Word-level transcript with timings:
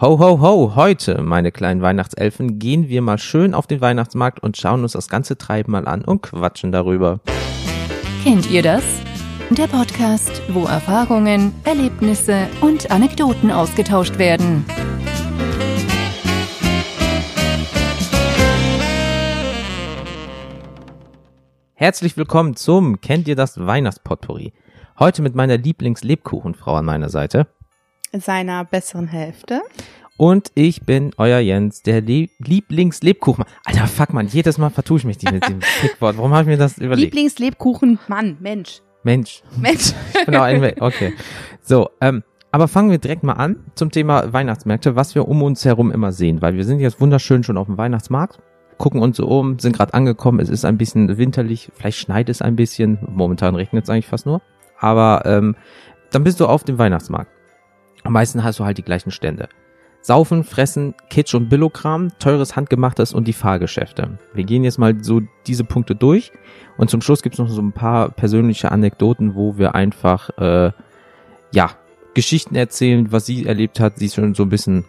Ho, 0.00 0.18
ho, 0.18 0.40
ho, 0.40 0.74
heute, 0.74 1.22
meine 1.22 1.52
kleinen 1.52 1.80
Weihnachtselfen, 1.80 2.58
gehen 2.58 2.88
wir 2.88 3.00
mal 3.00 3.16
schön 3.16 3.54
auf 3.54 3.68
den 3.68 3.80
Weihnachtsmarkt 3.80 4.40
und 4.42 4.56
schauen 4.56 4.82
uns 4.82 4.90
das 4.90 5.08
ganze 5.08 5.38
Treiben 5.38 5.70
mal 5.70 5.86
an 5.86 6.04
und 6.04 6.20
quatschen 6.20 6.72
darüber. 6.72 7.20
Kennt 8.24 8.50
ihr 8.50 8.62
das? 8.62 8.82
Der 9.50 9.68
Podcast, 9.68 10.42
wo 10.48 10.64
Erfahrungen, 10.64 11.54
Erlebnisse 11.62 12.48
und 12.60 12.90
Anekdoten 12.90 13.52
ausgetauscht 13.52 14.18
werden. 14.18 14.64
Herzlich 21.74 22.16
willkommen 22.16 22.56
zum 22.56 23.00
Kennt 23.00 23.28
ihr 23.28 23.36
das 23.36 23.64
Weihnachtspotpourri? 23.64 24.54
Heute 24.98 25.22
mit 25.22 25.36
meiner 25.36 25.56
Lieblingslebkuchenfrau 25.56 26.74
an 26.74 26.84
meiner 26.84 27.10
Seite. 27.10 27.46
Seiner 28.20 28.64
besseren 28.64 29.08
Hälfte. 29.08 29.62
Und 30.16 30.52
ich 30.54 30.82
bin 30.82 31.10
euer 31.16 31.40
Jens, 31.40 31.82
der 31.82 32.00
Le 32.00 32.28
Lieblingslebkuchen. 32.38 33.44
Alter, 33.64 33.86
fuck 33.88 34.12
man, 34.12 34.28
jedes 34.28 34.58
Mal 34.58 34.70
vertue 34.70 34.98
ich 34.98 35.04
mich 35.04 35.18
die 35.18 35.30
mit 35.32 35.48
dem 35.48 35.60
Fickwort. 35.60 36.16
Warum 36.18 36.32
habe 36.32 36.42
ich 36.42 36.48
mir 36.48 36.56
das 36.56 36.78
überlegt? 36.78 37.12
Lieblingslebkuchen, 37.14 37.98
Mann, 38.06 38.36
Mensch. 38.40 38.80
Mensch. 39.02 39.42
Mensch. 39.56 39.92
Ich 40.18 40.26
bin 40.26 40.36
auch 40.36 40.42
ein, 40.42 40.80
okay. 40.80 41.12
So, 41.60 41.90
ähm, 42.00 42.22
aber 42.52 42.68
fangen 42.68 42.90
wir 42.90 42.98
direkt 42.98 43.24
mal 43.24 43.32
an 43.32 43.56
zum 43.74 43.90
Thema 43.90 44.32
Weihnachtsmärkte, 44.32 44.94
was 44.94 45.16
wir 45.16 45.26
um 45.26 45.42
uns 45.42 45.64
herum 45.64 45.90
immer 45.90 46.12
sehen, 46.12 46.40
weil 46.40 46.54
wir 46.54 46.64
sind 46.64 46.78
jetzt 46.78 47.00
wunderschön 47.00 47.42
schon 47.42 47.56
auf 47.56 47.66
dem 47.66 47.76
Weihnachtsmarkt, 47.76 48.38
gucken 48.78 49.02
uns 49.02 49.16
so 49.16 49.26
um, 49.26 49.58
sind 49.58 49.76
gerade 49.76 49.92
angekommen, 49.92 50.38
es 50.38 50.48
ist 50.48 50.64
ein 50.64 50.78
bisschen 50.78 51.18
winterlich, 51.18 51.72
vielleicht 51.74 51.98
schneit 51.98 52.28
es 52.28 52.40
ein 52.40 52.54
bisschen, 52.54 52.98
momentan 53.08 53.56
regnet 53.56 53.84
es 53.84 53.90
eigentlich 53.90 54.06
fast 54.06 54.24
nur, 54.24 54.40
aber 54.78 55.22
ähm, 55.26 55.56
dann 56.12 56.22
bist 56.22 56.38
du 56.38 56.46
auf 56.46 56.62
dem 56.62 56.78
Weihnachtsmarkt. 56.78 57.33
Am 58.04 58.12
meisten 58.12 58.44
hast 58.44 58.58
du 58.60 58.64
halt 58.64 58.78
die 58.78 58.82
gleichen 58.82 59.10
Stände. 59.10 59.48
Saufen, 60.02 60.44
Fressen, 60.44 60.94
Kitsch 61.08 61.34
und 61.34 61.48
Billokram, 61.48 62.10
teures 62.18 62.56
Handgemachtes 62.56 63.14
und 63.14 63.26
die 63.26 63.32
Fahrgeschäfte. 63.32 64.18
Wir 64.34 64.44
gehen 64.44 64.62
jetzt 64.62 64.78
mal 64.78 65.02
so 65.02 65.22
diese 65.46 65.64
Punkte 65.64 65.94
durch 65.94 66.30
und 66.76 66.90
zum 66.90 67.00
Schluss 67.00 67.22
gibt's 67.22 67.38
noch 67.38 67.48
so 67.48 67.62
ein 67.62 67.72
paar 67.72 68.10
persönliche 68.10 68.70
Anekdoten, 68.70 69.34
wo 69.34 69.56
wir 69.56 69.74
einfach, 69.74 70.28
äh, 70.36 70.72
ja, 71.52 71.70
Geschichten 72.12 72.54
erzählen, 72.54 73.10
was 73.10 73.24
sie 73.24 73.46
erlebt 73.46 73.80
hat. 73.80 73.98
Sie 73.98 74.06
ist 74.06 74.16
schon 74.16 74.34
so 74.34 74.42
ein 74.42 74.50
bisschen, 74.50 74.84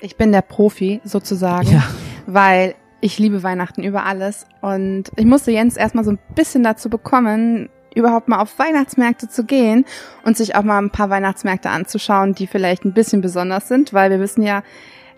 Ich 0.00 0.16
bin 0.16 0.32
der 0.32 0.42
Profi 0.42 1.00
sozusagen, 1.04 1.70
ja, 1.70 1.84
weil 2.26 2.74
ich 3.00 3.20
liebe 3.20 3.44
Weihnachten 3.44 3.84
über 3.84 4.04
alles 4.04 4.46
und 4.62 5.04
ich 5.14 5.26
musste 5.26 5.52
Jens 5.52 5.76
erstmal 5.76 6.02
so 6.02 6.10
ein 6.10 6.18
bisschen 6.34 6.64
dazu 6.64 6.90
bekommen, 6.90 7.68
überhaupt 7.96 8.28
mal 8.28 8.40
auf 8.40 8.58
Weihnachtsmärkte 8.58 9.28
zu 9.28 9.44
gehen 9.44 9.84
und 10.24 10.36
sich 10.36 10.54
auch 10.54 10.62
mal 10.62 10.78
ein 10.78 10.90
paar 10.90 11.10
Weihnachtsmärkte 11.10 11.70
anzuschauen, 11.70 12.34
die 12.34 12.46
vielleicht 12.46 12.84
ein 12.84 12.92
bisschen 12.92 13.20
besonders 13.20 13.68
sind, 13.68 13.92
weil 13.92 14.10
wir 14.10 14.20
wissen 14.20 14.42
ja, 14.42 14.62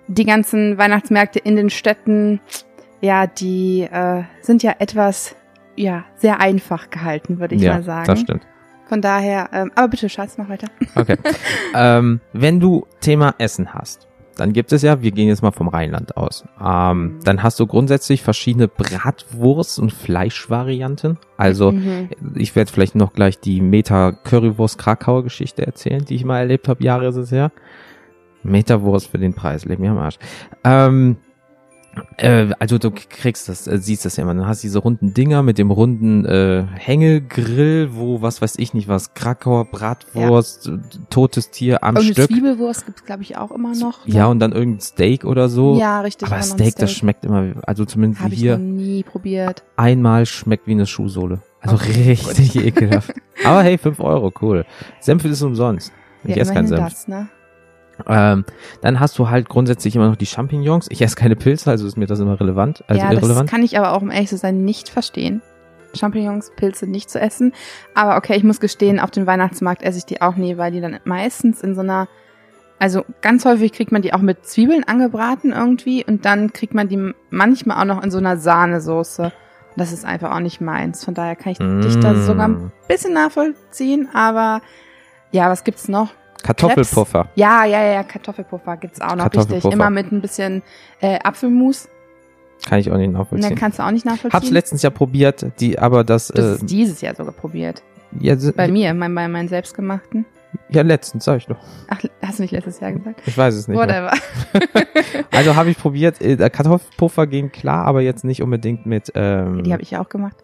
die 0.06 0.24
ganzen 0.24 0.78
Weihnachtsmärkte 0.78 1.38
in 1.38 1.56
den 1.56 1.70
Städten, 1.70 2.40
ja, 3.00 3.26
die 3.26 3.82
äh, 3.82 4.22
sind 4.40 4.62
ja 4.62 4.76
etwas, 4.78 5.36
ja, 5.76 6.04
sehr 6.16 6.40
einfach 6.40 6.90
gehalten, 6.90 7.38
würde 7.40 7.54
ich 7.54 7.62
ja, 7.62 7.74
mal 7.74 7.82
sagen. 7.82 8.06
das 8.06 8.20
stimmt. 8.20 8.46
Von 8.88 9.02
daher, 9.02 9.50
ähm, 9.52 9.70
aber 9.74 9.88
bitte, 9.88 10.08
Schatz, 10.08 10.38
mach 10.38 10.48
weiter. 10.48 10.68
Okay. 10.94 11.16
ähm, 11.74 12.20
wenn 12.32 12.58
du 12.58 12.86
Thema 13.00 13.34
Essen 13.36 13.74
hast, 13.74 14.07
dann 14.38 14.52
gibt 14.54 14.72
es 14.72 14.82
ja, 14.82 15.02
wir 15.02 15.10
gehen 15.10 15.28
jetzt 15.28 15.42
mal 15.42 15.50
vom 15.52 15.68
Rheinland 15.68 16.16
aus, 16.16 16.44
ähm, 16.64 17.18
dann 17.24 17.42
hast 17.42 17.60
du 17.60 17.66
grundsätzlich 17.66 18.22
verschiedene 18.22 18.68
Bratwurst- 18.68 19.78
und 19.78 19.92
Fleischvarianten. 19.92 21.18
Also 21.36 21.72
Mhm. 21.72 22.08
ich 22.34 22.56
werde 22.56 22.72
vielleicht 22.72 22.94
noch 22.94 23.12
gleich 23.12 23.38
die 23.38 23.60
Meta 23.60 24.12
Currywurst 24.12 24.78
Krakauer 24.78 25.24
Geschichte 25.24 25.66
erzählen, 25.66 26.04
die 26.04 26.14
ich 26.14 26.24
mal 26.24 26.38
erlebt 26.38 26.68
habe, 26.68 26.82
Jahre 26.82 27.08
ist 27.08 27.16
es 27.16 27.30
her. 27.32 27.52
Metawurst 28.42 29.08
für 29.10 29.18
den 29.18 29.34
Preis, 29.34 29.64
leg 29.64 29.78
mir 29.78 29.90
am 29.90 29.98
Arsch. 29.98 30.18
Ähm, 30.64 31.16
äh, 32.16 32.48
also 32.58 32.78
du 32.78 32.90
kriegst 32.90 33.48
das, 33.48 33.66
äh, 33.66 33.78
siehst 33.78 34.04
das 34.04 34.16
ja 34.16 34.22
immer. 34.24 34.34
Dann 34.34 34.46
hast 34.46 34.62
du 34.62 34.66
diese 34.66 34.78
runden 34.78 35.14
Dinger 35.14 35.42
mit 35.42 35.58
dem 35.58 35.70
runden 35.70 36.24
äh, 36.24 36.64
Hängegrill, 36.74 37.90
wo 37.92 38.22
was 38.22 38.42
weiß 38.42 38.54
ich 38.58 38.74
nicht 38.74 38.88
was, 38.88 39.14
Krakauer, 39.14 39.64
Bratwurst, 39.66 40.68
äh, 40.68 40.78
totes 41.10 41.50
Tier 41.50 41.82
am 41.82 41.96
Irgendeine 41.96 42.26
Stück. 42.26 42.36
Zwiebelwurst 42.36 42.86
gibt's 42.86 43.04
glaube 43.04 43.22
ich, 43.22 43.36
auch 43.36 43.50
immer 43.50 43.74
noch. 43.74 44.06
Ja, 44.06 44.26
und 44.26 44.40
dann 44.40 44.52
irgendein 44.52 44.80
Steak 44.80 45.24
oder 45.24 45.48
so. 45.48 45.78
Ja, 45.78 46.00
richtig. 46.00 46.28
Aber 46.28 46.36
ein 46.36 46.42
Steak, 46.42 46.76
das 46.76 46.92
schmeckt 46.92 47.24
immer, 47.24 47.52
also 47.66 47.84
zumindest 47.84 48.22
Habe 48.22 48.34
ich 48.34 48.40
hier 48.40 48.58
noch 48.58 48.64
nie 48.64 49.02
probiert. 49.02 49.62
einmal 49.76 50.26
schmeckt 50.26 50.66
wie 50.66 50.72
eine 50.72 50.86
Schuhsohle. 50.86 51.42
Also 51.60 51.76
Okay, 51.76 52.10
richtig 52.12 52.56
ekelhaft. 52.64 53.12
Aber 53.44 53.62
hey, 53.62 53.78
fünf 53.78 54.00
Euro, 54.00 54.32
cool. 54.42 54.64
Senf 55.00 55.24
ist 55.24 55.42
umsonst. 55.42 55.92
Ich 56.24 56.36
ja, 56.36 56.42
esse 56.42 56.52
keinen 56.52 56.68
Senf. 56.68 56.80
das, 56.80 57.08
ne? 57.08 57.28
Ähm, 58.06 58.44
dann 58.80 59.00
hast 59.00 59.18
du 59.18 59.28
halt 59.28 59.48
grundsätzlich 59.48 59.96
immer 59.96 60.08
noch 60.08 60.16
die 60.16 60.26
Champignons. 60.26 60.86
Ich 60.90 61.02
esse 61.02 61.16
keine 61.16 61.36
Pilze, 61.36 61.70
also 61.70 61.86
ist 61.86 61.96
mir 61.96 62.06
das 62.06 62.20
immer 62.20 62.38
relevant, 62.40 62.84
also 62.86 63.00
ja, 63.02 63.10
das 63.10 63.22
irrelevant. 63.22 63.50
kann 63.50 63.62
ich 63.62 63.78
aber 63.78 63.92
auch, 63.92 64.02
um 64.02 64.10
ehrlich 64.10 64.28
zu 64.28 64.36
sein, 64.36 64.64
nicht 64.64 64.88
verstehen. 64.88 65.42
Champignons, 65.94 66.52
Pilze 66.54 66.86
nicht 66.86 67.10
zu 67.10 67.18
essen. 67.18 67.52
Aber 67.94 68.16
okay, 68.16 68.36
ich 68.36 68.44
muss 68.44 68.60
gestehen, 68.60 69.00
auf 69.00 69.10
dem 69.10 69.26
Weihnachtsmarkt 69.26 69.82
esse 69.82 69.98
ich 69.98 70.04
die 70.06 70.20
auch 70.20 70.36
nie, 70.36 70.58
weil 70.58 70.70
die 70.70 70.80
dann 70.80 70.98
meistens 71.04 71.62
in 71.62 71.74
so 71.74 71.80
einer, 71.80 72.08
also 72.78 73.04
ganz 73.22 73.44
häufig 73.44 73.72
kriegt 73.72 73.90
man 73.90 74.02
die 74.02 74.12
auch 74.12 74.20
mit 74.20 74.44
Zwiebeln 74.46 74.84
angebraten 74.84 75.52
irgendwie 75.52 76.04
und 76.04 76.24
dann 76.24 76.52
kriegt 76.52 76.74
man 76.74 76.88
die 76.88 77.12
manchmal 77.30 77.80
auch 77.80 77.86
noch 77.96 78.04
in 78.04 78.10
so 78.10 78.18
einer 78.18 78.36
Sahnesoße. 78.36 79.32
Das 79.76 79.92
ist 79.92 80.04
einfach 80.04 80.34
auch 80.34 80.40
nicht 80.40 80.60
meins. 80.60 81.04
Von 81.04 81.14
daher 81.14 81.36
kann 81.36 81.52
ich 81.52 81.58
dich 81.58 81.98
da 82.00 82.14
sogar 82.16 82.48
ein 82.48 82.52
Mm. 82.66 82.72
bisschen 82.86 83.14
nachvollziehen, 83.14 84.08
aber 84.12 84.60
ja, 85.30 85.48
was 85.50 85.64
gibt's 85.64 85.88
noch? 85.88 86.10
Kartoffelpuffer. 86.42 87.28
Ja, 87.34 87.64
ja, 87.64 87.82
ja, 87.82 88.02
Kartoffelpuffer 88.02 88.76
gibt's 88.76 89.00
auch 89.00 89.16
noch 89.16 89.32
richtig. 89.32 89.64
Immer 89.64 89.90
mit 89.90 90.12
ein 90.12 90.20
bisschen 90.20 90.62
äh, 91.00 91.18
Apfelmus. 91.22 91.88
Kann 92.68 92.80
ich 92.80 92.90
auch 92.90 92.96
nicht 92.96 93.06
Und 93.08 93.14
dann 93.14 93.22
nachvollziehen. 93.22 93.54
kannst 93.56 93.78
du 93.78 93.82
auch 93.84 93.90
nicht 93.90 94.04
nachvollziehen. 94.04 94.32
Hab's 94.32 94.50
letztens 94.50 94.82
ja 94.82 94.90
probiert, 94.90 95.46
die, 95.60 95.78
aber 95.78 96.04
das, 96.04 96.28
das 96.28 96.44
äh, 96.44 96.54
ist 96.54 96.70
dieses 96.70 97.00
Jahr 97.00 97.14
sogar 97.14 97.32
probiert. 97.32 97.82
ja, 98.20 98.34
Bei 98.56 98.68
mir, 98.68 98.94
mein, 98.94 99.14
bei 99.14 99.28
meinen 99.28 99.48
selbstgemachten. 99.48 100.26
ja, 100.70 100.82
letztens, 100.82 101.24
sag 101.24 101.36
ich 101.38 101.46
doch. 101.46 101.58
Ach, 101.88 102.00
hast 102.22 102.38
du 102.38 102.42
nicht 102.42 102.52
letztes 102.52 102.80
Jahr 102.80 102.92
gesagt? 102.92 103.20
Ich 103.26 103.36
weiß 103.38 103.54
es 103.54 103.68
nicht. 103.68 103.78
Whatever. 103.78 104.12
Also 105.30 105.54
habe 105.54 105.70
ich 105.70 105.78
probiert, 105.78 106.20
äh, 106.20 106.36
der 106.36 106.50
Kartoffelpuffer 106.50 107.26
ging 107.28 107.52
klar, 107.52 107.84
aber 107.86 108.00
jetzt 108.00 108.24
nicht 108.24 108.42
unbedingt 108.42 108.86
mit, 108.86 109.12
ähm, 109.14 109.62
Die 109.62 109.72
habe 109.72 109.82
ich 109.82 109.90
ja 109.92 110.00
auch 110.00 110.08
gemacht. 110.08 110.36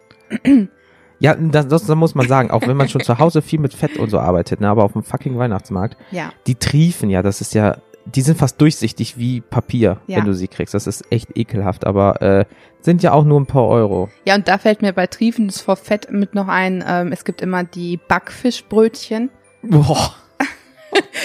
Ja, 1.19 1.35
das, 1.35 1.67
das, 1.67 1.85
das 1.85 1.95
muss 1.95 2.13
man 2.15 2.27
sagen, 2.27 2.51
auch 2.51 2.67
wenn 2.67 2.75
man 2.77 2.89
schon 2.89 3.01
zu 3.01 3.17
Hause 3.19 3.41
viel 3.41 3.59
mit 3.59 3.73
Fett 3.73 3.97
und 3.97 4.09
so 4.09 4.19
arbeitet, 4.19 4.59
ne, 4.61 4.67
aber 4.69 4.83
auf 4.83 4.93
dem 4.93 5.03
fucking 5.03 5.37
Weihnachtsmarkt, 5.37 5.97
Ja. 6.11 6.31
die 6.47 6.55
triefen 6.55 7.09
ja, 7.09 7.21
das 7.21 7.41
ist 7.41 7.53
ja, 7.53 7.77
die 8.05 8.21
sind 8.21 8.37
fast 8.37 8.59
durchsichtig 8.61 9.17
wie 9.17 9.41
Papier, 9.41 9.97
Ja. 10.07 10.17
wenn 10.17 10.25
du 10.25 10.33
sie 10.33 10.47
kriegst. 10.47 10.73
Das 10.73 10.87
ist 10.87 11.11
echt 11.11 11.35
ekelhaft, 11.37 11.87
aber 11.87 12.21
äh, 12.21 12.45
sind 12.81 13.01
ja 13.01 13.13
auch 13.13 13.23
nur 13.23 13.39
ein 13.39 13.45
paar 13.47 13.65
Euro. 13.67 14.09
Ja, 14.25 14.35
und 14.35 14.47
da 14.47 14.57
fällt 14.57 14.81
mir 14.81 14.93
bei 14.93 15.07
Triefens 15.07 15.61
vor 15.61 15.75
Fett 15.75 16.11
mit 16.11 16.35
noch 16.35 16.47
ein, 16.47 16.83
ähm, 16.87 17.11
es 17.11 17.23
gibt 17.25 17.41
immer 17.41 17.63
die 17.63 17.97
Backfischbrötchen. 18.07 19.29
Boah. 19.63 20.13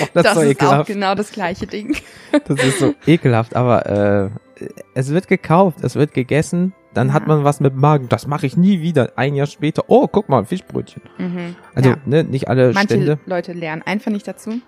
Oh, 0.03 0.07
das, 0.15 0.27
ist 0.27 0.35
so 0.35 0.41
ist 0.41 0.63
auch 0.65 0.85
genau 0.85 1.15
das 1.15 1.31
gleiche 1.31 1.65
Ding. 1.69 1.97
Das 2.47 2.59
ist 2.65 2.81
so 2.81 2.93
ekelhaft, 3.07 3.55
aber 3.55 3.87
äh, 3.87 4.31
es 4.95 5.11
wird 5.11 5.29
gekauft, 5.29 5.79
es 5.83 5.95
wird 5.97 6.13
gegessen, 6.15 6.73
dann 6.95 7.09
Ja. 7.09 7.15
hat 7.15 7.27
man 7.27 7.45
was 7.45 7.61
mit 7.61 7.73
dem 7.73 7.81
Magen. 7.81 8.09
Das 8.09 8.27
mache 8.27 8.47
ich 8.47 8.57
nie 8.57 8.81
wieder. 8.81 9.13
Ein 9.17 9.35
Jahr 9.35 9.47
später, 9.47 9.85
oh, 9.89 10.09
guck 10.09 10.29
mal, 10.29 10.45
Fischbrötchen. 10.45 11.03
Mhm. 11.19 11.57
Also, 11.75 11.91
ja. 11.91 11.97
ne, 12.05 12.25
nicht 12.25 12.49
alle 12.49 12.73
Manche 12.73 12.95
Stände, 12.95 13.19
Leute 13.27 13.53
lernen 13.53 13.83
einfach 13.85 14.11
nicht 14.11 14.27
dazu. 14.27 14.61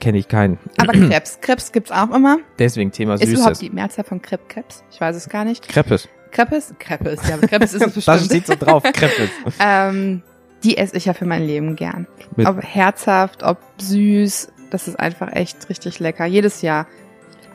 kenne 0.00 0.18
ich 0.18 0.28
keinen. 0.28 0.58
Aber 0.78 0.92
Krebs. 1.08 1.40
Krebs 1.40 1.72
gibt's 1.72 1.90
auch 1.92 2.10
immer. 2.14 2.38
Deswegen 2.58 2.90
Thema 2.90 3.14
Ist 3.14 3.24
überhaupt 3.24 3.56
Süßes. 3.56 3.58
die 3.58 3.70
Mehrzahl 3.70 4.04
von 4.04 4.22
Crepe 4.22 4.44
Krebs? 4.48 4.82
Ich 4.90 5.00
weiß 5.00 5.14
es 5.16 5.28
gar 5.28 5.44
nicht. 5.44 5.68
Crepes. 5.68 6.08
Crepes? 6.30 6.74
Crepes, 6.78 7.28
ja, 7.28 7.36
Crepes 7.38 7.74
ist 7.74 7.82
es 7.86 7.94
Das 7.94 8.04
bestimmt. 8.06 8.24
steht 8.24 8.46
so 8.46 8.54
drauf, 8.54 8.82
Crepes. 8.82 9.30
Ähm, 9.60 10.22
die 10.64 10.76
esse 10.78 10.96
ich 10.96 11.04
ja 11.04 11.12
für 11.12 11.26
mein 11.26 11.46
Leben 11.46 11.76
gern. 11.76 12.06
Mit- 12.34 12.46
ob 12.46 12.62
herzhaft, 12.62 13.42
ob 13.42 13.58
süß, 13.78 14.52
das 14.70 14.88
ist 14.88 14.98
einfach 14.98 15.32
echt 15.34 15.68
richtig 15.68 16.00
lecker. 16.00 16.24
Jedes 16.26 16.62
Jahr. 16.62 16.86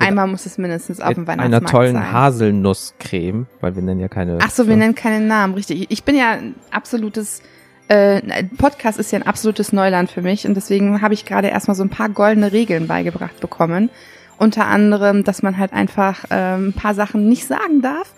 Einmal 0.01 0.28
muss 0.28 0.45
es 0.45 0.57
mindestens 0.57 0.99
auf 0.99 1.14
dem 1.14 1.28
Weihnachtsmarkt 1.28 1.64
einer 1.64 1.72
tollen 1.72 1.93
sein. 1.93 2.11
Haselnusscreme, 2.11 3.47
weil 3.59 3.75
wir 3.75 3.84
nennen 3.84 3.99
ja 3.99 4.08
keine. 4.08 4.37
Ach 4.41 4.52
so, 4.52 4.67
wir 4.67 4.75
nennen 4.75 4.96
keinen 4.96 5.28
Namen, 5.28 5.53
richtig. 5.53 5.90
Ich 5.90 6.03
bin 6.03 6.16
ja 6.16 6.31
ein 6.31 6.55
absolutes, 6.72 7.41
äh, 7.87 8.43
Podcast 8.58 8.99
ist 8.99 9.11
ja 9.11 9.20
ein 9.20 9.28
absolutes 9.28 9.73
Neuland 9.73 10.11
für 10.11 10.22
mich 10.22 10.47
und 10.47 10.55
deswegen 10.55 11.02
habe 11.02 11.14
ich 11.14 11.25
gerade 11.25 11.47
erstmal 11.47 11.75
so 11.75 11.84
ein 11.84 11.90
paar 11.90 12.09
goldene 12.09 12.52
Regeln 12.52 12.87
beigebracht 12.87 13.40
bekommen. 13.40 13.90
Unter 14.37 14.66
anderem, 14.66 15.23
dass 15.23 15.43
man 15.43 15.58
halt 15.58 15.72
einfach 15.72 16.25
ähm, 16.31 16.70
ein 16.70 16.73
paar 16.73 16.96
Sachen 16.96 17.29
nicht 17.29 17.46
sagen 17.46 17.81
darf. 17.81 18.14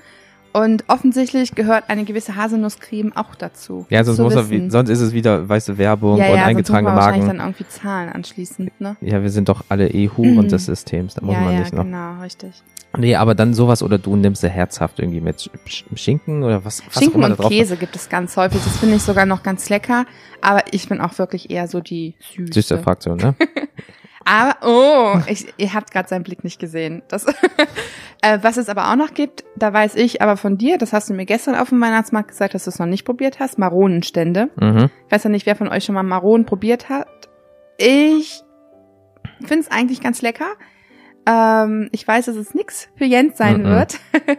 Und 0.54 0.84
offensichtlich 0.88 1.56
gehört 1.56 1.86
eine 1.90 2.04
gewisse 2.04 2.36
Haselnusscreme 2.36 3.12
auch 3.16 3.34
dazu. 3.34 3.88
Ja, 3.90 4.04
sonst, 4.04 4.20
muss 4.20 4.36
er, 4.36 4.46
sonst 4.70 4.90
ist 4.90 5.02
es 5.02 5.12
wieder 5.12 5.50
weiße 5.50 5.80
Werbung 5.80 6.18
ja, 6.18 6.26
und 6.26 6.30
ja, 6.30 6.36
sonst 6.36 6.46
eingetragene 6.48 6.96
wahrscheinlich 6.96 7.24
Marken. 7.24 7.38
dann 7.40 7.48
irgendwie 7.48 7.68
Zahlen 7.68 8.10
anschließend, 8.10 8.80
ne? 8.80 8.96
Ja, 9.02 9.24
wir 9.24 9.32
sind 9.32 9.50
doch 9.50 9.64
alle 9.70 9.90
eh 9.90 10.10
Huren 10.10 10.48
des 10.48 10.66
Systems, 10.68 11.16
da 11.16 11.26
muss 11.26 11.34
ja, 11.34 11.42
man 11.42 11.54
ja, 11.54 11.60
nicht 11.60 11.74
noch. 11.74 11.84
genau, 11.84 12.22
richtig. 12.22 12.52
Nee, 12.96 13.16
aber 13.16 13.34
dann 13.34 13.56
sowas 13.56 13.82
oder 13.82 13.98
du 13.98 14.16
nimmst 14.16 14.44
ja 14.44 14.50
herzhaft 14.50 15.00
irgendwie 15.00 15.22
mit 15.22 15.38
Sch- 15.38 15.50
Sch- 15.68 15.98
Schinken 15.98 16.44
oder 16.44 16.64
was, 16.64 16.84
was 16.86 17.00
Schinken 17.04 17.24
und 17.24 17.40
Käse 17.40 17.76
gibt 17.76 17.96
es 17.96 18.08
ganz 18.08 18.38
häufig. 18.38 18.62
Das 18.64 18.78
finde 18.78 18.98
ich 18.98 19.02
sogar 19.02 19.26
noch 19.26 19.42
ganz 19.42 19.70
lecker. 19.70 20.06
Aber 20.42 20.62
ich 20.70 20.88
bin 20.88 21.02
auch 21.02 21.18
wirklich 21.18 21.50
eher 21.50 21.68
so 21.68 21.80
die 21.80 22.14
süße. 22.36 22.54
Süße 22.54 22.78
Fraktion, 22.78 23.18
ne? 23.18 23.34
Aber, 24.26 24.56
oh, 24.62 25.20
ich, 25.28 25.54
ihr 25.58 25.74
habt 25.74 25.92
gerade 25.92 26.08
seinen 26.08 26.24
Blick 26.24 26.44
nicht 26.44 26.60
gesehen. 26.60 27.04
Das, 27.08 27.26
äh, 28.22 28.40
was 28.42 28.58
es 28.58 28.70
aber 28.70 28.90
auch 28.92 28.96
noch 28.96 29.14
gibt, 29.14 29.44
da 29.56 29.74
weiß 29.74 29.96
ich 29.96 30.22
aber 30.22 30.38
von 30.38 30.58
dir, 30.58 30.78
das 30.78 30.94
hast 30.94 31.10
du 31.10 31.14
mir 31.14 31.26
gestern 31.26 31.56
auf 31.56 31.70
dem 31.70 31.82
Weihnachtsmarkt 31.82 32.30
gesagt, 32.30 32.54
dass 32.54 32.64
du 32.64 32.70
es 32.70 32.80
noch 32.80 32.86
nicht 32.86 33.06
probiert 33.06 33.40
hast, 33.40 33.58
Maronenstände. 33.60 34.50
Mhm. 34.56 34.90
Ich 35.08 35.12
weiß 35.12 35.26
ja 35.26 35.30
nicht, 35.30 35.46
wer 35.46 35.56
von 35.56 35.68
euch 35.68 35.84
schon 35.86 35.96
mal 35.96 36.04
Maronen 36.04 36.46
probiert 36.46 36.90
hat. 36.90 37.08
Ich 37.78 38.42
finde 39.40 39.60
es 39.66 39.72
eigentlich 39.72 40.02
ganz 40.02 40.22
lecker. 40.22 40.48
Ähm, 41.26 41.90
ich 41.92 42.08
weiß, 42.08 42.26
dass 42.26 42.36
es 42.36 42.54
nix 42.54 42.90
für 42.96 43.06
Jens 43.06 43.38
sein 43.38 43.62
Mhm. 43.64 43.66
wird. 43.66 44.00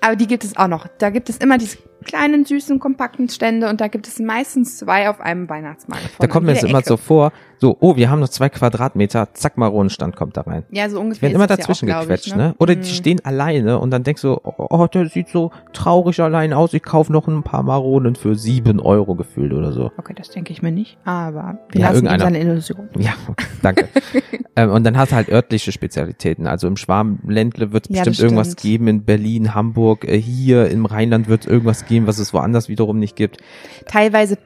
Aber 0.00 0.16
die 0.16 0.26
gibt 0.26 0.44
es 0.44 0.56
auch 0.56 0.68
noch. 0.68 0.86
Da 0.98 1.10
gibt 1.10 1.28
es 1.30 1.38
immer 1.38 1.58
diese 1.58 1.78
kleinen, 2.04 2.44
süßen, 2.44 2.78
kompakten 2.78 3.28
Stände 3.28 3.68
und 3.68 3.80
da 3.80 3.88
gibt 3.88 4.06
es 4.06 4.18
meistens 4.20 4.78
zwei 4.78 5.08
auf 5.08 5.20
einem 5.20 5.48
Weihnachtsmarkt. 5.48 6.10
Da 6.18 6.26
kommt 6.26 6.46
mir 6.46 6.54
das 6.54 6.62
immer 6.64 6.78
Ecke. 6.78 6.88
so 6.88 6.96
vor, 6.96 7.32
so, 7.58 7.76
oh, 7.80 7.96
wir 7.96 8.10
haben 8.10 8.20
noch 8.20 8.28
zwei 8.28 8.48
Quadratmeter, 8.48 9.28
zack, 9.32 9.56
Maronenstand 9.56 10.16
kommt 10.16 10.36
da 10.36 10.42
rein. 10.42 10.64
Ja, 10.70 10.88
so 10.90 10.96
Die 10.98 11.02
ungefähr. 11.02 11.22
werden 11.22 11.32
ist 11.32 11.36
immer 11.36 11.46
das 11.46 11.58
ja 11.58 11.62
dazwischen 11.66 11.92
auch, 11.92 12.00
gequetscht, 12.02 12.26
ich, 12.28 12.34
ne? 12.36 12.54
Oder 12.58 12.74
Mhm. 12.76 12.82
die 12.82 12.90
stehen 12.90 13.24
alleine 13.24 13.78
und 13.78 13.90
dann 13.90 14.02
denkst 14.02 14.22
du, 14.22 14.38
oh, 14.42 14.52
oh, 14.70 14.86
der 14.86 15.08
sieht 15.08 15.28
so 15.28 15.50
traurig 15.72 16.20
allein 16.20 16.52
aus, 16.52 16.74
ich 16.74 16.82
kaufe 16.82 17.12
noch 17.12 17.26
ein 17.28 17.42
paar 17.42 17.62
Maronen 17.62 18.16
für 18.16 18.34
sieben 18.34 18.80
Euro 18.80 19.14
gefühlt 19.14 19.52
oder 19.52 19.72
so. 19.72 19.90
Okay, 19.96 20.12
das 20.16 20.30
denke 20.30 20.52
ich 20.52 20.62
mir 20.62 20.72
nicht. 20.72 20.98
Aber 21.04 21.58
wir 21.70 21.80
Ja, 21.80 21.90
lassen 21.90 22.06
seine 22.06 22.40
Illusion. 22.40 22.88
Ja, 22.98 23.14
danke. 23.62 23.88
ähm, 24.56 24.70
und 24.70 24.84
dann 24.84 24.98
hast 24.98 25.12
du 25.12 25.16
halt 25.16 25.28
örtliche 25.30 25.72
Spezialitäten. 25.72 26.46
Also 26.46 26.66
im 26.66 26.76
Schwarmländle 26.76 27.72
wird 27.72 27.88
es 27.88 27.96
Ja, 27.96 28.04
bestimmt 28.04 28.20
irgendwas 28.32 28.56
geben, 28.56 28.88
in 28.88 29.04
Berlin, 29.04 29.54
Hamburg, 29.54 30.04
äh, 30.04 30.18
hier 30.20 30.68
im 30.70 30.84
Rheinland 30.86 31.28
wird 31.28 31.42
es 31.42 31.46
irgendwas 31.46 31.86
geben, 31.86 31.93
was 32.06 32.18
es 32.18 32.34
woanders 32.34 32.68
wiederum 32.68 32.98
nicht 32.98 33.16
gibt. 33.16 33.38
Teilweise 33.86 34.38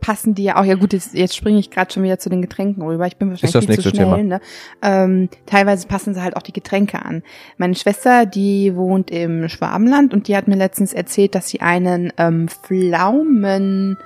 passen 0.00 0.34
die 0.34 0.44
ja 0.44 0.56
auch, 0.56 0.64
ja 0.64 0.74
gut, 0.74 0.92
jetzt, 0.92 1.14
jetzt 1.14 1.36
springe 1.36 1.58
ich 1.58 1.70
gerade 1.70 1.92
schon 1.92 2.02
wieder 2.02 2.18
zu 2.18 2.28
den 2.30 2.42
Getränken 2.42 2.82
rüber. 2.82 3.06
Ich 3.06 3.16
bin 3.16 3.30
wahrscheinlich 3.30 3.52
das 3.52 3.64
viel 3.66 3.78
zu 3.78 3.90
schnell. 3.90 4.06
Thema. 4.06 4.16
Ne? 4.22 4.40
Ähm, 4.82 5.28
teilweise 5.46 5.86
passen 5.86 6.14
sie 6.14 6.22
halt 6.22 6.36
auch 6.36 6.42
die 6.42 6.52
Getränke 6.52 7.04
an. 7.04 7.22
Meine 7.58 7.74
Schwester, 7.74 8.26
die 8.26 8.74
wohnt 8.74 9.10
im 9.10 9.48
Schwabenland 9.48 10.12
und 10.12 10.28
die 10.28 10.36
hat 10.36 10.48
mir 10.48 10.56
letztens 10.56 10.92
erzählt, 10.92 11.34
dass 11.34 11.48
sie 11.48 11.60
einen 11.60 12.12
ähm, 12.16 12.48
Pflaumenwein 12.48 13.96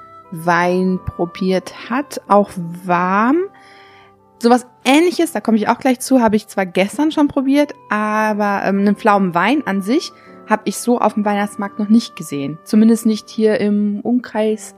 probiert 1.07 1.91
hat, 1.91 2.21
auch 2.29 2.51
warm. 2.85 3.39
Sowas 4.43 4.67
ähnliches, 4.85 5.33
da 5.33 5.41
komme 5.41 5.57
ich 5.57 5.69
auch 5.69 5.79
gleich 5.79 6.01
zu, 6.01 6.21
habe 6.21 6.37
ich 6.37 6.49
zwar 6.49 6.67
gestern 6.67 7.13
schon 7.13 7.29
probiert, 7.29 7.73
aber 7.89 8.63
ähm, 8.65 8.81
einen 8.81 8.97
Pflaumenwein 8.97 9.67
an 9.67 9.81
sich 9.81 10.13
habe 10.49 10.63
ich 10.67 10.77
so 10.79 10.99
auf 11.01 11.15
dem 11.15 11.25
Weihnachtsmarkt 11.25 11.79
noch 11.79 11.89
nicht 11.89 12.17
gesehen. 12.17 12.59
Zumindest 12.65 13.07
nicht 13.07 13.29
hier 13.29 13.61
im 13.61 14.01
Umkreis 14.03 14.75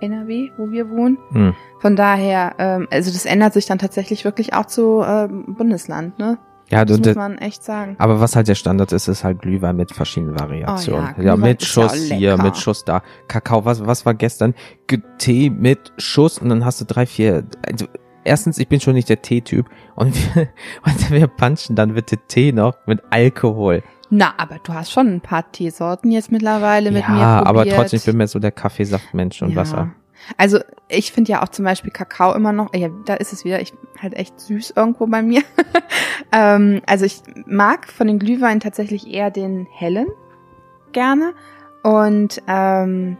NRW, 0.00 0.50
wo 0.56 0.70
wir 0.70 0.88
wohnen. 0.90 1.18
Hm. 1.32 1.54
Von 1.80 1.96
daher, 1.96 2.54
ähm, 2.58 2.88
also 2.90 3.10
das 3.12 3.26
ändert 3.26 3.52
sich 3.52 3.66
dann 3.66 3.78
tatsächlich 3.78 4.24
wirklich 4.24 4.54
auch 4.54 4.66
zu 4.66 5.02
ähm, 5.06 5.54
Bundesland, 5.56 6.18
ne? 6.18 6.38
Ja, 6.70 6.84
Das 6.84 7.00
muss 7.00 7.16
man 7.16 7.36
echt 7.38 7.64
sagen. 7.64 7.96
aber 7.98 8.20
was 8.20 8.36
halt 8.36 8.46
der 8.46 8.54
Standard 8.54 8.92
ist, 8.92 9.08
ist 9.08 9.24
halt 9.24 9.40
Glühwein 9.42 9.74
mit 9.74 9.90
verschiedenen 9.92 10.38
Variationen. 10.38 11.14
Oh 11.18 11.20
ja, 11.20 11.26
ja, 11.30 11.36
mit 11.36 11.62
ja 11.62 11.66
Schuss 11.66 11.92
auch 11.92 12.14
hier, 12.16 12.36
mit 12.38 12.56
Schuss 12.56 12.84
da. 12.84 13.02
Kakao, 13.26 13.64
was, 13.64 13.84
was 13.84 14.06
war 14.06 14.14
gestern? 14.14 14.54
Ge- 14.86 15.02
Tee 15.18 15.50
mit 15.50 15.92
Schuss 15.98 16.38
und 16.38 16.48
dann 16.48 16.64
hast 16.64 16.80
du 16.80 16.84
drei, 16.84 17.06
vier. 17.06 17.42
Also, 17.68 17.86
erstens, 18.22 18.58
ich 18.58 18.68
bin 18.68 18.78
schon 18.80 18.94
nicht 18.94 19.08
der 19.08 19.20
Tee-Typ 19.20 19.66
und 19.96 20.14
wir, 20.36 20.48
und 20.86 21.10
wir 21.10 21.26
punchen 21.26 21.74
dann 21.74 21.94
bitte 21.94 22.18
Tee 22.28 22.52
noch 22.52 22.76
mit 22.86 23.02
Alkohol. 23.10 23.82
Na, 24.10 24.34
aber 24.36 24.58
du 24.62 24.74
hast 24.74 24.90
schon 24.90 25.06
ein 25.06 25.20
paar 25.20 25.50
Teesorten 25.52 26.10
jetzt 26.10 26.32
mittlerweile 26.32 26.90
mit 26.90 27.02
ja, 27.02 27.08
mir 27.10 27.16
probiert. 27.16 27.46
aber 27.46 27.64
trotzdem, 27.66 27.96
ich 27.98 28.04
bin 28.04 28.16
mehr 28.16 28.28
so 28.28 28.38
der 28.40 28.50
Kaffeesaftmensch 28.50 29.40
und 29.42 29.50
Ja. 29.50 29.56
Wasser. 29.56 29.90
Also 30.36 30.58
ich 30.88 31.12
finde 31.12 31.32
ja 31.32 31.42
auch 31.42 31.48
zum 31.48 31.64
Beispiel 31.64 31.90
Kakao 31.92 32.34
immer 32.34 32.52
noch, 32.52 32.74
ja, 32.74 32.88
da 33.06 33.14
ist 33.14 33.32
es 33.32 33.44
wieder, 33.44 33.60
ich 33.62 33.72
halt 34.00 34.14
echt 34.14 34.38
süß 34.38 34.74
irgendwo 34.76 35.06
bei 35.06 35.22
mir. 35.22 35.42
ähm, 36.32 36.82
also 36.86 37.04
ich 37.04 37.22
mag 37.46 37.88
von 37.88 38.06
den 38.06 38.18
Glühweinen 38.18 38.60
tatsächlich 38.60 39.06
eher 39.12 39.30
den 39.30 39.66
hellen 39.72 40.08
gerne 40.92 41.32
und 41.82 42.42
ähm, 42.48 43.16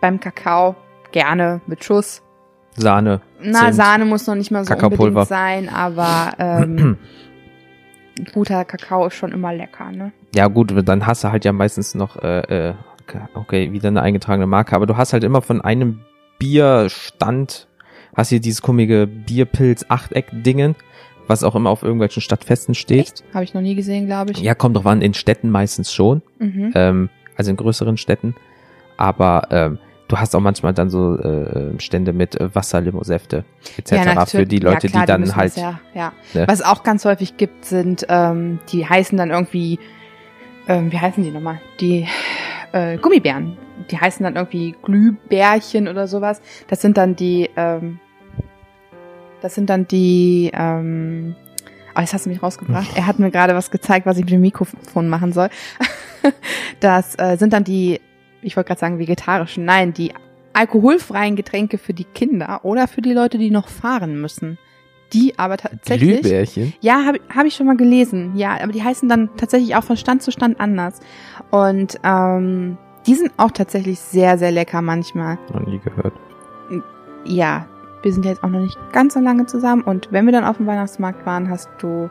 beim 0.00 0.20
Kakao 0.20 0.74
gerne 1.12 1.60
mit 1.66 1.84
Schuss. 1.84 2.22
Sahne. 2.76 3.20
Na, 3.40 3.72
Sahne 3.72 4.04
muss 4.04 4.26
noch 4.26 4.34
nicht 4.34 4.50
mal 4.50 4.64
so 4.64 4.70
Kakaopulver. 4.74 5.04
unbedingt 5.06 5.28
sein, 5.28 5.68
aber 5.68 6.32
ähm, 6.38 6.98
guter 8.32 8.64
Kakao 8.64 9.06
ist 9.06 9.14
schon 9.14 9.32
immer 9.32 9.52
lecker, 9.52 9.90
ne? 9.92 10.12
Ja 10.34 10.48
gut, 10.48 10.72
dann 10.88 11.06
hast 11.06 11.24
du 11.24 11.32
halt 11.32 11.44
ja 11.44 11.52
meistens 11.52 11.94
noch, 11.94 12.16
äh, 12.22 12.68
äh, 12.70 12.74
okay, 13.34 13.72
wieder 13.72 13.88
eine 13.88 14.02
eingetragene 14.02 14.46
Marke, 14.46 14.74
aber 14.76 14.86
du 14.86 14.96
hast 14.96 15.12
halt 15.12 15.24
immer 15.24 15.42
von 15.42 15.60
einem 15.60 16.00
Bierstand, 16.38 17.68
hast 18.16 18.28
hier 18.30 18.40
dieses 18.40 18.62
komische 18.62 19.06
Bierpilz-Achteck-Dingen, 19.06 20.74
was 21.26 21.44
auch 21.44 21.54
immer 21.54 21.70
auf 21.70 21.82
irgendwelchen 21.82 22.20
Stadtfesten 22.22 22.74
steht. 22.74 23.22
Habe 23.32 23.44
ich 23.44 23.54
noch 23.54 23.60
nie 23.60 23.74
gesehen, 23.74 24.06
glaube 24.06 24.32
ich. 24.32 24.38
Ja, 24.40 24.54
kommt 24.54 24.76
drauf 24.76 24.86
an, 24.86 25.02
in 25.02 25.14
Städten 25.14 25.50
meistens 25.50 25.92
schon, 25.92 26.22
Mhm. 26.38 26.72
ähm, 26.74 27.08
also 27.36 27.50
in 27.50 27.56
größeren 27.56 27.96
Städten, 27.96 28.34
aber 28.96 29.48
ähm, 29.50 29.78
du 30.12 30.18
hast 30.18 30.36
auch 30.36 30.40
manchmal 30.40 30.74
dann 30.74 30.90
so 30.90 31.16
äh, 31.18 31.80
Stände 31.80 32.12
mit 32.12 32.38
äh, 32.38 32.54
Wasser, 32.54 32.82
Limosäfte 32.82 33.44
etc. 33.78 33.92
natürlich. 33.92 34.30
für 34.30 34.46
die 34.46 34.58
Leute, 34.58 34.86
ja, 34.86 34.90
klar, 34.90 35.02
die 35.02 35.06
dann 35.06 35.20
müssen 35.22 35.36
halt 35.36 35.56
Ja, 35.56 35.80
ja. 35.94 36.12
ne? 36.34 36.44
Was 36.46 36.60
es 36.60 36.66
auch 36.66 36.82
ganz 36.82 37.06
häufig 37.06 37.38
gibt, 37.38 37.64
sind, 37.64 38.04
ähm, 38.10 38.58
die 38.68 38.86
heißen 38.86 39.16
dann 39.16 39.30
irgendwie, 39.30 39.78
ähm, 40.68 40.92
wie 40.92 40.98
heißen 40.98 41.24
die 41.24 41.30
nochmal? 41.30 41.60
Die 41.80 42.06
äh, 42.72 42.98
Gummibären. 42.98 43.56
Die 43.90 43.98
heißen 43.98 44.22
dann 44.22 44.36
irgendwie 44.36 44.76
Glühbärchen 44.82 45.88
oder 45.88 46.06
sowas. 46.06 46.42
Das 46.68 46.82
sind 46.82 46.98
dann 46.98 47.16
die, 47.16 47.48
ähm, 47.56 47.98
das 49.40 49.54
sind 49.54 49.70
dann 49.70 49.88
die, 49.88 50.50
ähm, 50.52 51.34
oh, 51.96 52.00
jetzt 52.00 52.12
hast 52.12 52.26
du 52.26 52.30
mich 52.30 52.42
rausgebracht. 52.42 52.90
Er 52.96 53.06
hat 53.06 53.18
mir 53.18 53.30
gerade 53.30 53.54
was 53.54 53.70
gezeigt, 53.70 54.04
was 54.04 54.18
ich 54.18 54.24
mit 54.24 54.34
dem 54.34 54.42
Mikrofon 54.42 55.08
machen 55.08 55.32
soll. 55.32 55.48
Das 56.78 57.18
äh, 57.18 57.36
sind 57.36 57.52
dann 57.52 57.64
die, 57.64 58.00
ich 58.42 58.56
wollte 58.56 58.68
gerade 58.68 58.80
sagen 58.80 58.98
vegetarischen, 58.98 59.64
nein, 59.64 59.92
die 59.92 60.12
alkoholfreien 60.52 61.36
Getränke 61.36 61.78
für 61.78 61.94
die 61.94 62.04
Kinder 62.04 62.60
oder 62.64 62.88
für 62.88 63.02
die 63.02 63.12
Leute, 63.12 63.38
die 63.38 63.50
noch 63.50 63.68
fahren 63.68 64.20
müssen. 64.20 64.58
Die 65.12 65.38
aber 65.38 65.58
tatsächlich. 65.58 66.22
Glühbärchen. 66.22 66.72
Ja, 66.80 67.04
habe 67.04 67.20
hab 67.34 67.44
ich 67.44 67.54
schon 67.54 67.66
mal 67.66 67.76
gelesen. 67.76 68.32
Ja, 68.34 68.58
aber 68.62 68.72
die 68.72 68.82
heißen 68.82 69.08
dann 69.08 69.28
tatsächlich 69.36 69.76
auch 69.76 69.84
von 69.84 69.96
Stand 69.96 70.22
zu 70.22 70.32
Stand 70.32 70.58
anders. 70.58 71.00
Und 71.50 71.98
ähm, 72.02 72.78
die 73.06 73.14
sind 73.14 73.32
auch 73.36 73.50
tatsächlich 73.50 73.98
sehr, 73.98 74.38
sehr 74.38 74.50
lecker 74.50 74.80
manchmal. 74.80 75.38
Noch 75.52 75.66
nie 75.66 75.78
gehört. 75.80 76.14
Ja, 77.26 77.66
wir 78.02 78.12
sind 78.12 78.24
jetzt 78.24 78.42
auch 78.42 78.48
noch 78.48 78.60
nicht 78.60 78.78
ganz 78.92 79.14
so 79.14 79.20
lange 79.20 79.44
zusammen. 79.46 79.82
Und 79.82 80.08
wenn 80.12 80.24
wir 80.24 80.32
dann 80.32 80.44
auf 80.44 80.56
dem 80.56 80.66
Weihnachtsmarkt 80.66 81.26
waren, 81.26 81.50
hast 81.50 81.68
du. 81.78 82.08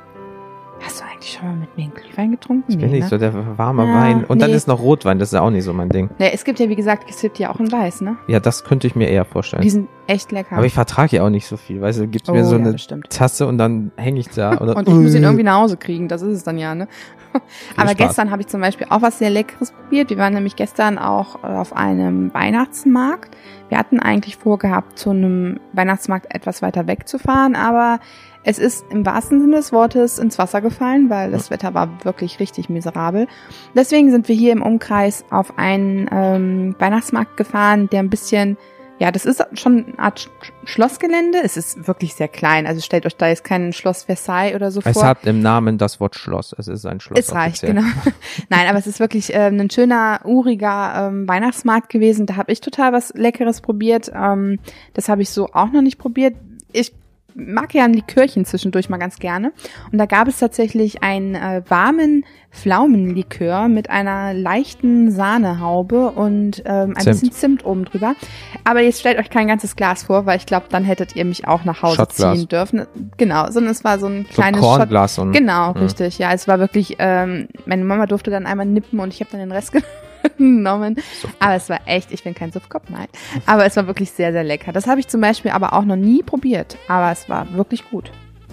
Hast 0.84 1.00
du 1.00 1.06
eigentlich 1.06 1.32
schon 1.32 1.48
mal 1.48 1.56
mit 1.56 1.78
mir 1.78 1.84
einen 1.84 1.94
Glühwein 1.94 2.32
getrunken? 2.32 2.66
Ich 2.68 2.78
bin 2.78 2.92
nicht 2.92 3.04
ne? 3.04 3.10
so 3.10 3.18
der 3.18 3.58
warme 3.58 3.86
Ja, 3.86 3.94
Wein. 3.94 4.24
Und 4.26 4.42
dann 4.42 4.50
nee. 4.50 4.56
ist 4.56 4.68
noch 4.68 4.80
Rotwein, 4.82 5.20
das 5.20 5.30
ist 5.30 5.34
ja 5.34 5.42
auch 5.42 5.50
nicht 5.52 5.64
so 5.64 5.74
mein 5.74 5.90
Ding. 5.90 6.10
Nee, 6.18 6.32
es 6.34 6.44
gibt 6.44 6.60
ja, 6.60 6.70
wie 6.70 6.76
gesagt, 6.76 7.06
es 7.10 7.22
gibt 7.22 7.38
ja 7.40 7.52
auch 7.52 7.60
in 7.60 7.72
Weiß, 7.72 8.02
ne? 8.02 8.18
Ja, 8.28 8.40
das 8.40 8.64
könnte 8.64 8.88
ich 8.88 8.96
mir 8.96 9.08
eher 9.08 9.26
vorstellen. 9.26 9.62
Die 9.62 9.70
sind 9.70 9.90
echt 10.08 10.32
lecker. 10.32 10.58
Aber 10.58 10.66
ich 10.66 10.74
vertrage 10.74 11.18
ja 11.18 11.24
auch 11.24 11.30
nicht 11.30 11.48
so 11.48 11.58
viel, 11.58 11.82
weißt 11.82 12.00
du, 12.00 12.08
gibst 12.08 12.30
oh, 12.30 12.34
mir 12.34 12.44
so 12.44 12.58
ja, 12.58 12.66
eine. 12.66 12.76
Tasse 13.10 13.48
und 13.48 13.58
dann 13.58 13.92
hänge 13.96 14.20
ich 14.20 14.30
da. 14.30 14.58
Oder, 14.58 14.76
Und 14.76 14.88
ich 14.88 14.94
muss 14.94 15.14
ihn 15.14 15.24
irgendwie 15.24 15.44
nach 15.44 15.60
Hause 15.62 15.78
kriegen, 15.78 16.08
das 16.08 16.22
ist 16.22 16.38
es 16.38 16.44
dann 16.44 16.58
ja, 16.58 16.74
ne? 16.74 16.88
Aber 17.78 17.92
Spaß. 17.92 17.98
gestern 17.98 18.32
habe 18.32 18.42
ich 18.42 18.48
zum 18.48 18.62
Beispiel 18.62 18.88
auch 18.90 19.02
was 19.02 19.20
sehr 19.20 19.30
Leckeres 19.30 19.72
probiert. 19.72 20.10
Wir 20.10 20.18
waren 20.18 20.34
nämlich 20.34 20.56
gestern 20.56 20.98
auch 20.98 21.44
äh, 21.44 21.48
auf 21.48 21.74
einem 21.74 22.34
Weihnachtsmarkt. 22.34 23.38
Wir 23.70 23.78
hatten 23.78 24.00
eigentlich 24.00 24.36
vorgehabt, 24.36 25.00
zu 25.00 25.12
einem 25.12 25.60
Weihnachtsmarkt 25.72 26.34
etwas 26.34 26.62
weiter 26.62 26.88
wegzufahren, 26.88 27.56
aber 27.56 28.00
es 28.44 28.58
ist 28.60 28.86
im 28.90 29.06
wahrsten 29.06 29.40
Sinne 29.42 29.58
des 29.58 29.72
Wortes 29.72 30.18
ins 30.20 30.38
Wasser 30.40 30.62
gefallen, 30.62 31.10
weil 31.10 31.32
das 31.32 31.52
Wetter 31.52 31.74
war 31.74 31.90
wirklich 32.04 32.40
richtig 32.40 32.70
miserabel. 32.70 33.28
Deswegen 33.76 34.10
sind 34.12 34.28
wir 34.28 34.36
hier 34.36 34.52
im 34.54 34.62
Umkreis 34.64 35.24
auf 35.30 35.58
einen 35.58 36.10
ähm, 36.12 36.76
Weihnachtsmarkt 36.80 37.38
gefahren, 37.38 37.90
der 37.92 38.00
ein 38.00 38.10
bisschen 38.10 38.58
ja, 39.00 39.12
das 39.12 39.26
ist 39.26 39.44
schon 39.54 39.84
eine 39.88 39.98
Art 39.98 40.20
Sch- 40.20 40.52
Schlossgelände. 40.64 41.40
Es 41.44 41.58
ist 41.58 41.88
wirklich 41.88 42.14
sehr 42.14 42.28
klein. 42.28 42.68
Also 42.68 42.82
stellt 42.82 43.08
euch 43.08 43.16
da 43.18 43.30
jetzt 43.30 43.44
kein 43.44 43.74
Schloss 43.74 44.04
Versailles 44.04 44.54
oder 44.54 44.70
so 44.70 44.80
Es 44.86 44.94
vor. 44.94 45.04
hat 45.08 45.26
im 45.26 45.42
Namen 45.42 45.80
das 45.80 46.00
Wort 46.00 46.14
Schloss. 46.16 46.54
Es 46.56 46.68
ist 46.68 46.86
ein 46.86 47.00
Schloss. 47.00 47.18
Es 47.18 47.34
reicht, 47.34 47.64
offiziell. 47.64 47.74
genau. 47.74 47.88
Nein, 48.50 48.68
aber 48.68 48.78
es 48.78 48.86
ist 48.86 49.00
wirklich 49.00 49.32
ähm, 49.34 49.60
ein 49.60 49.72
schöner, 49.72 50.20
uriger 50.24 51.08
ähm, 51.08 51.28
Weihnachtsmarkt 51.28 51.90
gewesen. 51.90 52.28
Da 52.28 52.36
habe 52.36 52.52
ich 52.52 52.62
total 52.62 52.94
was 52.94 53.12
Leckeres 53.16 53.62
probiert. 53.62 54.12
Ähm, 54.14 54.60
das 54.94 55.10
habe 55.10 55.24
ich 55.24 55.32
so 55.32 55.48
auch 55.52 55.72
noch 55.72 55.82
nicht 55.82 55.98
probiert. 55.98 56.36
Ich 56.72 56.94
mag 57.36 57.74
ja 57.74 57.86
ein 57.86 57.94
Likörchen 57.94 58.46
zwischendurch 58.46 58.90
mal 58.90 58.98
ganz 58.98 59.18
gerne. 59.18 59.52
Und 59.92 59.98
da 59.98 60.06
gab 60.06 60.28
es 60.28 60.40
tatsächlich 60.40 61.04
einen 61.04 61.36
äh, 61.36 61.62
warmen 61.68 62.26
Pflaumenlikör 62.52 63.68
mit 63.68 63.90
einer 63.90 64.34
leichten 64.34 65.12
Sahnehaube 65.12 66.12
und 66.12 66.62
ähm, 66.66 66.94
ein 66.96 67.04
Zimt. 67.04 67.06
bisschen 67.06 67.32
Zimt 67.32 67.66
oben 67.66 67.86
drüber. 67.86 68.16
Aber 68.64 68.82
jetzt 68.82 69.00
stellt 69.00 69.20
euch 69.20 69.30
kein 69.30 69.48
ganzes 69.48 69.76
Glas 69.76 70.04
vor, 70.04 70.26
weil 70.26 70.38
ich 70.38 70.46
glaube, 70.46 70.66
dann 70.70 70.84
hättet 70.84 71.16
ihr 71.16 71.26
mich 71.26 71.48
auch 71.48 71.66
nach 71.66 71.82
Hause 71.82 71.98
Shotglas. 71.98 72.38
ziehen 72.40 72.48
dürfen. 72.48 72.86
Genau, 73.18 73.50
sondern 73.52 73.72
es 73.72 73.84
war 73.84 74.00
so 74.00 74.08
ein 74.08 74.26
So 74.32 74.42
ein 74.42 74.54
kleines 74.54 74.60
Shot 74.62 74.78
Kornglas 74.80 75.18
und 75.20 75.32
Genau, 75.32 75.74
Mhm. 75.74 75.82
richtig. 75.82 76.18
Ja, 76.18 76.34
es 76.34 76.48
war 76.48 76.60
wirklich, 76.60 76.96
ähm, 77.00 77.48
meine 77.66 77.84
Mama 77.84 78.06
durfte 78.06 78.32
dann 78.32 78.46
einmal 78.46 78.66
nippen 78.66 79.00
und 79.00 79.14
ich 79.14 79.20
habe 79.20 79.32
dann 79.32 79.40
den 79.40 79.52
Rest 79.52 79.72
genommen. 79.72 79.88
Aber 81.40 81.56
es 81.56 81.70
war 81.70 81.80
echt, 81.86 82.12
ich 82.12 82.24
bin 82.24 82.34
kein 82.34 82.52
Suffkopf, 82.52 82.90
nein. 82.90 83.08
Aber 83.46 83.66
es 83.66 83.76
war 83.76 83.88
wirklich 83.88 84.12
sehr, 84.12 84.32
sehr 84.32 84.44
lecker. 84.44 84.72
Das 84.72 84.88
habe 84.88 85.00
ich 85.00 85.08
zum 85.08 85.22
Beispiel 85.22 85.52
aber 85.52 85.74
auch 85.74 85.86
noch 85.86 85.96
nie 85.96 86.24
probiert. 86.24 86.78
Aber 86.88 87.12
es 87.12 87.30
war 87.30 87.52
wirklich 87.54 87.90
gut. 87.90 88.12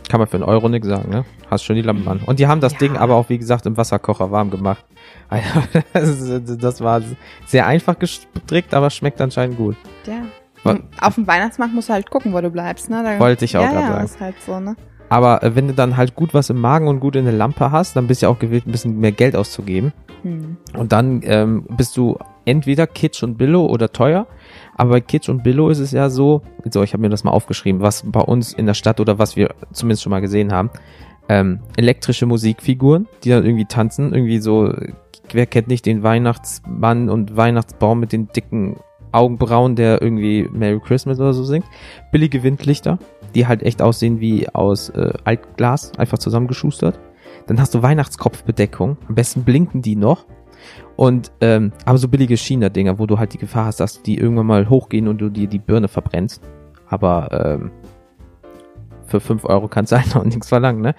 Kann 0.09 0.21
man 0.21 0.27
für 0.29 0.37
einen 0.39 0.45
Euro 0.45 0.69
nix 0.71 0.87
sagen, 0.87 1.11
ne? 1.11 1.25
Hast 1.51 1.65
schon 1.65 1.77
die 1.77 1.83
Lampen 1.83 2.09
an. 2.09 2.21
Und 2.25 2.39
die 2.39 2.47
haben 2.47 2.61
das 2.61 2.73
Ja. 2.73 2.79
Ding 2.79 2.97
aber 2.97 3.15
auch, 3.17 3.29
wie 3.29 3.37
gesagt, 3.39 3.67
im 3.67 3.77
Wasserkocher 3.77 4.31
warm 4.31 4.51
gemacht. 4.51 4.85
Also, 5.93 6.39
das 6.39 6.81
war 6.81 7.03
sehr 7.47 7.67
einfach 7.67 7.99
gestrickt, 7.99 8.73
aber 8.73 8.89
schmeckt 8.91 9.21
anscheinend 9.21 9.57
gut. 9.59 9.77
Ja. 10.07 10.23
Auf 11.01 11.15
dem 11.15 11.27
Weihnachtsmarkt 11.27 11.75
musst 11.75 11.89
du 11.89 11.93
halt 11.93 12.11
gucken, 12.11 12.33
wo 12.33 12.41
du 12.41 12.51
bleibst, 12.51 12.89
ne? 12.91 13.03
Da, 13.03 13.19
Wollte 13.19 13.45
ich 13.45 13.57
auch 13.57 13.63
ja, 13.63 13.71
grad 13.71 13.81
ja, 13.83 13.89
sagen. 13.89 14.05
ist 14.05 14.21
halt 14.21 14.35
so, 14.45 14.61
ne? 14.61 14.77
Aber 15.09 15.43
äh, 15.43 15.55
wenn 15.55 15.69
du 15.69 15.75
dann 15.75 15.97
halt 15.97 16.15
gut 16.15 16.35
was 16.35 16.51
im 16.51 16.61
Magen 16.61 16.89
und 16.89 17.01
gut 17.01 17.17
in 17.17 17.25
der 17.25 17.35
Lampe 17.35 17.71
hast, 17.71 17.97
dann 17.97 18.07
bist 18.07 18.23
du 18.23 18.27
ja 18.27 18.31
auch 18.31 18.39
gewillt, 18.39 18.67
ein 18.67 18.73
bisschen 18.73 18.99
mehr 18.99 19.13
Geld 19.13 19.37
auszugeben. 19.37 19.93
Hm. 20.23 20.57
Und 20.77 20.93
dann 20.93 21.23
ähm, 21.25 21.67
bist 21.77 21.97
du 21.97 22.19
entweder 22.45 22.87
Kitsch 22.87 23.23
und 23.23 23.37
Billo 23.37 23.67
oder 23.67 23.93
teuer. 23.93 24.27
Aber 24.77 24.91
bei 24.91 25.01
Kitsch 25.01 25.29
und 25.29 25.43
Billo 25.43 25.69
ist 25.69 25.79
es 25.79 25.93
ja 25.93 26.09
so, 26.11 26.43
so 26.71 26.83
ich 26.83 26.93
habe 26.93 27.01
mir 27.01 27.11
das 27.11 27.25
mal 27.25 27.31
aufgeschrieben, 27.31 27.81
was 27.81 28.05
bei 28.07 28.21
uns 28.21 28.53
in 28.53 28.67
der 28.67 28.75
Stadt 28.75 29.01
oder 29.01 29.19
was 29.19 29.37
wir 29.37 29.55
zumindest 29.73 30.03
schon 30.03 30.11
mal 30.11 30.21
gesehen 30.21 30.53
haben, 30.53 30.71
ähm, 31.29 31.61
elektrische 31.77 32.27
Musikfiguren, 32.27 33.07
die 33.23 33.31
dann 33.31 33.45
irgendwie 33.45 33.67
tanzen, 33.67 34.15
irgendwie 34.15 34.39
so, 34.39 34.73
wer 35.33 35.47
kennt 35.47 35.69
nicht 35.69 35.85
den 35.85 36.03
Weihnachtsmann 36.03 37.11
und 37.11 37.37
Weihnachtsbaum 37.37 38.01
mit 38.01 38.13
den 38.13 38.29
dicken 38.29 38.77
Augenbrauen, 39.13 39.75
der 39.75 40.03
irgendwie 40.03 40.49
Merry 40.53 40.81
Christmas 40.81 41.19
oder 41.19 41.33
so 41.33 41.45
singt. 41.45 41.67
Billige 42.13 42.43
Windlichter, 42.43 42.99
die 43.35 43.47
halt 43.47 43.63
echt 43.63 43.83
aussehen 43.83 44.21
wie 44.21 44.49
aus 44.49 44.91
äh, 44.91 45.13
Altglas, 45.25 45.93
einfach 45.99 46.19
zusammengeschustert. 46.19 46.99
Dann 47.47 47.61
hast 47.61 47.75
du 47.75 47.83
Weihnachtskopfbedeckung, 47.83 48.97
am 49.09 49.15
besten 49.15 49.45
blinken 49.45 49.83
die 49.83 49.97
noch. 49.97 50.27
Und 50.97 51.31
ähm, 51.41 51.73
aber 51.85 51.99
so 51.99 52.09
billige 52.09 52.37
China-Dinger, 52.37 52.99
wo 52.99 53.07
du 53.07 53.19
halt 53.19 53.33
die 53.33 53.39
Gefahr 53.39 53.67
hast, 53.67 53.81
dass 53.81 54.03
die 54.03 54.19
irgendwann 54.19 54.47
mal 54.47 54.69
hochgehen 54.69 55.09
und 55.09 55.19
du 55.19 55.29
dir 55.29 55.47
die 55.47 55.61
Birne 55.61 55.89
verbrennst. 55.89 56.43
Aber 56.89 57.59
ähm, 57.61 57.71
für 59.07 59.21
5 59.21 59.45
Euro 59.45 59.69
kannst 59.69 59.93
du 59.93 59.97
halt 60.01 60.15
noch 60.15 60.25
nichts 60.25 60.49
verlangen, 60.49 60.83
ne? 60.83 60.95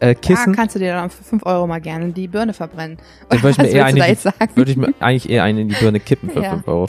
Äh, 0.00 0.14
Kissen 0.14 0.54
kannst 0.54 0.74
du 0.74 0.78
dir 0.78 0.94
dann 0.94 1.10
für 1.10 1.24
5 1.24 1.46
Euro 1.46 1.66
mal 1.66 1.80
gerne 1.80 2.12
die 2.12 2.28
Birne 2.28 2.52
verbrennen. 2.52 2.98
Dann 3.28 3.42
würde 3.42 3.50
ich 3.50 3.58
mir 3.58 3.68
eher 3.68 3.86
eine, 3.86 4.16
würde 4.54 4.70
ich 4.70 4.76
mir 4.76 4.92
eigentlich 5.00 5.30
eher 5.30 5.44
eine 5.44 5.62
in 5.62 5.68
die 5.68 5.76
Birne 5.76 6.00
kippen 6.00 6.30
für 6.30 6.40
Ja. 6.42 6.50
5 6.50 6.68
Euro. 6.68 6.88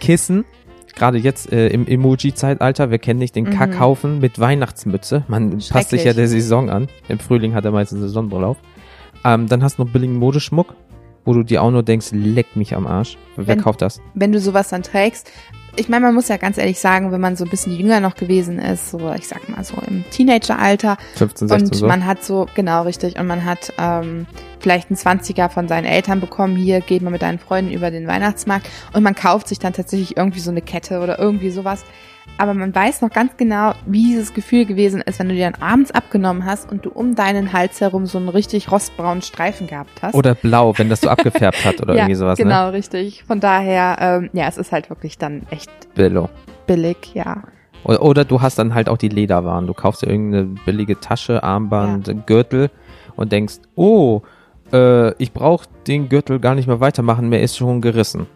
Kissen, 0.00 0.44
gerade 0.96 1.18
jetzt 1.18 1.52
äh, 1.52 1.68
im 1.68 1.86
Emoji-Zeitalter, 1.86 2.90
wir 2.90 2.98
kennen 2.98 3.18
nicht 3.18 3.34
den 3.36 3.44
Mhm. 3.44 3.50
Kackhaufen 3.50 4.20
mit 4.20 4.38
Weihnachtsmütze. 4.38 5.24
Man 5.28 5.58
passt 5.70 5.90
sich 5.90 6.04
ja 6.04 6.12
der 6.12 6.28
Saison 6.28 6.70
an. 6.70 6.88
Im 7.08 7.18
Frühling 7.18 7.54
hat 7.54 7.64
er 7.64 7.70
meistens 7.72 8.16
auf. 8.16 8.56
Ähm, 9.24 9.48
dann 9.48 9.62
hast 9.62 9.78
du 9.78 9.84
noch 9.84 9.90
billigen 9.92 10.16
Modeschmuck, 10.16 10.74
wo 11.24 11.32
du 11.32 11.42
dir 11.42 11.62
auch 11.62 11.70
nur 11.70 11.82
denkst, 11.82 12.08
leck 12.12 12.56
mich 12.56 12.74
am 12.76 12.86
Arsch. 12.86 13.16
Wer 13.36 13.46
Wenn- 13.46 13.60
kauft 13.62 13.82
das? 13.82 14.00
wenn 14.14 14.32
du 14.32 14.40
sowas 14.40 14.68
dann 14.68 14.82
trägst. 14.82 15.30
Ich 15.76 15.88
meine, 15.88 16.04
man 16.04 16.14
muss 16.14 16.28
ja 16.28 16.36
ganz 16.36 16.56
ehrlich 16.56 16.78
sagen, 16.78 17.10
wenn 17.10 17.20
man 17.20 17.36
so 17.36 17.44
ein 17.44 17.50
bisschen 17.50 17.76
jünger 17.76 18.00
noch 18.00 18.14
gewesen 18.14 18.58
ist, 18.58 18.90
so 18.90 19.12
ich 19.12 19.26
sag 19.26 19.48
mal 19.48 19.64
so 19.64 19.74
im 19.86 20.04
Teenageralter 20.10 20.96
15, 21.16 21.48
16 21.48 21.68
und 21.68 21.74
so. 21.74 21.86
man 21.86 22.06
hat 22.06 22.22
so, 22.24 22.46
genau 22.54 22.82
richtig, 22.82 23.18
und 23.18 23.26
man 23.26 23.44
hat 23.44 23.72
ähm, 23.78 24.26
vielleicht 24.60 24.90
einen 24.90 24.98
20er 24.98 25.48
von 25.48 25.66
seinen 25.66 25.84
Eltern 25.84 26.20
bekommen, 26.20 26.56
hier 26.56 26.80
geht 26.80 27.02
man 27.02 27.12
mit 27.12 27.22
deinen 27.22 27.38
Freunden 27.38 27.72
über 27.72 27.90
den 27.90 28.06
Weihnachtsmarkt 28.06 28.68
und 28.92 29.02
man 29.02 29.14
kauft 29.14 29.48
sich 29.48 29.58
dann 29.58 29.72
tatsächlich 29.72 30.16
irgendwie 30.16 30.40
so 30.40 30.50
eine 30.50 30.62
Kette 30.62 31.00
oder 31.00 31.18
irgendwie 31.18 31.50
sowas. 31.50 31.84
Aber 32.36 32.52
man 32.52 32.74
weiß 32.74 33.00
noch 33.02 33.10
ganz 33.10 33.36
genau, 33.36 33.72
wie 33.86 34.08
dieses 34.08 34.34
Gefühl 34.34 34.66
gewesen 34.66 35.00
ist, 35.00 35.20
wenn 35.20 35.28
du 35.28 35.34
dir 35.34 35.50
dann 35.50 35.62
abends 35.62 35.92
abgenommen 35.92 36.44
hast 36.44 36.70
und 36.70 36.84
du 36.84 36.90
um 36.90 37.14
deinen 37.14 37.52
Hals 37.52 37.80
herum 37.80 38.06
so 38.06 38.18
einen 38.18 38.28
richtig 38.28 38.72
rostbraunen 38.72 39.22
Streifen 39.22 39.68
gehabt 39.68 40.02
hast. 40.02 40.14
Oder 40.14 40.34
blau, 40.34 40.76
wenn 40.76 40.88
das 40.88 41.00
so 41.00 41.08
abgefärbt 41.08 41.64
hat 41.64 41.80
oder 41.80 41.94
ja, 41.94 42.00
irgendwie 42.00 42.16
sowas, 42.16 42.38
ne? 42.38 42.44
genau, 42.44 42.70
richtig. 42.70 43.22
Von 43.24 43.38
daher, 43.38 43.96
ähm, 44.00 44.30
ja, 44.32 44.48
es 44.48 44.58
ist 44.58 44.72
halt 44.72 44.90
wirklich 44.90 45.16
dann 45.16 45.42
echt 45.50 45.70
Billo. 45.94 46.28
billig, 46.66 47.14
ja. 47.14 47.44
Oder, 47.84 48.02
oder 48.02 48.24
du 48.24 48.40
hast 48.40 48.58
dann 48.58 48.74
halt 48.74 48.88
auch 48.88 48.98
die 48.98 49.10
Lederwaren. 49.10 49.66
Du 49.66 49.74
kaufst 49.74 50.02
dir 50.02 50.08
irgendeine 50.08 50.56
billige 50.64 50.98
Tasche, 50.98 51.42
Armband, 51.44 52.26
Gürtel 52.26 52.70
und 53.14 53.30
denkst, 53.30 53.58
oh, 53.76 54.22
äh, 54.72 55.14
ich 55.22 55.32
brauche 55.32 55.68
den 55.86 56.08
Gürtel 56.08 56.40
gar 56.40 56.56
nicht 56.56 56.66
mehr 56.66 56.80
weitermachen, 56.80 57.28
mehr 57.28 57.42
ist 57.42 57.56
schon 57.56 57.80
gerissen. 57.80 58.26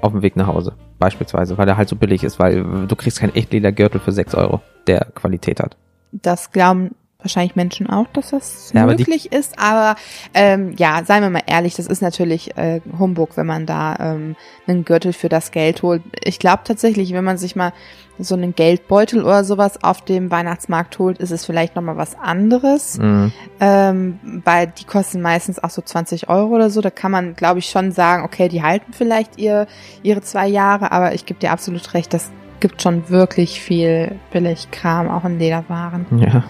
Auf 0.00 0.12
dem 0.12 0.22
Weg 0.22 0.36
nach 0.36 0.46
Hause. 0.46 0.74
Beispielsweise, 0.98 1.58
weil 1.58 1.68
er 1.68 1.76
halt 1.76 1.88
so 1.88 1.96
billig 1.96 2.24
ist, 2.24 2.38
weil 2.38 2.86
du 2.86 2.96
kriegst 2.96 3.20
keinen 3.20 3.34
Echtledergürtel 3.34 4.00
für 4.00 4.12
6 4.12 4.34
Euro, 4.34 4.60
der 4.86 5.06
Qualität 5.14 5.60
hat. 5.60 5.76
Das 6.12 6.50
glauben 6.50 6.94
wahrscheinlich 7.20 7.56
Menschen 7.56 7.90
auch, 7.90 8.06
dass 8.12 8.30
das 8.30 8.70
Ja, 8.72 8.86
möglich 8.86 9.32
ist. 9.32 9.58
Aber 9.58 9.96
ähm, 10.34 10.74
ja, 10.78 11.02
seien 11.04 11.24
wir 11.24 11.30
mal 11.30 11.42
ehrlich, 11.46 11.74
das 11.74 11.88
ist 11.88 12.00
natürlich 12.00 12.56
äh, 12.56 12.80
Humbug, 12.96 13.36
wenn 13.36 13.46
man 13.46 13.66
da 13.66 13.96
ähm, 13.98 14.36
einen 14.68 14.84
Gürtel 14.84 15.12
für 15.12 15.28
das 15.28 15.50
Geld 15.50 15.82
holt. 15.82 16.02
Ich 16.22 16.38
glaube 16.38 16.60
tatsächlich, 16.62 17.12
wenn 17.12 17.24
man 17.24 17.36
sich 17.36 17.56
mal 17.56 17.72
so 18.20 18.36
einen 18.36 18.54
Geldbeutel 18.54 19.24
oder 19.24 19.42
sowas 19.42 19.82
auf 19.82 20.04
dem 20.04 20.30
Weihnachtsmarkt 20.30 20.96
holt, 21.00 21.18
ist 21.18 21.32
es 21.32 21.44
vielleicht 21.44 21.74
nochmal 21.74 21.96
was 21.96 22.16
anderes. 22.16 22.98
Mhm. 22.98 23.32
Ähm, 23.58 24.20
weil 24.44 24.68
die 24.68 24.84
kosten 24.84 25.20
meistens 25.20 25.62
auch 25.62 25.70
so 25.70 25.82
20 25.82 26.28
Euro 26.28 26.54
oder 26.54 26.70
so. 26.70 26.80
Da 26.80 26.90
kann 26.90 27.10
man, 27.10 27.34
glaube 27.34 27.58
ich, 27.58 27.68
schon 27.68 27.90
sagen, 27.90 28.22
okay, 28.22 28.48
die 28.48 28.62
halten 28.62 28.92
vielleicht 28.92 29.38
ihr, 29.38 29.66
ihre 30.04 30.20
zwei 30.20 30.46
Jahre, 30.46 30.92
aber 30.92 31.14
ich 31.14 31.26
gebe 31.26 31.40
dir 31.40 31.50
absolut 31.50 31.94
recht, 31.94 32.14
das 32.14 32.30
gibt 32.60 32.80
schon 32.80 33.08
wirklich 33.08 33.60
viel 33.60 34.16
Billigkram, 34.32 35.08
auch 35.08 35.24
in 35.24 35.40
Lederwaren. 35.40 36.06
Ja. 36.16 36.44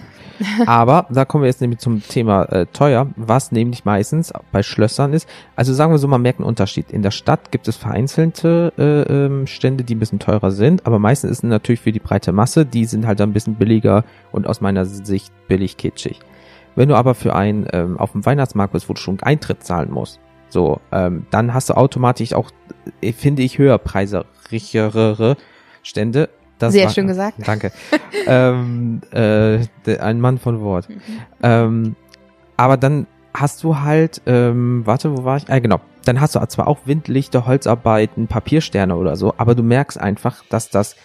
Aber 0.65 1.07
da 1.09 1.25
kommen 1.25 1.43
wir 1.43 1.47
jetzt 1.47 1.61
nämlich 1.61 1.79
zum 1.79 2.01
Thema 2.01 2.43
äh, 2.45 2.65
teuer, 2.67 3.07
was 3.15 3.51
nämlich 3.51 3.85
meistens 3.85 4.33
bei 4.51 4.63
Schlössern 4.63 5.13
ist. 5.13 5.27
Also 5.55 5.73
sagen 5.73 5.91
wir 5.91 5.97
so, 5.97 6.07
man 6.07 6.21
merkt 6.21 6.39
einen 6.39 6.47
Unterschied. 6.47 6.91
In 6.91 7.01
der 7.01 7.11
Stadt 7.11 7.51
gibt 7.51 7.67
es 7.67 7.77
vereinzelte 7.77 8.73
äh, 8.77 9.13
ähm, 9.13 9.47
Stände, 9.47 9.83
die 9.83 9.95
ein 9.95 9.99
bisschen 9.99 10.19
teurer 10.19 10.51
sind, 10.51 10.85
aber 10.85 10.99
meistens 10.99 11.31
ist 11.31 11.37
es 11.39 11.43
natürlich 11.43 11.81
für 11.81 11.91
die 11.91 11.99
breite 11.99 12.31
Masse, 12.31 12.65
die 12.65 12.85
sind 12.85 13.05
halt 13.05 13.21
ein 13.21 13.33
bisschen 13.33 13.55
billiger 13.55 14.03
und 14.31 14.47
aus 14.47 14.61
meiner 14.61 14.85
Sicht 14.85 15.33
billig 15.47 15.77
kitschig. 15.77 16.19
Wenn 16.75 16.89
du 16.89 16.95
aber 16.95 17.15
für 17.15 17.35
einen 17.35 17.67
ähm, 17.73 17.97
auf 17.97 18.13
dem 18.13 18.25
Weihnachtsmarkt 18.25 18.73
bist, 18.73 18.89
wo 18.89 18.93
du 18.93 19.01
schon 19.01 19.21
Eintritt 19.21 19.63
zahlen 19.63 19.91
musst, 19.91 20.19
so, 20.49 20.79
ähm, 20.91 21.27
dann 21.29 21.53
hast 21.53 21.69
du 21.69 21.75
automatisch 21.75 22.33
auch, 22.33 22.49
äh, 23.01 23.13
finde 23.13 23.43
ich, 23.43 23.57
höherpreisigere 23.57 25.37
Stände. 25.83 26.29
Das 26.59 26.73
Sehr 26.73 26.85
war- 26.85 26.91
schön 26.93 27.07
gesagt. 27.07 27.35
Danke. 27.45 27.71
ähm, 28.27 29.01
äh, 29.11 29.59
ein 29.99 30.19
Mann 30.21 30.37
von 30.37 30.61
Wort. 30.61 30.87
Ähm, 31.41 31.95
aber 32.57 32.77
dann 32.77 33.07
hast 33.33 33.63
du 33.63 33.79
halt, 33.79 34.21
ähm, 34.25 34.81
warte, 34.85 35.17
wo 35.17 35.23
war 35.23 35.37
ich? 35.37 35.49
Ah, 35.49 35.59
genau. 35.59 35.79
Dann 36.05 36.19
hast 36.21 36.35
du 36.35 36.39
zwar 36.47 36.67
auch 36.67 36.79
Windlichter, 36.85 37.45
Holzarbeiten, 37.45 38.27
Papiersterne 38.27 38.95
oder 38.95 39.15
so, 39.15 39.33
aber 39.37 39.55
du 39.55 39.63
merkst 39.63 39.99
einfach, 39.99 40.43
dass 40.49 40.69
das, 40.69 40.95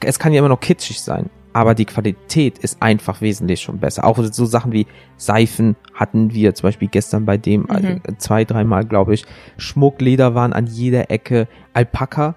es 0.00 0.18
kann 0.18 0.32
ja 0.32 0.40
immer 0.40 0.48
noch 0.48 0.60
kitschig 0.60 1.00
sein, 1.00 1.30
aber 1.52 1.74
die 1.74 1.84
Qualität 1.86 2.58
ist 2.58 2.82
einfach 2.82 3.20
wesentlich 3.20 3.60
schon 3.60 3.78
besser. 3.78 4.04
Auch 4.04 4.18
so 4.22 4.44
Sachen 4.44 4.72
wie 4.72 4.86
Seifen 5.16 5.76
hatten 5.94 6.32
wir 6.34 6.54
zum 6.54 6.68
Beispiel 6.68 6.88
gestern 6.88 7.24
bei 7.24 7.36
dem 7.38 7.62
Mhm. 7.62 7.68
äh, 8.06 8.16
zwei, 8.18 8.44
dreimal, 8.44 8.84
glaube 8.84 9.14
ich. 9.14 9.24
Schmuck, 9.56 10.00
Leder 10.00 10.34
waren 10.34 10.52
an 10.52 10.66
jeder 10.66 11.10
Ecke. 11.10 11.48
Alpaka 11.72 12.34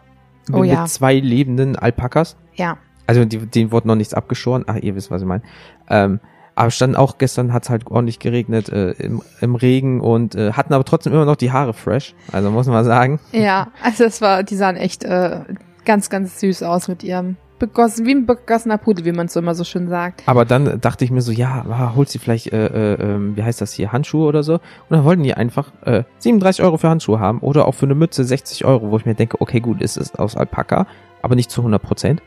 Oh 0.51 0.59
mit 0.59 0.71
ja. 0.71 0.85
zwei 0.85 1.15
lebenden 1.19 1.75
Alpakas. 1.75 2.37
Ja. 2.55 2.77
Also 3.07 3.25
die, 3.25 3.37
denen 3.37 3.71
wurde 3.71 3.87
noch 3.87 3.95
nichts 3.95 4.13
abgeschoren. 4.13 4.63
Ach, 4.67 4.75
ihr 4.75 4.95
wisst, 4.95 5.11
was 5.11 5.21
ich 5.21 5.27
meine. 5.27 5.43
Ähm, 5.89 6.19
aber 6.55 6.71
stand 6.71 6.95
auch 6.95 7.17
gestern 7.17 7.51
hat 7.51 7.63
es 7.63 7.69
halt 7.69 7.87
ordentlich 7.87 8.19
geregnet 8.19 8.69
äh, 8.69 8.91
im, 8.91 9.21
im 9.41 9.55
Regen 9.55 10.01
und 10.01 10.35
äh, 10.35 10.53
hatten 10.53 10.73
aber 10.73 10.85
trotzdem 10.85 11.13
immer 11.13 11.25
noch 11.25 11.35
die 11.35 11.51
Haare 11.51 11.73
fresh. 11.73 12.13
Also 12.31 12.51
muss 12.51 12.67
man 12.67 12.85
sagen. 12.85 13.19
Ja, 13.31 13.69
also 13.81 14.03
es 14.03 14.21
war, 14.21 14.43
die 14.43 14.55
sahen 14.55 14.75
echt 14.75 15.03
äh, 15.03 15.39
ganz, 15.85 16.09
ganz 16.09 16.39
süß 16.39 16.63
aus 16.63 16.87
mit 16.87 17.03
ihrem 17.03 17.37
begossen, 17.59 18.05
wie 18.05 18.11
ein 18.11 18.25
begossener 18.25 18.77
Pudel, 18.77 19.05
wie 19.05 19.13
man 19.13 19.27
es 19.27 19.33
so 19.33 19.39
immer 19.39 19.55
so 19.55 19.63
schön 19.63 19.87
sagt. 19.87 20.23
Aber 20.25 20.43
dann 20.43 20.81
dachte 20.81 21.05
ich 21.05 21.11
mir 21.11 21.21
so, 21.21 21.31
ja, 21.31 21.65
ah, 21.69 21.93
holt 21.95 22.09
sie 22.09 22.19
vielleicht, 22.19 22.51
äh, 22.51 22.67
äh, 22.67 23.01
ähm, 23.01 23.37
wie 23.37 23.43
heißt 23.43 23.61
das 23.61 23.73
hier, 23.73 23.91
Handschuhe 23.91 24.27
oder 24.27 24.43
so. 24.43 24.55
Und 24.55 24.61
dann 24.89 25.05
wollten 25.05 25.23
die 25.23 25.33
einfach 25.33 25.71
äh, 25.85 26.03
37 26.19 26.63
Euro 26.63 26.77
für 26.77 26.89
Handschuhe 26.89 27.19
haben 27.19 27.39
oder 27.39 27.65
auch 27.65 27.73
für 27.73 27.85
eine 27.85 27.95
Mütze 27.95 28.23
60 28.23 28.65
Euro, 28.65 28.91
wo 28.91 28.97
ich 28.97 29.05
mir 29.05 29.15
denke, 29.15 29.39
okay, 29.39 29.61
gut, 29.61 29.81
es 29.81 29.95
ist 29.97 30.19
aus 30.19 30.35
Alpaka, 30.35 30.87
aber 31.21 31.35
nicht 31.35 31.51
zu 31.51 31.61
100 31.61 31.81
Prozent. 31.81 32.21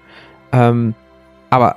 Ähm, 0.53 0.95
aber 1.51 1.77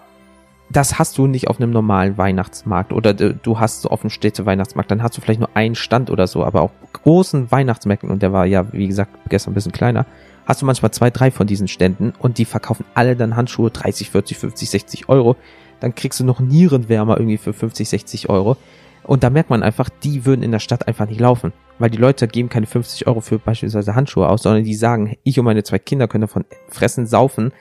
das 0.69 0.99
hast 0.99 1.17
du 1.17 1.25
nicht 1.25 1.47
auf 1.47 1.59
einem 1.59 1.71
normalen 1.71 2.17
Weihnachtsmarkt 2.17 2.93
oder 2.93 3.13
du 3.13 3.59
hast 3.59 3.81
so 3.81 3.89
auf 3.89 4.01
dem 4.01 4.09
Städte-Weihnachtsmarkt, 4.09 4.91
dann 4.91 5.01
hast 5.01 5.17
du 5.17 5.21
vielleicht 5.21 5.39
nur 5.39 5.49
einen 5.55 5.75
Stand 5.75 6.11
oder 6.11 6.27
so, 6.27 6.43
aber 6.43 6.61
auf 6.61 6.71
großen 6.93 7.51
Weihnachtsmärkten, 7.51 8.09
und 8.09 8.21
der 8.21 8.33
war 8.33 8.45
ja, 8.45 8.71
wie 8.71 8.87
gesagt, 8.87 9.11
gestern 9.29 9.51
ein 9.51 9.55
bisschen 9.55 9.71
kleiner, 9.71 10.05
hast 10.45 10.61
du 10.61 10.65
manchmal 10.65 10.91
zwei, 10.91 11.09
drei 11.09 11.31
von 11.31 11.47
diesen 11.47 11.67
Ständen 11.67 12.13
und 12.19 12.37
die 12.37 12.45
verkaufen 12.45 12.85
alle 12.93 13.15
dann 13.15 13.35
Handschuhe 13.35 13.71
30, 13.71 14.09
40, 14.11 14.37
50, 14.37 14.69
60 14.69 15.09
Euro. 15.09 15.35
Dann 15.79 15.95
kriegst 15.95 16.19
du 16.19 16.25
noch 16.25 16.39
Nierenwärmer 16.39 17.17
irgendwie 17.17 17.37
für 17.37 17.53
50, 17.53 17.87
60 17.87 18.29
Euro. 18.29 18.57
Und 19.03 19.23
da 19.23 19.29
merkt 19.29 19.49
man 19.49 19.63
einfach, 19.63 19.89
die 19.89 20.25
würden 20.25 20.43
in 20.43 20.51
der 20.51 20.59
Stadt 20.59 20.87
einfach 20.87 21.07
nicht 21.07 21.19
laufen. 21.19 21.53
Weil 21.77 21.89
die 21.89 21.97
Leute 21.97 22.27
geben 22.27 22.49
keine 22.49 22.65
50 22.65 23.07
Euro 23.07 23.21
für 23.21 23.39
beispielsweise 23.39 23.95
Handschuhe 23.95 24.27
aus, 24.27 24.43
sondern 24.43 24.63
die 24.63 24.75
sagen, 24.75 25.17
ich 25.23 25.39
und 25.39 25.45
meine 25.45 25.63
zwei 25.63 25.79
Kinder 25.79 26.07
können 26.07 26.21
davon 26.23 26.45
fressen, 26.67 27.07
saufen 27.07 27.53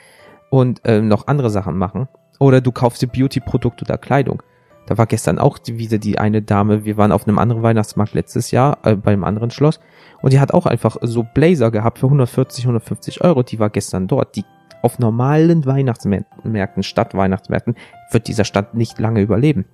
und 0.51 0.81
ähm, 0.85 1.09
noch 1.09 1.27
andere 1.27 1.51
Sachen 1.51 1.77
machen. 1.77 2.09
Oder 2.39 2.61
du 2.61 2.73
kaufst 2.73 3.03
dir 3.03 3.09
Beauty-Produkte 3.09 3.85
oder 3.85 3.99
Kleidung. 3.99 4.43
Da 4.87 4.97
war 4.97 5.07
gestern 5.07 5.39
auch 5.39 5.59
die, 5.59 5.79
wieder 5.79 5.99
die 5.99 6.19
eine 6.19 6.41
Dame, 6.41 6.85
wir 6.85 6.97
waren 6.97 7.13
auf 7.13 7.29
einem 7.29 7.39
anderen 7.39 7.63
Weihnachtsmarkt 7.63 8.15
letztes 8.15 8.51
Jahr, 8.53 8.79
äh, 8.85 8.95
bei 8.95 9.13
einem 9.13 9.25
anderen 9.25 9.51
Schloss, 9.51 9.81
und 10.23 10.33
die 10.33 10.41
hat 10.41 10.55
auch 10.55 10.67
einfach 10.67 10.97
so 11.03 11.25
Blazer 11.35 11.71
gehabt 11.71 11.99
für 11.99 12.07
140, 12.07 12.65
150 12.65 13.23
Euro, 13.23 13.43
die 13.43 13.59
war 13.59 13.71
gestern 13.71 14.09
dort. 14.09 14.35
Die 14.37 14.45
auf 14.81 14.99
normalen 14.99 15.67
Weihnachtsmärkten, 15.67 16.83
Stadtweihnachtsmärkten, 16.83 17.75
wird 18.11 18.29
dieser 18.29 18.45
Stand 18.45 18.75
nicht 18.75 18.99
lange 18.99 19.21
überleben. 19.21 19.67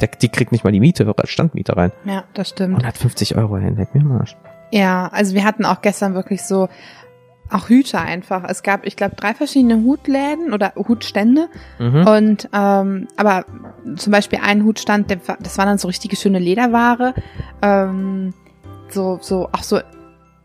der, 0.00 0.08
die 0.08 0.28
kriegt 0.28 0.52
nicht 0.52 0.62
mal 0.62 0.72
die 0.72 0.80
Miete, 0.80 1.12
Standmiete 1.24 1.76
rein. 1.76 1.92
Ja, 2.04 2.24
das 2.34 2.50
stimmt. 2.50 2.76
150 2.76 3.36
Euro 3.36 3.56
hinweg, 3.56 3.94
mir 3.94 4.02
am 4.02 4.12
Arsch. 4.12 4.36
Ja, 4.70 5.08
also 5.08 5.34
wir 5.34 5.44
hatten 5.44 5.64
auch 5.64 5.82
gestern 5.82 6.14
wirklich 6.14 6.42
so 6.42 6.68
auch 7.52 7.68
Hüte 7.68 7.98
einfach. 7.98 8.44
Es 8.48 8.62
gab, 8.62 8.86
ich 8.86 8.96
glaube, 8.96 9.16
drei 9.16 9.34
verschiedene 9.34 9.82
Hutläden 9.82 10.52
oder 10.52 10.72
Hutstände. 10.76 11.48
Mhm. 11.78 12.06
Und 12.06 12.48
ähm, 12.52 13.08
aber 13.16 13.44
zum 13.96 14.12
Beispiel 14.12 14.40
ein 14.42 14.64
Hutstand, 14.64 15.10
der, 15.10 15.18
das 15.40 15.58
war 15.58 15.66
dann 15.66 15.78
so 15.78 15.88
richtige 15.88 16.16
schöne 16.16 16.38
Lederware. 16.38 17.14
Ähm, 17.60 18.34
so, 18.88 19.18
so, 19.20 19.48
auch 19.52 19.62
so 19.62 19.80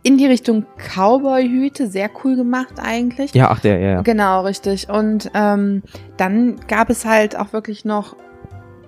in 0.04 0.18
die 0.18 0.26
Richtung 0.26 0.66
Cowboy-Hüte, 0.78 1.88
sehr 1.88 2.10
cool 2.24 2.36
gemacht 2.38 2.76
eigentlich. 2.82 3.34
Ja, 3.34 3.50
ach 3.50 3.60
der, 3.60 3.80
ja, 3.80 3.90
ja. 3.90 4.02
Genau, 4.02 4.42
richtig. 4.42 4.90
Und 4.90 5.30
ähm, 5.34 5.84
dann 6.16 6.56
gab 6.68 6.90
es 6.90 7.04
halt 7.04 7.38
auch 7.38 7.52
wirklich 7.52 7.84
noch 7.84 8.16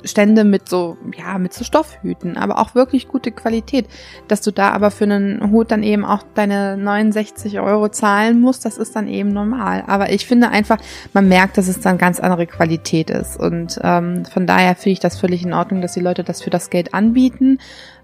Stände 0.03 0.43
mit 0.43 0.69
so, 0.69 0.97
ja, 1.17 1.37
mit 1.37 1.53
so 1.53 1.63
Stoffhüten, 1.63 2.37
aber 2.37 2.59
auch 2.59 2.75
wirklich 2.75 3.07
gute 3.07 3.31
Qualität. 3.31 3.87
Dass 4.27 4.41
du 4.41 4.51
da 4.51 4.71
aber 4.71 4.91
für 4.91 5.05
einen 5.05 5.51
Hut 5.51 5.71
dann 5.71 5.83
eben 5.83 6.05
auch 6.05 6.23
deine 6.35 6.77
69 6.77 7.59
Euro 7.59 7.89
zahlen 7.89 8.39
musst, 8.39 8.65
das 8.65 8.77
ist 8.77 8.95
dann 8.95 9.07
eben 9.07 9.29
normal. 9.29 9.83
Aber 9.87 10.11
ich 10.11 10.25
finde 10.25 10.49
einfach, 10.49 10.77
man 11.13 11.27
merkt, 11.27 11.57
dass 11.57 11.67
es 11.67 11.79
dann 11.79 11.97
ganz 11.97 12.19
andere 12.19 12.47
Qualität 12.47 13.09
ist. 13.09 13.39
Und 13.39 13.79
ähm, 13.83 14.25
von 14.25 14.47
daher 14.47 14.75
finde 14.75 14.93
ich 14.93 14.99
das 14.99 15.19
völlig 15.19 15.43
in 15.43 15.53
Ordnung, 15.53 15.81
dass 15.81 15.93
die 15.93 15.99
Leute 15.99 16.23
das 16.23 16.41
für 16.41 16.49
das 16.49 16.69
Geld 16.69 16.93
anbieten. 16.93 17.59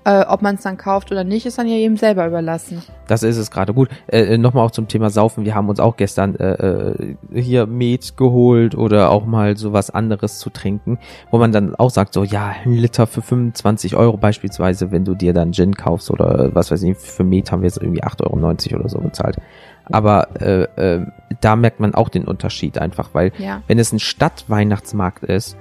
Äh, 0.06 0.24
ob 0.28 0.44
man 0.44 0.56
es 0.56 0.62
dann 0.62 0.78
kauft 0.78 1.12
oder 1.12 1.24
nicht, 1.24 1.46
ist 1.48 1.58
dann 1.58 1.68
ja 1.68 1.76
jedem 1.76 1.98
selber 1.98 2.28
überlassen. 2.28 2.82
Das 3.08 3.24
ist 3.24 3.38
es 3.38 3.50
gerade 3.50 3.74
gut. 3.74 3.90
Äh, 4.08 4.38
Nochmal 4.38 4.64
auch 4.66 4.70
zum 4.72 4.88
Thema 4.88 5.10
Saufen. 5.10 5.46
Wir 5.46 5.56
haben 5.56 5.68
uns 5.68 5.80
auch 5.80 5.98
gestern 5.98 6.36
äh, 6.36 6.52
äh, 6.54 7.16
hier 7.34 7.66
Met 7.66 8.16
geholt 8.16 8.76
oder 8.76 9.10
auch 9.10 9.26
mal 9.26 9.58
sowas 9.58 9.90
anderes 9.90 10.38
zu 10.38 10.52
trinken, 10.52 11.00
wo 11.32 11.40
man 11.40 11.52
dann 11.52 11.74
auch 11.74 11.90
sagt, 11.90 12.14
so 12.14 12.24
ja, 12.24 12.54
ein 12.64 12.74
Liter 12.74 13.08
für 13.08 13.24
25 13.24 13.96
Euro 13.96 14.18
beispielsweise, 14.18 14.92
wenn 14.92 15.06
du 15.06 15.16
dir 15.16 15.34
dann 15.34 15.54
Gin 15.54 15.74
kaufst 15.76 16.12
oder 16.12 16.40
äh, 16.46 16.56
was 16.56 16.70
weiß 16.70 16.84
ich, 16.84 16.98
für 16.98 17.24
Met 17.24 17.52
haben 17.52 17.62
wir 17.64 17.68
jetzt 17.70 17.82
irgendwie 17.82 18.04
8,90 18.04 18.72
Euro 18.74 18.82
oder 18.82 18.90
so 18.90 19.00
bezahlt. 19.00 19.38
Aber 19.86 20.28
äh, 20.40 20.64
äh, 20.76 21.06
da 21.42 21.56
merkt 21.56 21.80
man 21.80 21.96
auch 21.96 22.10
den 22.10 22.26
Unterschied 22.26 22.78
einfach, 22.78 23.10
weil 23.14 23.32
Ja. 23.40 23.62
wenn 23.68 23.80
es 23.80 23.92
ein 23.92 24.00
Stadtweihnachtsmarkt 24.00 25.24
ist, 25.24 25.58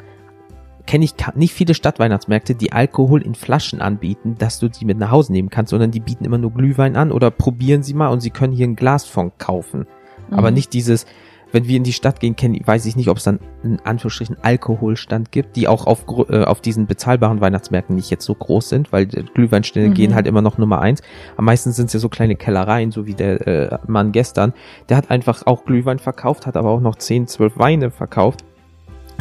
kenne 0.87 1.05
ich 1.05 1.15
nicht 1.35 1.55
viele 1.55 1.75
Stadtweihnachtsmärkte, 1.75 2.55
die 2.55 2.73
Alkohol 2.73 3.23
in 3.23 3.35
Flaschen 3.35 3.81
anbieten, 3.81 4.37
dass 4.39 4.59
du 4.59 4.69
die 4.69 4.85
mit 4.85 4.99
nach 4.99 5.11
Hause 5.11 5.33
nehmen 5.33 5.51
kannst, 5.51 5.71
sondern 5.71 5.91
die 5.91 6.01
bieten 6.01 6.25
immer 6.25 6.39
nur 6.39 6.53
Glühwein 6.53 6.97
an 6.97 7.11
oder 7.13 7.31
probieren 7.31 7.83
sie 7.83 7.95
mal 7.95 8.09
und 8.09 8.21
sie 8.21 8.31
können 8.31 8.53
hier 8.53 8.67
ein 8.67 8.77
Glas 8.77 9.05
von 9.05 9.33
kaufen. 9.39 9.87
Aber 10.31 10.51
Mhm. 10.51 10.55
nicht 10.55 10.73
dieses, 10.73 11.07
wenn 11.53 11.69
wir 11.69 11.77
in 11.77 11.85
die 11.85 11.93
Stadt 11.93 12.19
gehen, 12.19 12.35
kenn, 12.35 12.59
weiß 12.65 12.85
ich 12.87 12.97
nicht, 12.97 13.09
ob 13.09 13.19
es 13.19 13.25
dann 13.25 13.39
in 13.63 13.79
Anführungsstrichen 13.85 14.37
Alkoholstand 14.43 15.31
gibt, 15.31 15.55
die 15.57 15.69
auch 15.69 15.87
auf, 15.87 16.05
äh, 16.29 16.43
auf 16.45 16.61
diesen 16.61 16.87
bezahlbaren 16.87 17.41
Weihnachtsmärkten 17.41 17.95
nicht 17.95 18.11
jetzt 18.11 18.25
so 18.25 18.35
groß 18.35 18.69
sind, 18.69 18.93
weil 18.93 19.05
äh, 19.05 19.23
Glühweinstände 19.35 19.91
Mhm. 19.91 19.95
gehen 19.95 20.15
halt 20.15 20.27
immer 20.27 20.43
noch 20.43 20.59
Nummer 20.59 20.81
eins. 20.81 21.01
Am 21.37 21.45
meisten 21.45 21.71
sind 21.73 21.87
es 21.87 21.93
ja 21.93 22.01
so 22.01 22.09
kleine 22.09 22.35
Kellereien, 22.37 22.91
so 22.91 23.07
wie 23.07 23.15
der 23.15 23.47
äh, 23.47 23.79
Mann 23.87 24.11
gestern. 24.13 24.53
Der 24.89 24.97
hat 24.97 25.11
einfach 25.11 25.47
auch 25.47 25.65
Glühwein 25.65 25.99
verkauft, 26.01 26.47
hat 26.47 26.57
aber 26.57 26.71
auch 26.71 26.81
noch 26.81 26.97
10, 26.97 27.27
12 27.29 27.57
Weine 27.59 27.91
verkauft. 27.91 28.45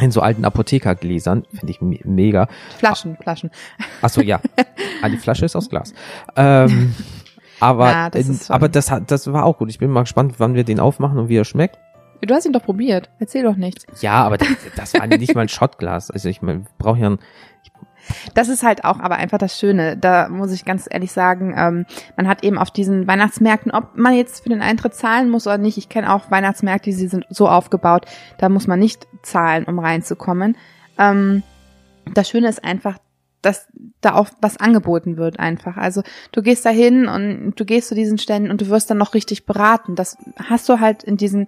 In 0.00 0.10
so 0.10 0.20
alten 0.20 0.44
Apothekergläsern, 0.44 1.44
finde 1.50 1.70
ich 1.70 1.80
me 1.80 1.98
mega. 2.04 2.48
Flaschen, 2.78 3.16
Flaschen. 3.16 3.50
Achso, 4.02 4.20
ja. 4.22 4.40
ah, 5.02 5.08
die 5.08 5.16
Flasche 5.16 5.44
ist 5.44 5.54
aus 5.54 5.68
Glas. 5.70 5.94
Ähm, 6.36 6.94
aber, 7.60 7.90
Ja, 7.90 8.10
das 8.10 8.26
schon- 8.46 8.54
aber 8.56 8.68
das 8.68 8.90
hat, 8.90 9.10
das 9.10 9.32
war 9.32 9.44
auch 9.44 9.58
gut. 9.58 9.70
Ich 9.70 9.78
bin 9.78 9.90
mal 9.90 10.02
gespannt, 10.02 10.34
wann 10.38 10.54
wir 10.54 10.64
den 10.64 10.80
aufmachen 10.80 11.18
und 11.18 11.28
wie 11.28 11.36
er 11.36 11.44
schmeckt. 11.44 11.78
Du 12.20 12.34
hast 12.34 12.44
ihn 12.46 12.52
doch 12.52 12.62
probiert. 12.64 13.10
Erzähl 13.18 13.42
doch 13.44 13.56
nichts. 13.56 13.84
Ja, 14.00 14.24
aber 14.24 14.38
das, 14.38 14.48
das 14.76 14.94
war 14.94 15.06
nicht 15.06 15.34
mal 15.34 15.42
ein 15.42 15.48
Shotglas. 15.48 16.10
Also 16.10 16.28
ich 16.28 16.42
mein, 16.42 16.66
brauche 16.78 16.98
ja 16.98 17.10
ein, 17.10 17.18
Das 18.34 18.48
ist 18.48 18.62
halt 18.62 18.84
auch 18.84 19.00
aber 19.00 19.16
einfach 19.16 19.38
das 19.38 19.58
Schöne. 19.58 19.96
Da 19.96 20.28
muss 20.28 20.52
ich 20.52 20.64
ganz 20.64 20.86
ehrlich 20.90 21.12
sagen, 21.12 21.54
ähm, 21.56 21.86
man 22.16 22.28
hat 22.28 22.44
eben 22.44 22.58
auf 22.58 22.70
diesen 22.70 23.06
Weihnachtsmärkten, 23.06 23.72
ob 23.72 23.96
man 23.96 24.14
jetzt 24.14 24.42
für 24.42 24.48
den 24.48 24.62
Eintritt 24.62 24.94
zahlen 24.94 25.30
muss 25.30 25.46
oder 25.46 25.58
nicht, 25.58 25.78
ich 25.78 25.88
kenne 25.88 26.12
auch 26.12 26.30
Weihnachtsmärkte, 26.30 26.90
die 26.90 27.08
sind 27.08 27.26
so 27.30 27.48
aufgebaut, 27.48 28.06
da 28.38 28.48
muss 28.48 28.66
man 28.66 28.78
nicht 28.78 29.06
zahlen, 29.22 29.64
um 29.64 29.78
reinzukommen. 29.78 30.56
Ähm, 30.98 31.42
das 32.12 32.28
Schöne 32.28 32.48
ist 32.48 32.62
einfach, 32.64 32.98
dass 33.40 33.66
da 34.00 34.14
auch 34.14 34.28
was 34.40 34.58
angeboten 34.58 35.16
wird 35.16 35.38
einfach. 35.38 35.76
Also 35.76 36.02
du 36.32 36.42
gehst 36.42 36.64
da 36.64 36.70
hin 36.70 37.08
und 37.08 37.54
du 37.56 37.64
gehst 37.64 37.88
zu 37.88 37.94
diesen 37.94 38.18
Ständen 38.18 38.50
und 38.50 38.60
du 38.60 38.68
wirst 38.68 38.90
dann 38.90 38.98
noch 38.98 39.14
richtig 39.14 39.44
beraten. 39.44 39.96
Das 39.96 40.16
hast 40.48 40.68
du 40.68 40.80
halt 40.80 41.04
in 41.04 41.16
diesen 41.16 41.46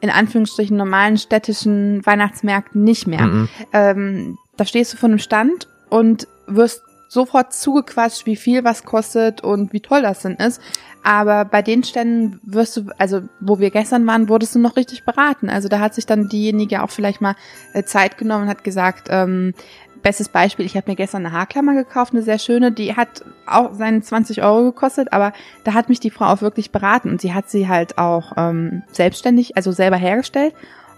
in 0.00 0.10
Anführungsstrichen 0.10 0.76
normalen 0.76 1.16
städtischen 1.16 2.04
Weihnachtsmärkten 2.04 2.84
nicht 2.84 3.06
mehr 3.06 3.26
Mhm. 3.26 3.48
ähm, 3.72 4.38
da 4.56 4.64
stehst 4.64 4.92
du 4.92 4.96
vor 4.96 5.08
einem 5.08 5.18
Stand 5.18 5.68
und 5.88 6.26
wirst 6.46 6.82
sofort 7.08 7.52
zugequatscht, 7.52 8.26
wie 8.26 8.36
viel 8.36 8.64
was 8.64 8.84
kostet 8.84 9.42
und 9.42 9.72
wie 9.72 9.80
toll 9.80 10.02
das 10.02 10.22
denn 10.22 10.34
ist. 10.34 10.60
Aber 11.02 11.44
bei 11.44 11.62
den 11.62 11.84
Ständen 11.84 12.40
wirst 12.42 12.76
du, 12.76 12.86
also 12.98 13.22
wo 13.38 13.60
wir 13.60 13.70
gestern 13.70 14.06
waren, 14.06 14.28
wurdest 14.28 14.56
du 14.56 14.58
noch 14.58 14.76
richtig 14.76 15.04
beraten. 15.04 15.48
Also 15.48 15.68
da 15.68 15.78
hat 15.78 15.94
sich 15.94 16.04
dann 16.04 16.28
diejenige 16.28 16.82
auch 16.82 16.90
vielleicht 16.90 17.20
mal 17.20 17.36
äh, 17.74 17.84
Zeit 17.84 18.18
genommen 18.18 18.44
und 18.44 18.48
hat 18.48 18.64
gesagt, 18.64 19.06
ähm, 19.10 19.54
bestes 20.02 20.28
Beispiel, 20.28 20.66
ich 20.66 20.76
habe 20.76 20.90
mir 20.90 20.96
gestern 20.96 21.24
eine 21.24 21.34
Haarklammer 21.34 21.74
gekauft, 21.74 22.12
eine 22.12 22.22
sehr 22.22 22.38
schöne, 22.38 22.72
die 22.72 22.96
hat 22.96 23.24
auch 23.46 23.74
seine 23.74 24.02
20 24.02 24.42
Euro 24.42 24.64
gekostet, 24.64 25.12
aber 25.12 25.32
da 25.64 25.74
hat 25.74 25.88
mich 25.88 26.00
die 26.00 26.10
Frau 26.10 26.26
auch 26.26 26.42
wirklich 26.42 26.70
beraten 26.70 27.10
und 27.10 27.20
sie 27.20 27.34
hat 27.34 27.50
sie 27.50 27.68
halt 27.68 27.98
auch 27.98 28.32
ähm, 28.36 28.82
selbstständig, 28.92 29.56
also 29.56 29.72
selber 29.72 29.96
hergestellt 29.96 30.54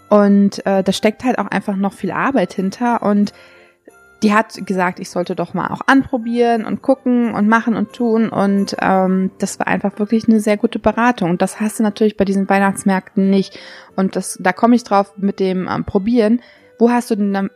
und 0.08 0.64
äh, 0.66 0.82
da 0.82 0.92
steckt 0.92 1.24
halt 1.24 1.38
auch 1.38 1.46
einfach 1.46 1.76
noch 1.76 1.92
viel 1.92 2.10
Arbeit 2.10 2.52
hinter 2.52 3.02
und 3.02 3.32
die 4.22 4.34
hat 4.34 4.66
gesagt, 4.66 4.98
ich 4.98 5.10
sollte 5.10 5.36
doch 5.36 5.54
mal 5.54 5.68
auch 5.68 5.82
anprobieren 5.86 6.64
und 6.64 6.82
gucken 6.82 7.34
und 7.34 7.48
machen 7.48 7.76
und 7.76 7.92
tun. 7.92 8.28
Und 8.28 8.76
ähm, 8.80 9.30
das 9.38 9.58
war 9.60 9.68
einfach 9.68 9.98
wirklich 9.98 10.26
eine 10.28 10.40
sehr 10.40 10.56
gute 10.56 10.80
Beratung. 10.80 11.30
Und 11.30 11.40
das 11.40 11.60
hast 11.60 11.78
du 11.78 11.84
natürlich 11.84 12.16
bei 12.16 12.24
diesen 12.24 12.48
Weihnachtsmärkten 12.48 13.30
nicht. 13.30 13.58
Und 13.94 14.16
das, 14.16 14.36
da 14.40 14.52
komme 14.52 14.74
ich 14.74 14.82
drauf 14.82 15.12
mit 15.16 15.38
dem 15.38 15.68
ähm, 15.70 15.84
Probieren. 15.84 16.40
Wo 16.80 16.90
hast 16.90 17.10
du 17.10 17.14
denn 17.14 17.32
dann, 17.32 17.50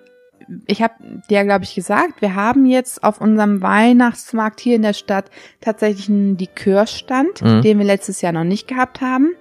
ich 0.67 0.83
habe 0.83 0.95
dir, 1.29 1.43
glaube 1.45 1.65
ich, 1.65 1.75
gesagt, 1.75 2.21
wir 2.21 2.37
haben 2.37 2.65
jetzt 2.67 3.03
auf 3.03 3.21
unserem 3.21 3.61
Weihnachtsmarkt 3.61 4.61
hier 4.61 4.77
in 4.77 4.83
der 4.83 4.93
Stadt 4.93 5.31
tatsächlich 5.61 6.09
einen 6.09 6.39
Likörstand, 6.39 7.43
Mhm. 7.43 7.63
den 7.63 7.79
wir 7.79 7.87
letztes 7.87 8.21
Jahr 8.23 8.33
noch 8.33 8.45
nicht 8.45 8.69
gehabt 8.69 9.01
haben. 9.01 9.35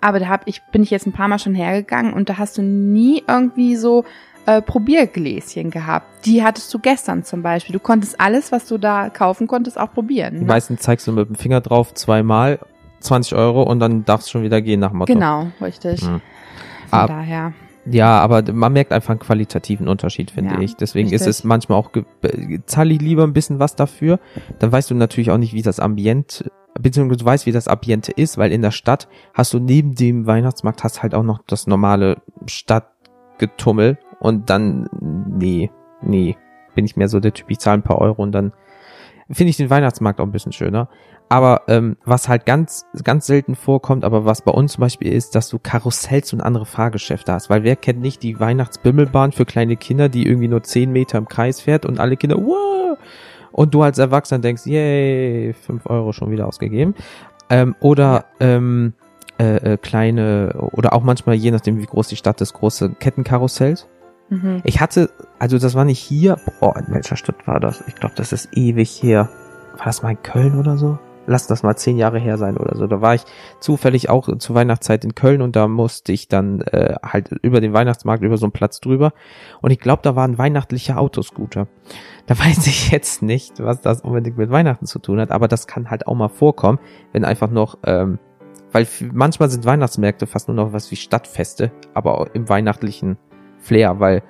Aber 0.00 0.18
da 0.18 0.28
hab 0.28 0.46
ich, 0.46 0.60
bin 0.72 0.82
ich 0.82 0.90
jetzt 0.90 1.06
ein 1.06 1.12
paar 1.12 1.28
Mal 1.28 1.38
schon 1.38 1.54
hergegangen 1.54 2.12
und 2.12 2.28
da 2.28 2.36
hast 2.38 2.58
du 2.58 2.62
nie 2.62 3.22
irgendwie 3.26 3.76
so 3.76 4.04
äh, 4.46 4.60
Probiergläschen 4.62 5.70
gehabt. 5.70 6.06
Die 6.26 6.42
hattest 6.42 6.72
du 6.74 6.78
gestern 6.78 7.24
zum 7.24 7.42
Beispiel. 7.42 7.72
Du 7.72 7.80
konntest 7.80 8.20
alles, 8.20 8.52
was 8.52 8.66
du 8.66 8.78
da 8.78 9.08
kaufen 9.10 9.46
konntest, 9.46 9.78
auch 9.78 9.92
probieren. 9.92 10.40
Ne? 10.40 10.44
meisten 10.44 10.78
zeigst 10.78 11.06
du 11.06 11.12
mit 11.12 11.28
dem 11.28 11.36
Finger 11.36 11.60
drauf 11.60 11.94
zweimal, 11.94 12.58
20 13.00 13.34
Euro 13.34 13.62
und 13.62 13.80
dann 13.80 14.04
darfst 14.04 14.28
du 14.28 14.32
schon 14.32 14.42
wieder 14.42 14.60
gehen 14.62 14.80
nach 14.80 14.92
Motto. 14.92 15.12
Genau, 15.12 15.48
richtig. 15.60 16.02
Mhm. 16.02 16.20
Von 16.88 16.98
Ah, 16.98 17.06
daher. 17.06 17.52
Ja, 17.86 18.18
aber 18.20 18.50
man 18.52 18.72
merkt 18.72 18.92
einfach 18.92 19.10
einen 19.10 19.18
qualitativen 19.20 19.88
Unterschied, 19.88 20.30
finde 20.30 20.54
Ja, 20.54 20.60
ich. 20.60 20.74
Deswegen 20.76 21.08
ist 21.08 21.12
richtig. 21.26 21.28
es 21.28 21.44
manchmal 21.44 21.78
auch, 21.78 21.90
zahle 22.64 22.94
ich 22.94 23.00
lieber 23.02 23.24
ein 23.24 23.34
bisschen 23.34 23.58
was 23.58 23.76
dafür. 23.76 24.20
Dann 24.58 24.72
weißt 24.72 24.90
du 24.90 24.94
natürlich 24.94 25.30
auch 25.30 25.36
nicht, 25.36 25.52
wie 25.52 25.60
das 25.60 25.80
Ambient, 25.80 26.50
beziehungsweise 26.80 27.18
du 27.18 27.24
weißt, 27.26 27.44
wie 27.44 27.52
das 27.52 27.68
Ambiente 27.68 28.10
ist, 28.12 28.38
weil 28.38 28.52
in 28.52 28.62
der 28.62 28.70
Stadt 28.70 29.06
hast 29.34 29.52
du 29.52 29.58
neben 29.58 29.94
dem 29.94 30.26
Weihnachtsmarkt 30.26 30.82
hast 30.82 31.02
halt 31.02 31.14
auch 31.14 31.22
noch 31.22 31.40
das 31.46 31.66
normale 31.66 32.16
Stadtgetummel 32.46 33.98
und 34.24 34.48
dann, 34.48 34.88
nee, 35.28 35.70
nee, 36.00 36.38
bin 36.74 36.86
ich 36.86 36.96
mehr 36.96 37.08
so 37.08 37.20
der 37.20 37.34
Typ, 37.34 37.50
ich 37.50 37.58
zahle 37.58 37.76
ein 37.76 37.82
paar 37.82 37.98
Euro 37.98 38.22
und 38.22 38.32
dann 38.32 38.54
finde 39.30 39.50
ich 39.50 39.58
den 39.58 39.68
Weihnachtsmarkt 39.68 40.18
auch 40.18 40.24
ein 40.24 40.32
bisschen 40.32 40.52
schöner. 40.52 40.88
Aber 41.28 41.64
ähm, 41.68 41.98
was 42.06 42.26
halt 42.26 42.46
ganz, 42.46 42.86
ganz 43.02 43.26
selten 43.26 43.54
vorkommt, 43.54 44.02
aber 44.02 44.24
was 44.24 44.40
bei 44.40 44.50
uns 44.50 44.72
zum 44.72 44.80
Beispiel 44.80 45.12
ist, 45.12 45.34
dass 45.34 45.50
du 45.50 45.58
Karussells 45.58 46.32
und 46.32 46.40
andere 46.40 46.64
Fahrgeschäfte 46.64 47.34
hast. 47.34 47.50
Weil 47.50 47.64
wer 47.64 47.76
kennt 47.76 48.00
nicht 48.00 48.22
die 48.22 48.40
Weihnachtsbimmelbahn 48.40 49.32
für 49.32 49.44
kleine 49.44 49.76
Kinder, 49.76 50.08
die 50.08 50.26
irgendwie 50.26 50.48
nur 50.48 50.62
10 50.62 50.90
Meter 50.90 51.18
im 51.18 51.28
Kreis 51.28 51.60
fährt 51.60 51.84
und 51.84 52.00
alle 52.00 52.16
Kinder, 52.16 52.38
wow! 52.38 52.96
Und 53.52 53.74
du 53.74 53.82
als 53.82 53.98
Erwachsener 53.98 54.40
denkst, 54.40 54.64
yay, 54.64 55.52
5 55.52 55.84
Euro 55.84 56.12
schon 56.12 56.30
wieder 56.30 56.48
ausgegeben. 56.48 56.94
Ähm, 57.50 57.76
oder 57.80 58.24
ähm, 58.40 58.94
äh, 59.38 59.72
äh, 59.74 59.76
kleine, 59.76 60.70
oder 60.72 60.94
auch 60.94 61.02
manchmal, 61.02 61.34
je 61.34 61.50
nachdem 61.50 61.78
wie 61.78 61.86
groß 61.86 62.08
die 62.08 62.16
Stadt 62.16 62.40
ist, 62.40 62.54
große 62.54 62.94
Kettenkarussells. 62.98 63.86
Mhm. 64.28 64.60
Ich 64.64 64.80
hatte, 64.80 65.10
also 65.38 65.58
das 65.58 65.74
war 65.74 65.84
nicht 65.84 66.00
hier, 66.00 66.38
boah, 66.60 66.76
in 66.76 66.92
welcher 66.94 67.16
Stadt 67.16 67.46
war 67.46 67.60
das? 67.60 67.82
Ich 67.86 67.94
glaube, 67.94 68.14
das 68.16 68.32
ist 68.32 68.56
ewig 68.56 69.02
her. 69.02 69.28
War 69.76 69.86
das 69.86 70.02
mal 70.02 70.10
in 70.10 70.22
Köln 70.22 70.58
oder 70.58 70.76
so? 70.76 70.98
Lass 71.26 71.46
das 71.46 71.62
mal 71.62 71.74
zehn 71.74 71.96
Jahre 71.96 72.18
her 72.18 72.36
sein 72.36 72.58
oder 72.58 72.76
so. 72.76 72.86
Da 72.86 73.00
war 73.00 73.14
ich 73.14 73.24
zufällig 73.58 74.10
auch 74.10 74.36
zur 74.36 74.54
Weihnachtszeit 74.54 75.04
in 75.04 75.14
Köln 75.14 75.40
und 75.40 75.56
da 75.56 75.68
musste 75.68 76.12
ich 76.12 76.28
dann 76.28 76.60
äh, 76.60 76.96
halt 77.02 77.30
über 77.40 77.62
den 77.62 77.72
Weihnachtsmarkt, 77.72 78.22
über 78.22 78.36
so 78.36 78.44
einen 78.44 78.52
Platz 78.52 78.80
drüber. 78.80 79.12
Und 79.62 79.70
ich 79.70 79.80
glaube, 79.80 80.02
da 80.02 80.16
war 80.16 80.28
ein 80.28 80.36
weihnachtlicher 80.36 80.98
Autoscooter. 80.98 81.66
Da 82.26 82.38
weiß 82.38 82.66
ich 82.66 82.90
jetzt 82.90 83.22
nicht, 83.22 83.62
was 83.62 83.80
das 83.80 84.02
unbedingt 84.02 84.36
mit 84.36 84.50
Weihnachten 84.50 84.86
zu 84.86 84.98
tun 84.98 85.18
hat, 85.18 85.30
aber 85.30 85.48
das 85.48 85.66
kann 85.66 85.90
halt 85.90 86.06
auch 86.06 86.14
mal 86.14 86.28
vorkommen, 86.28 86.78
wenn 87.12 87.24
einfach 87.24 87.50
noch, 87.50 87.78
ähm, 87.84 88.18
weil 88.72 88.86
manchmal 89.12 89.48
sind 89.48 89.64
Weihnachtsmärkte 89.64 90.26
fast 90.26 90.48
nur 90.48 90.56
noch 90.56 90.72
was 90.72 90.90
wie 90.90 90.96
Stadtfeste, 90.96 91.72
aber 91.94 92.28
im 92.34 92.48
weihnachtlichen 92.48 93.16
Flair, 93.64 93.98
weil 94.00 94.22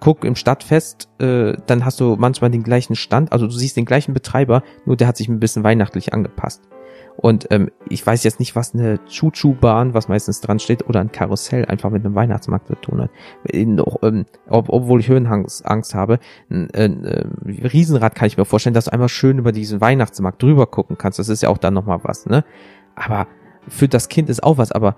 guck 0.00 0.24
im 0.24 0.36
Stadtfest, 0.36 1.08
äh, 1.18 1.54
dann 1.66 1.84
hast 1.84 2.00
du 2.00 2.16
manchmal 2.16 2.50
den 2.50 2.62
gleichen 2.62 2.94
Stand, 2.96 3.32
also 3.32 3.46
du 3.46 3.52
siehst 3.52 3.76
den 3.76 3.84
gleichen 3.86 4.14
Betreiber, 4.14 4.62
nur 4.84 4.96
der 4.96 5.08
hat 5.08 5.16
sich 5.16 5.28
ein 5.28 5.40
bisschen 5.40 5.64
weihnachtlich 5.64 6.12
angepasst. 6.12 6.62
Und 7.16 7.46
ähm, 7.50 7.70
ich 7.88 8.06
weiß 8.06 8.24
jetzt 8.24 8.40
nicht, 8.40 8.54
was 8.56 8.74
eine 8.74 9.02
Chuchu-Bahn, 9.06 9.94
was 9.94 10.08
meistens 10.08 10.42
dran 10.42 10.58
steht, 10.58 10.86
oder 10.86 11.00
ein 11.00 11.12
Karussell 11.12 11.64
einfach 11.64 11.88
mit 11.90 12.04
einem 12.04 12.14
Weihnachtsmarkt 12.14 12.66
zu 12.66 12.74
tun 12.74 13.00
hat. 13.00 13.10
In, 13.44 13.82
ähm, 14.02 14.26
ob, 14.48 14.68
obwohl 14.68 15.00
ich 15.00 15.08
Höhenangst 15.08 15.94
habe, 15.94 16.18
ein, 16.50 16.68
ein, 16.74 17.06
ein 17.06 17.66
Riesenrad 17.72 18.14
kann 18.14 18.26
ich 18.26 18.36
mir 18.36 18.44
vorstellen, 18.44 18.74
dass 18.74 18.84
du 18.84 18.92
einmal 18.92 19.08
schön 19.08 19.38
über 19.38 19.52
diesen 19.52 19.80
Weihnachtsmarkt 19.80 20.42
drüber 20.42 20.66
gucken 20.66 20.98
kannst. 20.98 21.18
Das 21.18 21.30
ist 21.30 21.42
ja 21.42 21.48
auch 21.48 21.58
dann 21.58 21.72
nochmal 21.72 22.00
was, 22.02 22.26
ne? 22.26 22.44
Aber 22.94 23.28
für 23.66 23.88
das 23.88 24.08
Kind 24.08 24.28
ist 24.28 24.42
auch 24.42 24.58
was, 24.58 24.70
aber 24.72 24.96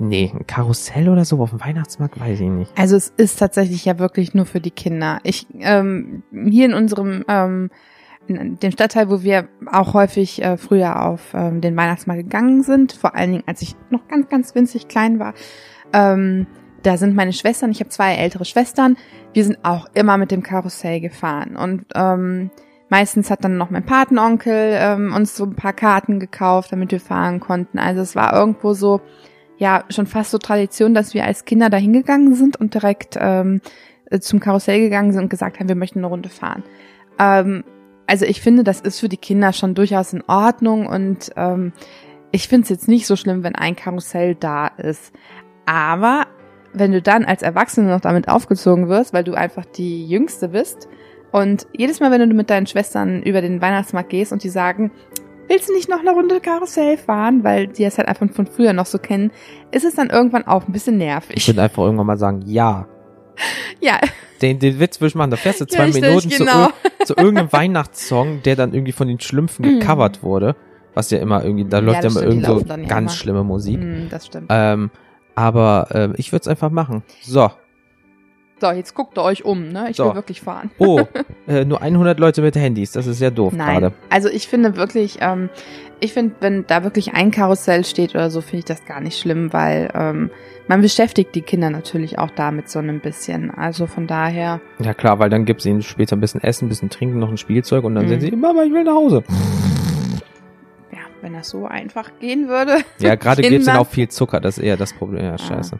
Nee, 0.00 0.32
ein 0.32 0.46
Karussell 0.46 1.08
oder 1.08 1.24
so 1.24 1.40
auf 1.40 1.50
dem 1.50 1.60
Weihnachtsmarkt, 1.60 2.20
weiß 2.20 2.40
ich 2.40 2.48
nicht. 2.48 2.72
Also 2.76 2.96
es 2.96 3.12
ist 3.16 3.38
tatsächlich 3.38 3.84
ja 3.84 3.98
wirklich 3.98 4.34
nur 4.34 4.46
für 4.46 4.60
die 4.60 4.70
Kinder. 4.70 5.18
Ich 5.24 5.46
ähm, 5.60 6.22
hier 6.32 6.66
in 6.66 6.74
unserem 6.74 7.24
ähm, 7.28 7.70
in 8.28 8.58
dem 8.58 8.72
Stadtteil, 8.72 9.10
wo 9.10 9.22
wir 9.22 9.48
auch 9.66 9.94
häufig 9.94 10.42
äh, 10.42 10.56
früher 10.56 11.04
auf 11.04 11.32
ähm, 11.34 11.60
den 11.60 11.76
Weihnachtsmarkt 11.76 12.22
gegangen 12.22 12.62
sind, 12.62 12.92
vor 12.92 13.14
allen 13.14 13.32
Dingen 13.32 13.44
als 13.46 13.62
ich 13.62 13.74
noch 13.90 14.06
ganz 14.06 14.28
ganz 14.28 14.54
winzig 14.54 14.86
klein 14.86 15.18
war, 15.18 15.34
ähm, 15.92 16.46
da 16.82 16.96
sind 16.96 17.16
meine 17.16 17.32
Schwestern. 17.32 17.70
Ich 17.70 17.80
habe 17.80 17.90
zwei 17.90 18.14
ältere 18.14 18.44
Schwestern. 18.44 18.96
Wir 19.32 19.44
sind 19.44 19.58
auch 19.64 19.88
immer 19.94 20.16
mit 20.16 20.30
dem 20.30 20.42
Karussell 20.42 21.00
gefahren 21.00 21.56
und 21.56 21.86
ähm, 21.94 22.50
Meistens 22.90 23.30
hat 23.30 23.44
dann 23.44 23.58
noch 23.58 23.68
mein 23.68 23.84
Patenonkel 23.84 24.72
ähm, 24.78 25.12
uns 25.14 25.36
so 25.36 25.44
ein 25.44 25.54
paar 25.54 25.74
Karten 25.74 26.20
gekauft, 26.20 26.72
damit 26.72 26.90
wir 26.90 27.00
fahren 27.00 27.38
konnten. 27.38 27.78
Also 27.78 28.00
es 28.00 28.16
war 28.16 28.32
irgendwo 28.32 28.72
so, 28.72 29.02
ja 29.58 29.84
schon 29.90 30.06
fast 30.06 30.30
so 30.30 30.38
Tradition, 30.38 30.94
dass 30.94 31.14
wir 31.14 31.24
als 31.24 31.44
Kinder 31.44 31.68
da 31.68 31.76
hingegangen 31.76 32.34
sind 32.34 32.56
und 32.58 32.74
direkt 32.74 33.16
ähm, 33.20 33.60
zum 34.20 34.40
Karussell 34.40 34.80
gegangen 34.80 35.12
sind 35.12 35.24
und 35.24 35.28
gesagt 35.28 35.58
haben, 35.58 35.68
wir 35.68 35.76
möchten 35.76 35.98
eine 35.98 36.06
Runde 36.06 36.28
fahren. 36.28 36.62
Ähm, 37.18 37.64
also 38.06 38.24
ich 38.24 38.40
finde, 38.40 38.64
das 38.64 38.80
ist 38.80 39.00
für 39.00 39.08
die 39.08 39.18
Kinder 39.18 39.52
schon 39.52 39.74
durchaus 39.74 40.12
in 40.12 40.24
Ordnung 40.26 40.86
und 40.86 41.30
ähm, 41.36 41.72
ich 42.30 42.48
finde 42.48 42.64
es 42.64 42.68
jetzt 42.70 42.88
nicht 42.88 43.06
so 43.06 43.16
schlimm, 43.16 43.42
wenn 43.42 43.54
ein 43.54 43.76
Karussell 43.76 44.34
da 44.34 44.68
ist. 44.68 45.12
Aber 45.66 46.26
wenn 46.72 46.92
du 46.92 47.02
dann 47.02 47.24
als 47.24 47.42
Erwachsene 47.42 47.90
noch 47.90 48.00
damit 48.00 48.28
aufgezogen 48.28 48.88
wirst, 48.88 49.12
weil 49.12 49.24
du 49.24 49.34
einfach 49.34 49.64
die 49.64 50.06
Jüngste 50.06 50.48
bist 50.48 50.88
und 51.32 51.66
jedes 51.72 52.00
Mal, 52.00 52.10
wenn 52.10 52.28
du 52.28 52.34
mit 52.34 52.50
deinen 52.50 52.66
Schwestern 52.66 53.22
über 53.22 53.40
den 53.40 53.60
Weihnachtsmarkt 53.60 54.10
gehst 54.10 54.32
und 54.32 54.42
die 54.42 54.48
sagen, 54.48 54.90
willst 55.48 55.68
du 55.68 55.72
nicht 55.74 55.88
noch 55.88 56.00
eine 56.00 56.10
Runde 56.10 56.40
Karussell 56.40 56.96
fahren? 56.96 57.44
Weil 57.44 57.66
die 57.68 57.84
es 57.84 57.98
halt 57.98 58.08
einfach 58.08 58.28
von 58.30 58.46
früher 58.46 58.72
noch 58.72 58.86
so 58.86 58.98
kennen, 58.98 59.32
ist 59.70 59.84
es 59.84 59.94
dann 59.94 60.10
irgendwann 60.10 60.46
auch 60.46 60.66
ein 60.66 60.72
bisschen 60.72 60.98
nervig. 60.98 61.36
Ich 61.36 61.48
würde 61.48 61.62
einfach 61.62 61.82
irgendwann 61.82 62.06
mal 62.06 62.18
sagen, 62.18 62.42
ja. 62.46 62.86
Ja. 63.80 64.00
Den, 64.42 64.58
den 64.58 64.80
Witz 64.80 65.00
würde 65.00 65.08
ich 65.08 65.14
machen, 65.14 65.30
da 65.30 65.36
fährst 65.36 65.60
du 65.60 65.66
zwei 65.66 65.84
Richtig, 65.84 66.02
Minuten 66.02 66.28
genau. 66.30 66.68
zu, 67.00 67.14
zu 67.14 67.16
irgendeinem 67.16 67.52
Weihnachtssong, 67.52 68.42
der 68.42 68.56
dann 68.56 68.72
irgendwie 68.72 68.92
von 68.92 69.06
den 69.06 69.20
Schlümpfen 69.20 69.64
gecovert 69.64 70.22
wurde. 70.22 70.56
Was 70.94 71.10
ja 71.10 71.18
immer 71.18 71.44
irgendwie, 71.44 71.64
da 71.64 71.78
läuft 71.78 71.96
ja 71.96 72.02
das 72.02 72.12
immer 72.16 72.20
stimmt, 72.22 72.32
die 72.32 72.36
irgend 72.36 72.46
so 72.46 72.52
laufen 72.54 72.68
dann 72.68 72.82
ja 72.82 72.88
ganz 72.88 73.12
immer. 73.12 73.18
schlimme 73.18 73.44
Musik. 73.44 73.80
Hm, 73.80 74.08
das 74.10 74.26
stimmt. 74.26 74.46
Ähm, 74.50 74.90
aber 75.36 75.88
ähm, 75.92 76.14
ich 76.16 76.32
würde 76.32 76.42
es 76.42 76.48
einfach 76.48 76.70
machen. 76.70 77.04
So. 77.22 77.50
So, 78.60 78.70
jetzt 78.72 78.94
guckt 78.94 79.16
ihr 79.16 79.22
euch 79.22 79.44
um, 79.44 79.68
ne? 79.68 79.86
Ich 79.90 79.96
So. 79.96 80.06
will 80.06 80.14
wirklich 80.16 80.40
fahren. 80.40 80.70
Oh, 80.78 81.02
äh, 81.46 81.64
nur 81.64 81.80
100 81.80 82.18
Leute 82.18 82.42
mit 82.42 82.56
Handys. 82.56 82.92
Das 82.92 83.06
ist 83.06 83.20
ja 83.20 83.30
doof 83.30 83.52
Nein. 83.52 83.80
gerade. 83.80 83.94
Also 84.10 84.28
ich 84.28 84.48
finde 84.48 84.76
wirklich, 84.76 85.18
ähm, 85.20 85.48
ich 86.00 86.12
finde, 86.12 86.34
wenn 86.40 86.66
da 86.66 86.82
wirklich 86.84 87.14
ein 87.14 87.30
Karussell 87.30 87.84
steht 87.84 88.14
oder 88.14 88.30
so, 88.30 88.40
finde 88.40 88.58
ich 88.58 88.64
das 88.64 88.84
gar 88.84 89.00
nicht 89.00 89.18
schlimm, 89.18 89.52
weil 89.52 89.90
ähm, 89.94 90.30
man 90.66 90.80
beschäftigt 90.82 91.34
die 91.34 91.42
Kinder 91.42 91.70
natürlich 91.70 92.18
auch 92.18 92.30
damit 92.30 92.68
so 92.68 92.78
ein 92.80 93.00
bisschen. 93.00 93.50
Also 93.52 93.86
von 93.86 94.06
daher, 94.06 94.60
Ja 94.80 94.92
klar, 94.94 95.18
weil 95.20 95.30
dann 95.30 95.44
gibt's 95.44 95.64
ihnen 95.64 95.82
später 95.82 96.16
ein 96.16 96.20
bisschen 96.20 96.42
Essen, 96.42 96.66
ein 96.66 96.68
bisschen 96.68 96.90
Trinken, 96.90 97.18
noch 97.20 97.30
ein 97.30 97.36
Spielzeug 97.38 97.84
und 97.84 97.94
dann 97.94 98.04
Mhm. 98.06 98.08
sind 98.08 98.20
sie, 98.22 98.30
Mama, 98.32 98.64
ich 98.64 98.72
will 98.72 98.84
nach 98.84 98.94
Hause. 98.94 99.22
Wenn 101.22 101.32
das 101.32 101.48
so 101.48 101.66
einfach 101.66 102.10
gehen 102.20 102.48
würde. 102.48 102.78
Ja, 102.98 103.14
gerade 103.14 103.42
gibt's 103.42 103.66
dann 103.66 103.74
Kindern. 103.74 103.76
auch 103.76 103.90
viel 103.90 104.08
Zucker, 104.08 104.40
das 104.40 104.58
ist 104.58 104.64
eher 104.64 104.76
das 104.76 104.92
Problem. 104.92 105.24
Ja, 105.24 105.38
scheiße. 105.38 105.78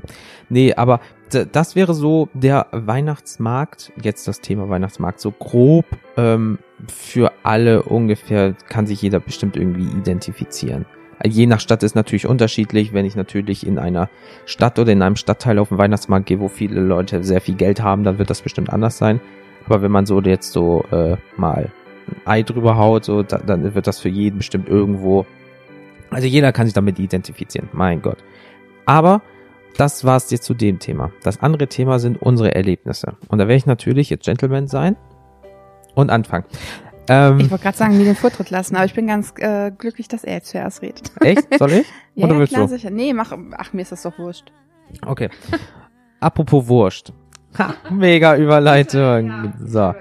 Nee, 0.49 0.75
aber 0.75 1.01
das 1.31 1.77
wäre 1.77 1.95
so 1.95 2.29
der 2.33 2.67
Weihnachtsmarkt, 2.73 3.93
jetzt 4.03 4.29
das 4.29 4.41
Thema 4.41 4.69
Weihnachtsmarkt, 4.69 5.21
so 5.21 5.31
grob 5.31 5.85
ähm, 6.17 6.59
für 6.87 7.33
alle 7.43 7.83
ungefähr, 7.83 8.55
kann 8.69 8.87
sich 8.87 9.03
jeder 9.03 9.21
bestimmt 9.21 9.57
irgendwie 9.57 9.89
identifizieren. 9.99 10.87
Je 11.27 11.47
nach 11.47 11.61
Stadt 11.61 11.83
ist 11.83 11.97
natürlich 11.97 12.27
unterschiedlich. 12.27 12.93
Wenn 12.93 13.05
ich 13.05 13.17
natürlich 13.17 13.67
in 13.67 13.79
einer 13.79 14.09
Stadt 14.47 14.79
oder 14.79 14.93
in 14.93 15.03
einem 15.03 15.17
Stadtteil 15.17 15.59
auf 15.59 15.71
den 15.71 15.79
Weihnachtsmarkt 15.79 16.27
gehe, 16.27 16.39
wo 16.39 16.49
viele 16.49 16.81
Leute 16.81 17.25
sehr 17.25 17.41
viel 17.41 17.57
Geld 17.57 17.83
haben, 17.83 18.05
dann 18.05 18.19
wird 18.19 18.31
das 18.31 18.43
bestimmt 18.43 18.71
anders 18.71 18.99
sein. 18.99 19.21
Aber 19.67 19.83
wenn 19.83 19.91
man 19.91 20.07
so 20.07 20.21
jetzt 20.21 20.53
so 20.53 20.85
äh, 20.93 21.17
mal 21.37 21.71
Ei 22.25 22.43
drüber 22.43 22.77
haut, 22.77 23.05
so, 23.05 23.23
da, 23.23 23.39
dann 23.39 23.75
wird 23.75 23.87
das 23.87 23.99
für 24.01 24.09
jeden 24.09 24.39
bestimmt 24.39 24.69
irgendwo. 24.69 25.27
Also 26.11 26.27
jeder 26.27 26.53
kann 26.53 26.67
sich 26.67 26.75
damit 26.75 26.99
identifizieren. 26.99 27.69
Mein 27.73 28.01
Gott. 28.03 28.19
Aber 28.87 29.21
das 29.77 30.05
war's 30.05 30.31
jetzt 30.31 30.45
zu 30.45 30.55
dem 30.55 30.79
Thema. 30.79 31.13
Das 31.23 31.41
andere 31.41 31.69
Thema 31.69 31.99
sind 31.99 32.21
unsere 32.21 32.55
Erlebnisse. 32.55 33.17
Und 33.29 33.39
da 33.39 33.45
werde 33.47 33.57
ich 33.57 33.67
natürlich 33.67 34.11
jetzt 34.11 34.25
Gentleman 34.25 34.67
sein 34.69 34.97
und 35.95 36.11
anfangen. 36.11 36.45
Ähm, 37.09 37.41
Ich 37.41 37.51
wollte 37.51 37.63
gerade 37.65 37.77
sagen, 37.77 37.97
mir 37.99 38.05
den 38.05 38.17
Vortritt 38.17 38.51
lassen, 38.51 38.77
aber 38.77 38.85
ich 38.87 38.95
bin 38.95 39.07
ganz 39.07 39.33
äh, 39.39 39.71
glücklich, 39.71 40.09
dass 40.09 40.25
er 40.25 40.35
jetzt 40.35 40.49
zuerst 40.49 40.83
redet. 40.83 41.13
echt? 41.21 41.47
Soll 41.59 41.73
ich? 41.73 41.87
Ja, 42.15 42.25
Oder 42.25 42.35
ja 42.35 42.41
willst 42.41 42.53
klar, 42.53 42.67
du? 42.67 42.73
sicher. 42.73 42.91
Nee, 42.91 43.13
mach, 43.13 43.33
ach, 43.57 43.73
mir 43.73 43.83
ist 43.83 43.93
das 43.93 44.03
doch 44.03 44.19
wurscht. 44.19 44.51
Okay. 45.07 45.29
Apropos 46.19 46.67
Wurst. 46.67 47.13
Ha, 47.59 47.75
mega 47.91 48.37
Überleitung. 48.37 49.53
So. 49.65 49.95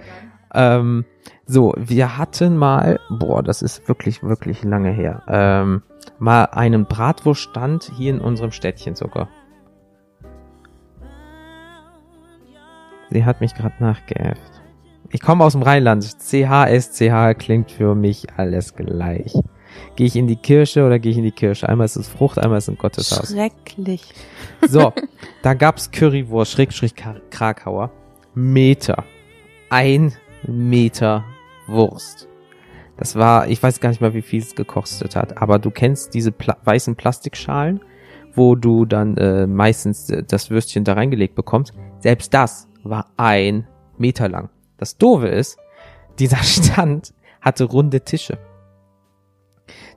Ähm, 0.53 1.05
so, 1.49 1.73
wir 1.77 2.17
hatten 2.17 2.57
mal, 2.57 2.99
boah, 3.09 3.41
das 3.41 3.61
ist 3.61 3.87
wirklich, 3.87 4.21
wirklich 4.21 4.63
lange 4.63 4.91
her, 4.91 5.23
ähm, 5.29 5.81
mal 6.19 6.43
einen 6.45 6.85
Bratwurststand 6.85 7.89
hier 7.95 8.11
in 8.13 8.19
unserem 8.19 8.51
Städtchen 8.51 8.95
sogar. 8.95 9.29
Sie 13.09 13.23
hat 13.23 13.39
mich 13.41 13.55
gerade 13.55 13.75
nachgeäfft. 13.79 14.41
Ich 15.09 15.21
komme 15.21 15.43
aus 15.45 15.53
dem 15.53 15.61
Rheinland. 15.61 16.03
CHSCH 16.03 17.37
klingt 17.37 17.71
für 17.71 17.95
mich 17.95 18.27
alles 18.35 18.75
gleich. 18.75 19.33
Gehe 19.95 20.07
ich 20.07 20.15
in 20.17 20.27
die 20.27 20.35
Kirche 20.35 20.85
oder 20.85 20.99
gehe 20.99 21.11
ich 21.13 21.17
in 21.17 21.23
die 21.23 21.31
Kirche? 21.31 21.69
Einmal 21.69 21.85
ist 21.85 21.95
es 21.95 22.09
Frucht, 22.09 22.37
einmal 22.39 22.57
ist 22.57 22.65
es 22.65 22.69
ein 22.73 22.77
Gotteshaus. 22.77 23.31
Schrecklich. 23.31 24.03
So, 24.67 24.91
da 25.43 25.53
gab's 25.53 25.91
Currywurst, 25.91 26.51
Schrägstrich 26.51 26.93
Kra- 26.95 27.21
Krakauer. 27.29 27.91
Meter. 28.33 29.03
Ein 29.69 30.13
Meter 30.45 31.23
Wurst. 31.67 32.27
Das 32.97 33.15
war, 33.15 33.47
ich 33.47 33.61
weiß 33.61 33.79
gar 33.79 33.89
nicht 33.89 34.01
mal, 34.01 34.13
wie 34.13 34.21
viel 34.21 34.41
es 34.41 34.55
gekostet 34.55 35.15
hat, 35.15 35.37
aber 35.41 35.59
du 35.59 35.69
kennst 35.69 36.13
diese 36.13 36.31
Pla 36.31 36.57
weißen 36.63 36.95
Plastikschalen, 36.95 37.81
wo 38.33 38.55
du 38.55 38.85
dann 38.85 39.17
äh, 39.17 39.45
meistens 39.45 40.09
äh, 40.09 40.23
das 40.23 40.49
Würstchen 40.49 40.83
da 40.83 40.93
reingelegt 40.93 41.35
bekommst. 41.35 41.73
Selbst 41.99 42.33
das 42.33 42.67
war 42.83 43.11
ein 43.17 43.67
Meter 43.97 44.29
lang. 44.29 44.49
Das 44.77 44.97
Doofe 44.97 45.27
ist, 45.27 45.57
dieser 46.19 46.37
Stand 46.43 47.13
hatte 47.41 47.65
runde 47.65 48.01
Tische. 48.01 48.37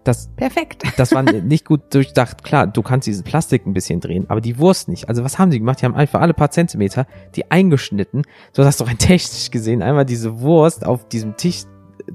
Das 0.04 0.28
Perfekt. 0.34 0.82
das 0.96 1.12
war 1.12 1.22
nicht 1.42 1.64
gut 1.66 1.92
durchdacht. 1.92 2.42
Klar, 2.42 2.66
du 2.66 2.82
kannst 2.82 3.06
dieses 3.06 3.22
Plastik 3.22 3.66
ein 3.66 3.74
bisschen 3.74 4.00
drehen, 4.00 4.26
aber 4.28 4.40
die 4.40 4.58
Wurst 4.58 4.88
nicht. 4.88 5.08
Also 5.08 5.24
was 5.24 5.38
haben 5.38 5.50
die 5.50 5.58
gemacht? 5.58 5.80
Die 5.80 5.84
haben 5.84 5.94
einfach 5.94 6.20
alle 6.20 6.34
paar 6.34 6.50
Zentimeter 6.50 7.06
die 7.34 7.50
eingeschnitten, 7.50 8.22
sodass 8.52 8.78
du 8.78 8.84
rein 8.84 8.98
technisch 8.98 9.50
gesehen 9.50 9.82
einmal 9.82 10.06
diese 10.06 10.40
Wurst 10.40 10.86
auf 10.86 11.08
diesem 11.08 11.36
Tisch 11.36 11.64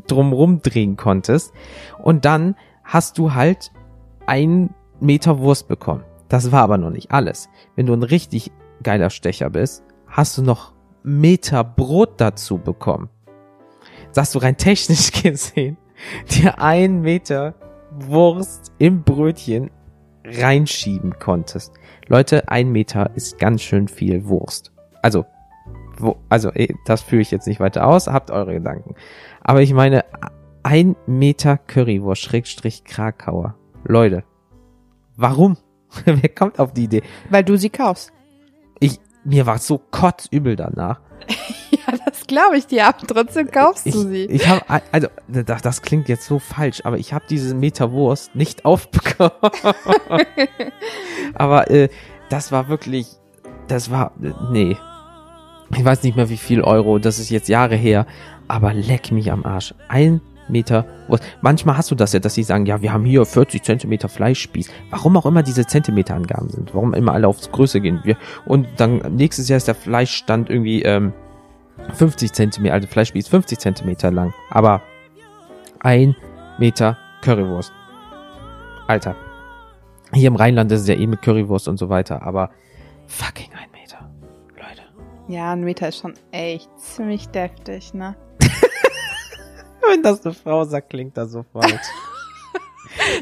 drumrum 0.07 0.61
drehen 0.61 0.97
konntest. 0.97 1.53
Und 2.01 2.25
dann 2.25 2.55
hast 2.83 3.17
du 3.17 3.33
halt 3.33 3.71
ein 4.25 4.73
Meter 4.99 5.39
Wurst 5.39 5.67
bekommen. 5.67 6.03
Das 6.27 6.51
war 6.51 6.63
aber 6.63 6.77
noch 6.77 6.89
nicht 6.89 7.11
alles. 7.11 7.49
Wenn 7.75 7.85
du 7.85 7.93
ein 7.93 8.03
richtig 8.03 8.51
geiler 8.81 9.11
Stecher 9.11 9.51
bist, 9.51 9.83
hast 10.07 10.37
du 10.37 10.41
noch 10.41 10.73
Meter 11.03 11.63
Brot 11.63 12.13
dazu 12.17 12.57
bekommen. 12.57 13.09
Dass 14.13 14.31
du 14.31 14.39
rein 14.39 14.57
technisch 14.57 15.11
gesehen 15.23 15.77
dir 16.31 16.59
ein 16.59 17.01
Meter 17.01 17.55
Wurst 17.97 18.71
im 18.77 19.03
Brötchen 19.03 19.71
reinschieben 20.25 21.17
konntest. 21.19 21.73
Leute, 22.07 22.49
ein 22.49 22.71
Meter 22.71 23.11
ist 23.15 23.39
ganz 23.39 23.61
schön 23.61 23.87
viel 23.87 24.25
Wurst. 24.25 24.71
Also, 25.01 25.25
wo, 25.97 26.17
also 26.29 26.51
eh, 26.53 26.73
das 26.85 27.01
führe 27.01 27.21
ich 27.21 27.31
jetzt 27.31 27.47
nicht 27.47 27.59
weiter 27.59 27.87
aus, 27.87 28.07
habt 28.07 28.31
eure 28.31 28.53
Gedanken. 28.53 28.95
Aber 29.41 29.61
ich 29.61 29.73
meine, 29.73 30.03
ein 30.63 30.95
Meter 31.05 31.57
Currywurst, 31.57 32.23
Schrägstrich 32.23 32.83
Krakauer. 32.83 33.55
Leute, 33.83 34.23
warum? 35.15 35.57
Wer 36.05 36.29
kommt 36.29 36.59
auf 36.59 36.73
die 36.73 36.85
Idee? 36.85 37.03
Weil 37.29 37.43
du 37.43 37.57
sie 37.57 37.69
kaufst. 37.69 38.11
Ich, 38.79 38.99
mir 39.23 39.45
war 39.45 39.59
so 39.59 39.77
kotzübel 39.77 40.55
danach. 40.55 41.01
Ja, 41.87 41.97
das 42.05 42.27
glaube 42.27 42.57
ich 42.57 42.67
dir, 42.67 42.87
aber 42.87 43.05
trotzdem 43.05 43.49
kaufst 43.51 43.85
Ich, 43.85 43.93
du 43.93 44.01
sie. 44.01 44.25
ich 44.25 44.47
habe, 44.47 44.61
also, 44.91 45.07
das, 45.27 45.61
das 45.61 45.81
klingt 45.81 46.09
jetzt 46.09 46.25
so 46.25 46.39
falsch, 46.39 46.81
aber 46.83 46.97
ich 46.97 47.13
habe 47.13 47.25
diese 47.29 47.55
Meter 47.55 47.91
Wurst 47.91 48.35
nicht 48.35 48.65
aufbekommen. 48.65 49.31
aber 51.33 51.69
äh, 51.69 51.89
das 52.29 52.51
war 52.51 52.69
wirklich, 52.69 53.07
das 53.67 53.91
war, 53.91 54.11
nee. 54.51 54.77
ich 55.75 55.85
weiß 55.85 56.03
nicht 56.03 56.15
mehr 56.15 56.29
wie 56.29 56.37
viel 56.37 56.61
Euro, 56.61 56.99
das 56.99 57.19
ist 57.19 57.29
jetzt 57.29 57.49
Jahre 57.49 57.75
her, 57.75 58.05
aber 58.47 58.73
leck 58.73 59.11
mich 59.11 59.31
am 59.31 59.45
Arsch. 59.45 59.73
Ein 59.87 60.21
Meter 60.47 60.85
Wurst. 61.07 61.23
Manchmal 61.41 61.77
hast 61.77 61.91
du 61.91 61.95
das 61.95 62.13
ja, 62.13 62.19
dass 62.19 62.35
sie 62.35 62.43
sagen, 62.43 62.65
ja, 62.65 62.81
wir 62.81 62.93
haben 62.93 63.05
hier 63.05 63.25
40 63.25 63.63
Zentimeter 63.63 64.09
Fleischspieß. 64.09 64.69
Warum 64.91 65.17
auch 65.17 65.25
immer 65.25 65.43
diese 65.43 65.65
Zentimeterangaben 65.65 66.49
sind. 66.49 66.73
Warum 66.73 66.93
immer 66.93 67.13
alle 67.13 67.27
aufs 67.27 67.51
Größe 67.51 67.81
gehen. 67.81 68.01
Wir, 68.03 68.17
und 68.45 68.67
dann 68.77 69.15
nächstes 69.15 69.49
Jahr 69.49 69.57
ist 69.57 69.67
der 69.67 69.75
Fleischstand 69.75 70.49
irgendwie 70.49 70.83
ähm, 70.83 71.13
50 71.93 72.33
Zentimeter, 72.33 72.73
also 72.73 72.87
Fleischspieß 72.87 73.27
50 73.27 73.59
Zentimeter 73.59 74.11
lang. 74.11 74.33
Aber 74.49 74.81
ein 75.79 76.15
Meter 76.57 76.97
Currywurst. 77.21 77.71
Alter. 78.87 79.15
Hier 80.13 80.27
im 80.27 80.35
Rheinland 80.35 80.71
ist 80.71 80.81
es 80.81 80.87
ja 80.87 80.95
eh 80.95 81.07
mit 81.07 81.21
Currywurst 81.21 81.67
und 81.67 81.77
so 81.77 81.89
weiter, 81.89 82.21
aber 82.21 82.51
fucking 83.07 83.51
ein 83.53 83.69
Meter. 83.71 84.09
Leute. 84.55 84.83
Ja, 85.27 85.51
ein 85.51 85.63
Meter 85.63 85.89
ist 85.89 85.99
schon 85.99 86.13
echt 86.31 86.69
ziemlich 86.79 87.27
deftig, 87.29 87.93
ne? 87.93 88.15
Wenn 89.89 90.03
das 90.03 90.25
eine 90.25 90.33
Frau 90.33 90.63
sagt, 90.63 90.89
klingt 90.89 91.17
das 91.17 91.31
so 91.31 91.43
falsch. 91.43 91.71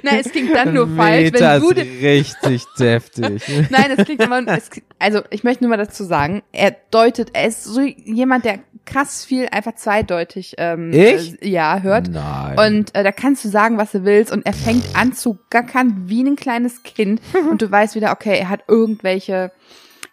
Nein, 0.02 0.20
es 0.20 0.32
klingt 0.32 0.56
dann 0.56 0.74
nur 0.74 0.88
falsch, 0.88 1.32
Meter 1.32 1.62
wenn 1.62 1.76
du 1.76 1.82
ist 1.82 2.02
richtig 2.02 2.66
deftig. 2.80 3.70
Nein, 3.70 3.96
es 3.98 4.06
klingt 4.06 4.22
immer, 4.22 4.48
es, 4.48 4.70
also 5.00 5.22
ich 5.30 5.44
möchte 5.44 5.64
nur 5.64 5.70
mal 5.70 5.78
dazu 5.78 6.04
sagen, 6.04 6.44
er 6.52 6.76
deutet, 6.92 7.32
er 7.34 7.48
ist 7.48 7.64
so 7.64 7.82
jemand, 7.82 8.46
der 8.46 8.60
krass 8.86 9.24
viel 9.24 9.48
einfach 9.52 9.76
zweideutig 9.76 10.56
ähm, 10.58 10.92
Ich? 10.92 11.42
Äh, 11.42 11.50
ja 11.50 11.82
hört. 11.82 12.10
Nein. 12.10 12.60
Und 12.60 12.96
äh, 12.96 13.04
da 13.04 13.12
kannst 13.12 13.44
du 13.46 13.50
sagen, 13.50 13.78
was 13.78 13.92
du 13.92 14.04
willst 14.04 14.32
und 14.32 14.46
er 14.46 14.54
fängt 14.54 14.84
an 14.96 15.14
zu 15.14 15.40
gackern 15.50 16.04
wie 16.08 16.24
ein 16.24 16.36
kleines 16.36 16.84
Kind 16.84 17.22
und 17.50 17.62
du 17.62 17.72
weißt 17.72 17.96
wieder, 17.96 18.12
okay, 18.12 18.38
er 18.38 18.50
hat 18.50 18.66
irgendwelche 18.68 19.52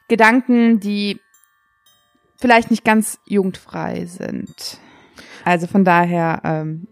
Gedanken, 0.09 0.81
die 0.81 1.21
vielleicht 2.37 2.71
nicht 2.71 2.85
ganz 2.85 3.19
jugendfrei 3.27 4.07
sind. 4.07 4.79
Also 5.45 5.67
von 5.67 5.85
daher, 5.85 6.41
ähm, 6.45 6.87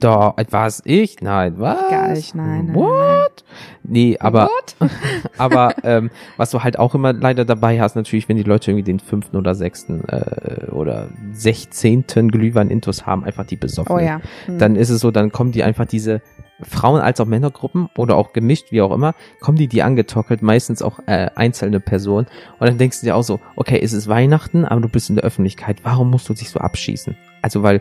Doch, 0.00 0.34
was 0.50 0.82
ich? 0.84 1.20
Nein, 1.20 1.54
was? 1.58 1.90
Gar 1.90 2.08
nicht, 2.12 2.34
nein, 2.34 2.66
nein, 2.66 2.74
What? 2.74 3.44
Nee, 3.82 4.16
aber, 4.18 4.48
What? 4.48 4.90
aber 5.38 5.74
ähm, 5.84 6.10
was 6.36 6.50
du 6.50 6.62
halt 6.62 6.78
auch 6.78 6.94
immer 6.94 7.12
leider 7.12 7.44
dabei 7.44 7.80
hast, 7.80 7.96
natürlich, 7.96 8.28
wenn 8.28 8.36
die 8.36 8.42
Leute 8.42 8.70
irgendwie 8.70 8.84
den 8.84 9.00
fünften 9.00 9.36
oder 9.36 9.54
sechsten 9.54 10.04
äh, 10.08 10.70
oder 10.70 11.08
sechzehnten 11.32 12.30
Glühwein-Intus 12.30 13.06
haben, 13.06 13.24
einfach 13.24 13.44
die 13.44 13.56
besoffen. 13.56 13.94
oh 13.94 13.98
ja. 13.98 14.20
Hm. 14.46 14.58
Dann 14.58 14.76
ist 14.76 14.90
es 14.90 15.00
so, 15.00 15.10
dann 15.10 15.32
kommen 15.32 15.52
die 15.52 15.62
einfach 15.62 15.86
diese 15.86 16.22
Frauen- 16.62 17.00
als 17.00 17.20
auch 17.20 17.26
Männergruppen 17.26 17.88
oder 17.96 18.16
auch 18.16 18.32
gemischt, 18.32 18.70
wie 18.70 18.82
auch 18.82 18.92
immer, 18.92 19.14
kommen 19.40 19.56
die 19.56 19.68
die 19.68 19.82
angetockelt, 19.82 20.42
meistens 20.42 20.82
auch 20.82 20.98
äh, 21.06 21.30
einzelne 21.34 21.80
Personen. 21.80 22.26
Und 22.58 22.68
dann 22.68 22.78
denkst 22.78 23.00
du 23.00 23.06
dir 23.06 23.16
auch 23.16 23.22
so, 23.22 23.40
okay, 23.56 23.80
es 23.82 23.92
ist 23.92 24.08
Weihnachten, 24.08 24.64
aber 24.64 24.80
du 24.80 24.88
bist 24.88 25.10
in 25.10 25.16
der 25.16 25.24
Öffentlichkeit, 25.24 25.78
warum 25.84 26.10
musst 26.10 26.28
du 26.28 26.34
dich 26.34 26.50
so 26.50 26.60
abschießen? 26.60 27.16
Also 27.42 27.62
weil 27.62 27.80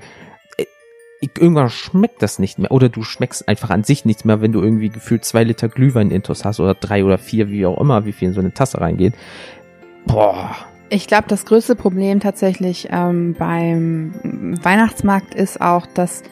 irgendwann 1.21 1.69
schmeckt 1.69 2.21
das 2.21 2.39
nicht 2.39 2.59
mehr 2.59 2.71
oder 2.71 2.89
du 2.89 3.03
schmeckst 3.03 3.47
einfach 3.47 3.69
an 3.69 3.83
sich 3.83 4.05
nichts 4.05 4.23
mehr, 4.23 4.41
wenn 4.41 4.51
du 4.51 4.61
irgendwie 4.61 4.89
gefühlt 4.89 5.25
zwei 5.25 5.43
Liter 5.43 5.67
Glühwein 5.67 6.11
intus 6.11 6.45
hast 6.45 6.59
oder 6.59 6.75
drei 6.75 7.03
oder 7.03 7.17
vier, 7.17 7.49
wie 7.49 7.65
auch 7.65 7.79
immer, 7.79 8.05
wie 8.05 8.13
viel 8.13 8.29
in 8.29 8.33
so 8.33 8.39
eine 8.39 8.53
Tasse 8.53 8.79
reingeht. 8.79 9.13
Boah. 10.05 10.55
Ich 10.89 11.07
glaube, 11.07 11.25
das 11.27 11.45
größte 11.45 11.75
Problem 11.75 12.19
tatsächlich 12.19 12.87
ähm, 12.89 13.35
beim 13.37 14.13
Weihnachtsmarkt 14.63 15.35
ist 15.35 15.61
auch, 15.61 15.85
dass 15.85 16.23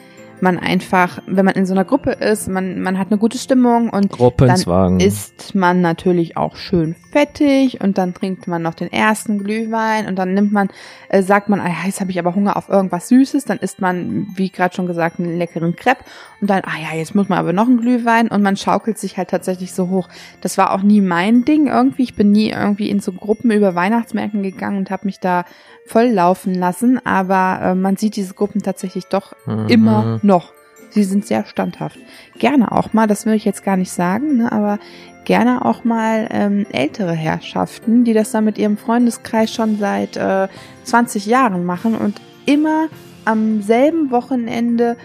man 0.42 0.58
einfach, 0.58 1.20
wenn 1.26 1.44
man 1.44 1.54
in 1.54 1.66
so 1.66 1.74
einer 1.74 1.84
Gruppe 1.84 2.12
ist, 2.12 2.48
man, 2.48 2.80
man 2.80 2.98
hat 2.98 3.08
eine 3.10 3.18
gute 3.18 3.38
Stimmung 3.38 3.90
und 3.90 4.12
dann 4.46 5.00
isst 5.00 5.54
man 5.54 5.80
natürlich 5.80 6.36
auch 6.36 6.56
schön 6.56 6.94
fettig 7.10 7.80
und 7.80 7.98
dann 7.98 8.14
trinkt 8.14 8.46
man 8.46 8.62
noch 8.62 8.74
den 8.74 8.92
ersten 8.92 9.38
Glühwein 9.38 10.06
und 10.06 10.16
dann 10.16 10.34
nimmt 10.34 10.52
man, 10.52 10.68
äh, 11.08 11.22
sagt 11.22 11.48
man, 11.48 11.60
ah, 11.60 11.70
jetzt 11.86 12.00
habe 12.00 12.10
ich 12.10 12.18
aber 12.18 12.34
Hunger 12.34 12.56
auf 12.56 12.68
irgendwas 12.68 13.08
Süßes, 13.08 13.44
dann 13.44 13.58
isst 13.58 13.80
man, 13.80 14.28
wie 14.34 14.50
gerade 14.50 14.74
schon 14.74 14.86
gesagt, 14.86 15.18
einen 15.18 15.38
leckeren 15.38 15.76
Crepe 15.76 16.04
und 16.40 16.48
dann, 16.50 16.62
ah 16.64 16.78
ja, 16.80 16.96
jetzt 16.96 17.14
muss 17.14 17.28
man 17.28 17.38
aber 17.38 17.52
noch 17.52 17.66
einen 17.66 17.80
Glühwein 17.80 18.28
und 18.28 18.42
man 18.42 18.56
schaukelt 18.56 18.98
sich 18.98 19.16
halt 19.16 19.30
tatsächlich 19.30 19.72
so 19.72 19.88
hoch. 19.88 20.08
Das 20.40 20.56
war 20.58 20.72
auch 20.72 20.82
nie 20.82 21.00
mein 21.00 21.44
Ding 21.44 21.66
irgendwie. 21.66 22.04
Ich 22.04 22.14
bin 22.14 22.30
nie 22.30 22.50
irgendwie 22.50 22.90
in 22.90 23.00
so 23.00 23.12
Gruppen 23.12 23.50
über 23.50 23.74
Weihnachtsmärkten 23.74 24.42
gegangen 24.42 24.78
und 24.78 24.90
habe 24.90 25.06
mich 25.06 25.18
da 25.18 25.44
voll 25.86 26.06
laufen 26.06 26.54
lassen, 26.54 27.04
aber 27.04 27.60
äh, 27.62 27.74
man 27.74 27.96
sieht 27.96 28.16
diese 28.16 28.34
Gruppen 28.34 28.62
tatsächlich 28.62 29.06
doch 29.06 29.32
Mhm. 29.46 29.66
immer 29.68 30.20
noch. 30.22 30.52
Sie 30.90 31.04
sind 31.04 31.26
sehr 31.26 31.44
standhaft. 31.44 31.98
Gerne 32.38 32.72
auch 32.72 32.92
mal, 32.92 33.06
das 33.06 33.26
will 33.26 33.34
ich 33.34 33.44
jetzt 33.44 33.62
gar 33.64 33.76
nicht 33.76 33.90
sagen, 33.90 34.38
ne, 34.38 34.52
aber 34.52 34.78
gerne 35.24 35.64
auch 35.64 35.84
mal 35.84 36.26
ähm, 36.30 36.64
ältere 36.72 37.12
Herrschaften, 37.12 38.04
die 38.04 38.14
das 38.14 38.30
dann 38.30 38.44
mit 38.44 38.56
ihrem 38.56 38.78
Freundeskreis 38.78 39.52
schon 39.52 39.78
seit 39.78 40.16
äh, 40.16 40.48
20 40.84 41.26
Jahren 41.26 41.64
machen 41.66 41.94
und 41.94 42.20
immer 42.46 42.86
am 43.26 43.60
selben 43.60 44.10
Wochenende 44.10 44.96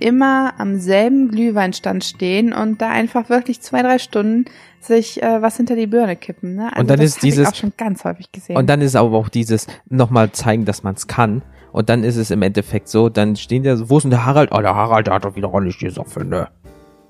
immer 0.00 0.54
am 0.58 0.78
selben 0.78 1.30
Glühweinstand 1.30 2.04
stehen 2.04 2.52
und 2.52 2.80
da 2.82 2.90
einfach 2.90 3.28
wirklich 3.28 3.60
zwei, 3.60 3.82
drei 3.82 3.98
Stunden 3.98 4.44
sich 4.80 5.22
äh, 5.22 5.42
was 5.42 5.56
hinter 5.56 5.76
die 5.76 5.86
Birne 5.86 6.16
kippen. 6.16 6.54
Ne? 6.56 6.64
Also 6.72 6.80
Und 6.80 6.90
dann 6.90 6.98
das 6.98 7.10
ist 7.10 7.22
dieses- 7.22 7.48
ich 7.48 7.54
auch 7.54 7.54
schon 7.58 7.72
ganz 7.76 8.04
häufig 8.04 8.32
gesehen. 8.32 8.56
Und 8.56 8.66
dann 8.68 8.80
ist 8.80 8.96
aber 8.96 9.16
auch 9.16 9.28
dieses 9.28 9.66
nochmal 9.88 10.32
zeigen, 10.32 10.64
dass 10.64 10.82
man 10.82 10.94
es 10.94 11.06
kann. 11.06 11.42
Und 11.72 11.88
dann 11.88 12.02
ist 12.02 12.16
es 12.16 12.30
im 12.30 12.42
Endeffekt 12.42 12.88
so, 12.88 13.08
dann 13.08 13.36
stehen 13.36 13.62
da, 13.62 13.76
so, 13.76 13.88
wo 13.90 13.98
ist 13.98 14.02
denn 14.02 14.10
der 14.10 14.24
Harald? 14.26 14.50
Oh, 14.52 14.60
der 14.60 14.74
Harald, 14.74 15.06
der 15.06 15.14
hat 15.14 15.24
doch 15.24 15.36
wieder 15.36 15.52
ordentlich 15.52 15.78
gesoffen, 15.78 16.28
ne? 16.28 16.48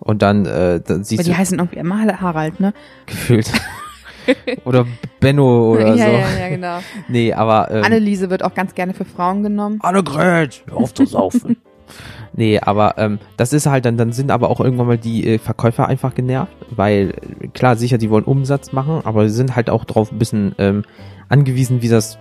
Und 0.01 0.23
dann, 0.23 0.45
äh, 0.47 0.81
dann 0.81 0.97
Aber 0.97 1.05
siehst 1.05 1.27
die 1.27 1.31
du 1.31 1.37
heißen 1.39 1.59
irgendwie 1.59 1.79
immer 1.79 2.21
Harald, 2.21 2.59
ne? 2.61 2.73
gefühlt. 3.07 3.51
oder 4.65 4.87
Benno 5.21 5.73
oder 5.73 5.95
ja, 5.95 6.07
so. 6.07 6.13
ja, 6.13 6.39
ja, 6.41 6.49
genau. 6.49 6.79
Nee, 7.09 7.33
aber 7.33 7.71
ähm, 7.71 7.85
Anneliese 7.85 8.31
wird 8.31 8.43
auch 8.43 8.55
ganz 8.55 8.75
gerne 8.75 8.95
für 8.95 9.05
Frauen 9.05 9.43
genommen. 9.43 9.79
Annegret, 9.83 10.63
hör 10.69 10.77
auf 10.79 10.95
zu 10.95 11.07
saufen. 11.07 11.57
nee, 12.33 12.59
aber 12.59 12.95
ähm, 12.99 13.19
das 13.37 13.53
ist 13.53 13.67
halt 13.67 13.85
dann, 13.85 13.97
dann 13.97 14.13
sind 14.13 14.31
aber 14.31 14.51
auch 14.51 14.61
irgendwann 14.61 14.87
mal 14.87 14.99
die 14.99 15.27
äh, 15.27 15.39
Verkäufer 15.39 15.87
einfach 15.89 16.15
genervt, 16.15 16.53
weil 16.71 17.15
klar, 17.55 17.77
sicher, 17.77 17.99
die 17.99 18.11
wollen 18.11 18.25
Umsatz 18.25 18.73
machen, 18.73 19.01
aber 19.05 19.29
sie 19.29 19.35
sind 19.35 19.57
halt 19.57 19.71
auch 19.71 19.85
drauf 19.85 20.13
ein 20.13 20.19
bisschen 20.19 20.55
ähm, 20.59 20.85
angewiesen, 21.29 21.83
wie 21.83 21.89
das, 21.89 22.19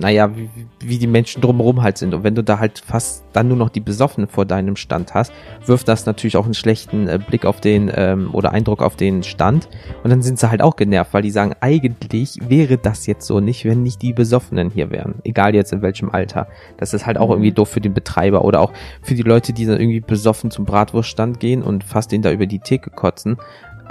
naja, 0.00 0.36
wie, 0.36 0.48
wie 0.88 0.98
die 0.98 1.06
Menschen 1.06 1.40
drumherum 1.42 1.82
halt 1.82 1.98
sind. 1.98 2.14
Und 2.14 2.24
wenn 2.24 2.34
du 2.34 2.42
da 2.42 2.58
halt 2.58 2.80
fast 2.84 3.24
dann 3.32 3.48
nur 3.48 3.56
noch 3.56 3.68
die 3.68 3.80
Besoffenen 3.80 4.28
vor 4.28 4.44
deinem 4.44 4.76
Stand 4.76 5.14
hast, 5.14 5.32
wirft 5.66 5.88
das 5.88 6.06
natürlich 6.06 6.36
auch 6.36 6.44
einen 6.44 6.54
schlechten 6.54 7.08
äh, 7.08 7.18
Blick 7.18 7.44
auf 7.44 7.60
den 7.60 7.90
ähm, 7.94 8.30
oder 8.32 8.52
Eindruck 8.52 8.82
auf 8.82 8.96
den 8.96 9.22
Stand. 9.22 9.68
Und 10.02 10.10
dann 10.10 10.22
sind 10.22 10.38
sie 10.38 10.50
halt 10.50 10.62
auch 10.62 10.76
genervt, 10.76 11.12
weil 11.14 11.22
die 11.22 11.30
sagen, 11.30 11.54
eigentlich 11.60 12.38
wäre 12.48 12.78
das 12.78 13.06
jetzt 13.06 13.26
so 13.26 13.40
nicht, 13.40 13.64
wenn 13.64 13.82
nicht 13.82 14.02
die 14.02 14.12
Besoffenen 14.12 14.70
hier 14.70 14.90
wären. 14.90 15.16
Egal 15.24 15.54
jetzt 15.54 15.72
in 15.72 15.82
welchem 15.82 16.10
Alter. 16.10 16.48
Das 16.76 16.94
ist 16.94 17.06
halt 17.06 17.18
auch 17.18 17.26
Mhm. 17.26 17.32
irgendwie 17.32 17.52
doof 17.52 17.68
für 17.68 17.80
den 17.80 17.94
Betreiber 17.94 18.44
oder 18.44 18.60
auch 18.60 18.72
für 19.02 19.14
die 19.14 19.22
Leute, 19.22 19.52
die 19.52 19.66
dann 19.66 19.80
irgendwie 19.80 20.00
besoffen 20.00 20.50
zum 20.50 20.64
Bratwurststand 20.64 21.40
gehen 21.40 21.62
und 21.62 21.84
fast 21.84 22.12
den 22.12 22.22
da 22.22 22.30
über 22.30 22.46
die 22.46 22.58
Theke 22.58 22.90
kotzen, 22.90 23.36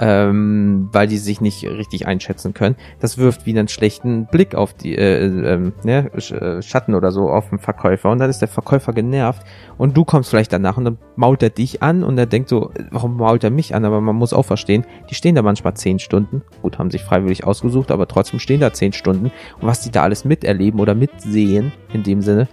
ähm, 0.00 0.88
weil 0.92 1.06
die 1.06 1.18
sich 1.18 1.40
nicht 1.40 1.64
richtig 1.64 2.06
einschätzen 2.06 2.54
können. 2.54 2.76
Das 3.00 3.18
wirft 3.18 3.46
wieder 3.46 3.60
einen 3.60 3.68
schlechten 3.68 4.26
Blick 4.26 4.54
auf 4.54 4.74
die 4.74 4.96
äh, 4.96 5.26
ähm, 5.26 5.72
ne, 5.84 6.10
äh, 6.12 6.62
Schatten 6.62 6.94
oder 6.94 7.12
so 7.12 7.30
auf 7.30 7.50
den 7.50 7.58
Verkäufer 7.58 8.10
und 8.10 8.18
dann 8.18 8.30
ist 8.30 8.40
der 8.40 8.48
Verkäufer 8.48 8.92
genervt 8.92 9.46
und 9.78 9.96
du 9.96 10.04
kommst 10.04 10.30
vielleicht 10.30 10.52
danach 10.52 10.76
und 10.76 10.84
dann 10.84 10.98
mault 11.16 11.42
er 11.42 11.50
dich 11.50 11.82
an 11.82 12.02
und 12.02 12.18
er 12.18 12.26
denkt 12.26 12.48
so, 12.48 12.70
warum 12.90 13.16
mault 13.16 13.44
er 13.44 13.50
mich 13.50 13.74
an? 13.74 13.84
Aber 13.84 14.00
man 14.00 14.16
muss 14.16 14.32
auch 14.32 14.44
verstehen, 14.44 14.84
die 15.10 15.14
stehen 15.14 15.34
da 15.34 15.42
manchmal 15.42 15.74
zehn 15.74 15.98
Stunden, 15.98 16.42
gut, 16.62 16.78
haben 16.78 16.90
sich 16.90 17.02
freiwillig 17.02 17.44
ausgesucht, 17.44 17.90
aber 17.90 18.08
trotzdem 18.08 18.40
stehen 18.40 18.60
da 18.60 18.72
zehn 18.72 18.92
Stunden 18.92 19.26
und 19.60 19.66
was 19.66 19.80
die 19.80 19.90
da 19.90 20.02
alles 20.02 20.24
miterleben 20.24 20.80
oder 20.80 20.94
mitsehen, 20.94 21.72
in 21.92 22.02
dem 22.02 22.20
Sinne, 22.20 22.48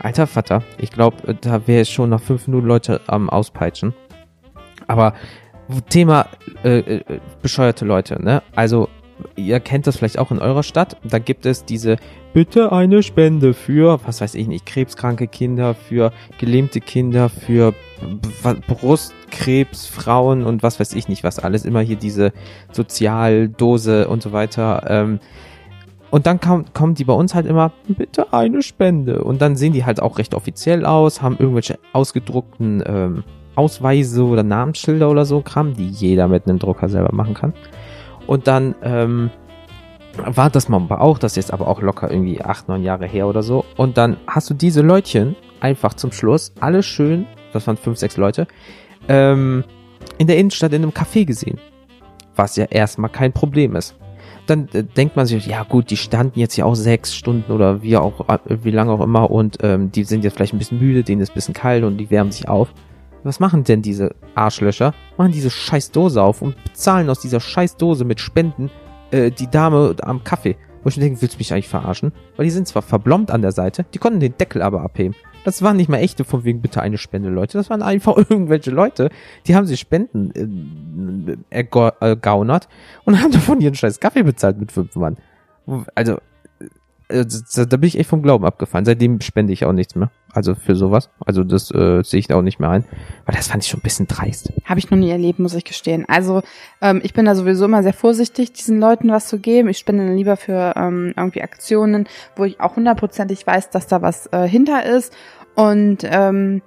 alter 0.00 0.26
Vater, 0.26 0.62
ich 0.78 0.90
glaube, 0.90 1.36
da 1.40 1.66
wäre 1.66 1.84
schon 1.84 2.10
nach 2.10 2.20
fünf 2.20 2.46
Minuten 2.46 2.66
Leute 2.66 3.00
am 3.06 3.30
Auspeitschen. 3.30 3.94
Aber 4.86 5.14
Thema 5.88 6.26
äh, 6.64 6.78
äh, 6.78 7.20
bescheuerte 7.42 7.84
Leute, 7.84 8.22
ne? 8.22 8.42
Also 8.54 8.88
ihr 9.34 9.60
kennt 9.60 9.86
das 9.86 9.96
vielleicht 9.96 10.18
auch 10.18 10.30
in 10.30 10.38
eurer 10.38 10.62
Stadt. 10.62 10.96
Da 11.04 11.18
gibt 11.18 11.46
es 11.46 11.64
diese 11.64 11.96
bitte 12.32 12.72
eine 12.72 13.02
Spende 13.02 13.54
für, 13.54 13.98
was 14.04 14.20
weiß 14.20 14.34
ich 14.34 14.46
nicht, 14.46 14.66
krebskranke 14.66 15.26
Kinder, 15.26 15.74
für 15.74 16.12
gelähmte 16.38 16.80
Kinder, 16.80 17.28
für 17.28 17.74
Brustkrebs, 18.66 19.86
Frauen 19.86 20.44
und 20.44 20.62
was 20.62 20.78
weiß 20.78 20.92
ich 20.94 21.08
nicht, 21.08 21.24
was 21.24 21.38
alles. 21.38 21.64
Immer 21.64 21.80
hier 21.80 21.96
diese 21.96 22.32
Sozialdose 22.72 24.08
und 24.08 24.22
so 24.22 24.32
weiter. 24.32 24.84
Ähm, 24.88 25.20
und 26.10 26.26
dann 26.26 26.38
kam, 26.40 26.66
kommen 26.72 26.94
die 26.94 27.04
bei 27.04 27.12
uns 27.12 27.34
halt 27.34 27.46
immer, 27.46 27.72
bitte 27.88 28.32
eine 28.32 28.62
Spende. 28.62 29.24
Und 29.24 29.42
dann 29.42 29.56
sehen 29.56 29.72
die 29.72 29.84
halt 29.84 30.00
auch 30.00 30.18
recht 30.18 30.34
offiziell 30.34 30.84
aus, 30.86 31.20
haben 31.22 31.36
irgendwelche 31.38 31.78
ausgedruckten 31.92 32.82
ähm, 32.86 33.24
Ausweise 33.56 34.24
oder 34.24 34.42
Namensschilder 34.42 35.10
oder 35.10 35.24
so 35.24 35.40
Kram, 35.40 35.74
die 35.74 35.88
jeder 35.88 36.28
mit 36.28 36.46
einem 36.46 36.58
Drucker 36.58 36.88
selber 36.88 37.14
machen 37.14 37.34
kann. 37.34 37.52
Und 38.26 38.46
dann 38.46 38.74
ähm, 38.82 39.30
war 40.16 40.50
das 40.50 40.68
mal 40.68 40.86
auch, 40.90 41.18
das 41.18 41.32
ist 41.32 41.36
jetzt 41.36 41.52
aber 41.52 41.68
auch 41.68 41.82
locker 41.82 42.10
irgendwie 42.10 42.42
acht, 42.42 42.68
neun 42.68 42.82
Jahre 42.82 43.06
her 43.06 43.26
oder 43.26 43.42
so. 43.42 43.64
Und 43.76 43.98
dann 43.98 44.16
hast 44.26 44.50
du 44.50 44.54
diese 44.54 44.82
Leutchen 44.82 45.36
einfach 45.60 45.94
zum 45.94 46.12
Schluss, 46.12 46.52
alle 46.60 46.82
schön, 46.82 47.26
das 47.52 47.66
waren 47.66 47.76
fünf, 47.76 47.98
sechs 47.98 48.16
Leute, 48.16 48.46
ähm, 49.08 49.64
in 50.18 50.26
der 50.26 50.38
Innenstadt 50.38 50.72
in 50.72 50.82
einem 50.82 50.92
Café 50.92 51.24
gesehen. 51.24 51.58
Was 52.34 52.56
ja 52.56 52.64
erstmal 52.66 53.10
kein 53.10 53.32
Problem 53.32 53.76
ist. 53.76 53.96
dann 54.46 54.68
äh, 54.72 54.84
denkt 54.84 55.16
man 55.16 55.26
sich, 55.26 55.46
ja 55.46 55.62
gut, 55.64 55.90
die 55.90 55.96
standen 55.96 56.38
jetzt 56.38 56.56
ja 56.56 56.64
auch 56.64 56.74
sechs 56.74 57.14
Stunden 57.14 57.52
oder 57.52 57.82
wie 57.82 57.96
auch, 57.96 58.28
äh, 58.28 58.38
wie 58.62 58.70
lange 58.70 58.92
auch 58.92 59.00
immer 59.00 59.30
und 59.30 59.58
ähm, 59.62 59.92
die 59.92 60.04
sind 60.04 60.24
jetzt 60.24 60.34
vielleicht 60.34 60.54
ein 60.54 60.58
bisschen 60.58 60.78
müde, 60.78 61.02
denen 61.02 61.20
ist 61.20 61.30
ein 61.32 61.34
bisschen 61.34 61.54
kalt 61.54 61.84
und 61.84 61.98
die 61.98 62.10
wärmen 62.10 62.32
sich 62.32 62.48
auf. 62.48 62.72
Was 63.26 63.40
machen 63.40 63.64
denn 63.64 63.82
diese 63.82 64.14
Arschlöcher? 64.34 64.94
Machen 65.16 65.32
diese 65.32 65.50
scheiß 65.50 65.90
Dose 65.90 66.22
auf 66.22 66.42
und 66.42 66.54
bezahlen 66.62 67.10
aus 67.10 67.20
dieser 67.20 67.40
scheiß 67.40 67.76
Dose 67.76 68.04
mit 68.04 68.20
Spenden 68.20 68.70
äh, 69.10 69.30
die 69.30 69.50
Dame 69.50 69.96
am 70.02 70.22
Kaffee. 70.22 70.56
Wo 70.82 70.88
ich 70.88 70.96
mir 70.96 71.02
denke, 71.02 71.20
willst 71.20 71.34
du 71.34 71.38
mich 71.38 71.52
eigentlich 71.52 71.68
verarschen? 71.68 72.12
Weil 72.36 72.44
die 72.44 72.52
sind 72.52 72.68
zwar 72.68 72.82
verblombt 72.82 73.32
an 73.32 73.42
der 73.42 73.50
Seite, 73.50 73.84
die 73.92 73.98
konnten 73.98 74.20
den 74.20 74.36
Deckel 74.38 74.62
aber 74.62 74.82
abheben. 74.82 75.16
Das 75.44 75.60
waren 75.62 75.76
nicht 75.76 75.88
mal 75.88 75.98
echte 75.98 76.24
von 76.24 76.44
wegen 76.44 76.60
bitte 76.60 76.80
eine 76.80 76.98
Spende 76.98 77.28
Leute. 77.28 77.58
Das 77.58 77.68
waren 77.68 77.82
einfach 77.82 78.16
irgendwelche 78.30 78.70
Leute, 78.70 79.10
die 79.46 79.56
haben 79.56 79.66
sich 79.66 79.80
Spenden 79.80 80.30
äh, 81.20 81.36
ergaunert 81.50 82.68
und 83.04 83.20
haben 83.20 83.32
davon 83.32 83.60
ihren 83.60 83.74
scheiß 83.74 83.98
Kaffee 83.98 84.22
bezahlt 84.22 84.58
mit 84.58 84.70
fünf 84.70 84.94
Mann. 84.94 85.16
Also, 85.96 86.18
äh, 87.08 87.24
da 87.24 87.76
bin 87.76 87.88
ich 87.88 87.98
echt 87.98 88.08
vom 88.08 88.22
Glauben 88.22 88.44
abgefallen. 88.44 88.84
Seitdem 88.84 89.20
spende 89.20 89.52
ich 89.52 89.64
auch 89.64 89.72
nichts 89.72 89.96
mehr. 89.96 90.12
Also 90.36 90.54
für 90.54 90.76
sowas. 90.76 91.08
Also 91.24 91.44
das 91.44 91.70
äh, 91.70 92.02
sehe 92.04 92.20
ich 92.20 92.28
da 92.28 92.36
auch 92.36 92.42
nicht 92.42 92.60
mehr 92.60 92.68
ein. 92.68 92.84
Weil 93.24 93.34
das 93.34 93.48
fand 93.48 93.64
ich 93.64 93.70
schon 93.70 93.80
ein 93.80 93.82
bisschen 93.82 94.06
dreist. 94.06 94.52
Habe 94.66 94.78
ich 94.78 94.90
noch 94.90 94.98
nie 94.98 95.08
erlebt, 95.08 95.38
muss 95.38 95.54
ich 95.54 95.64
gestehen. 95.64 96.04
Also 96.08 96.42
ähm, 96.82 97.00
ich 97.02 97.14
bin 97.14 97.24
da 97.24 97.34
sowieso 97.34 97.64
immer 97.64 97.82
sehr 97.82 97.94
vorsichtig, 97.94 98.52
diesen 98.52 98.78
Leuten 98.78 99.08
was 99.08 99.28
zu 99.28 99.38
geben. 99.38 99.70
Ich 99.70 99.78
spende 99.78 100.04
dann 100.04 100.16
lieber 100.16 100.36
für 100.36 100.74
ähm, 100.76 101.14
irgendwie 101.16 101.40
Aktionen, 101.40 102.06
wo 102.36 102.44
ich 102.44 102.60
auch 102.60 102.76
hundertprozentig 102.76 103.46
weiß, 103.46 103.70
dass 103.70 103.86
da 103.86 104.02
was 104.02 104.26
äh, 104.32 104.46
hinter 104.46 104.84
ist. 104.84 105.16
Und 105.54 106.00
ähm, 106.04 106.60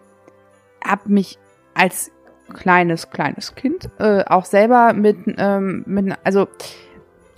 habe 0.84 1.10
mich 1.12 1.38
als 1.76 2.12
kleines, 2.52 3.12
kleines 3.12 3.54
Kind 3.54 3.88
äh, 4.00 4.24
auch 4.26 4.46
selber 4.46 4.94
mit, 4.94 5.18
ähm, 5.38 5.84
mit 5.86 6.18
also 6.24 6.48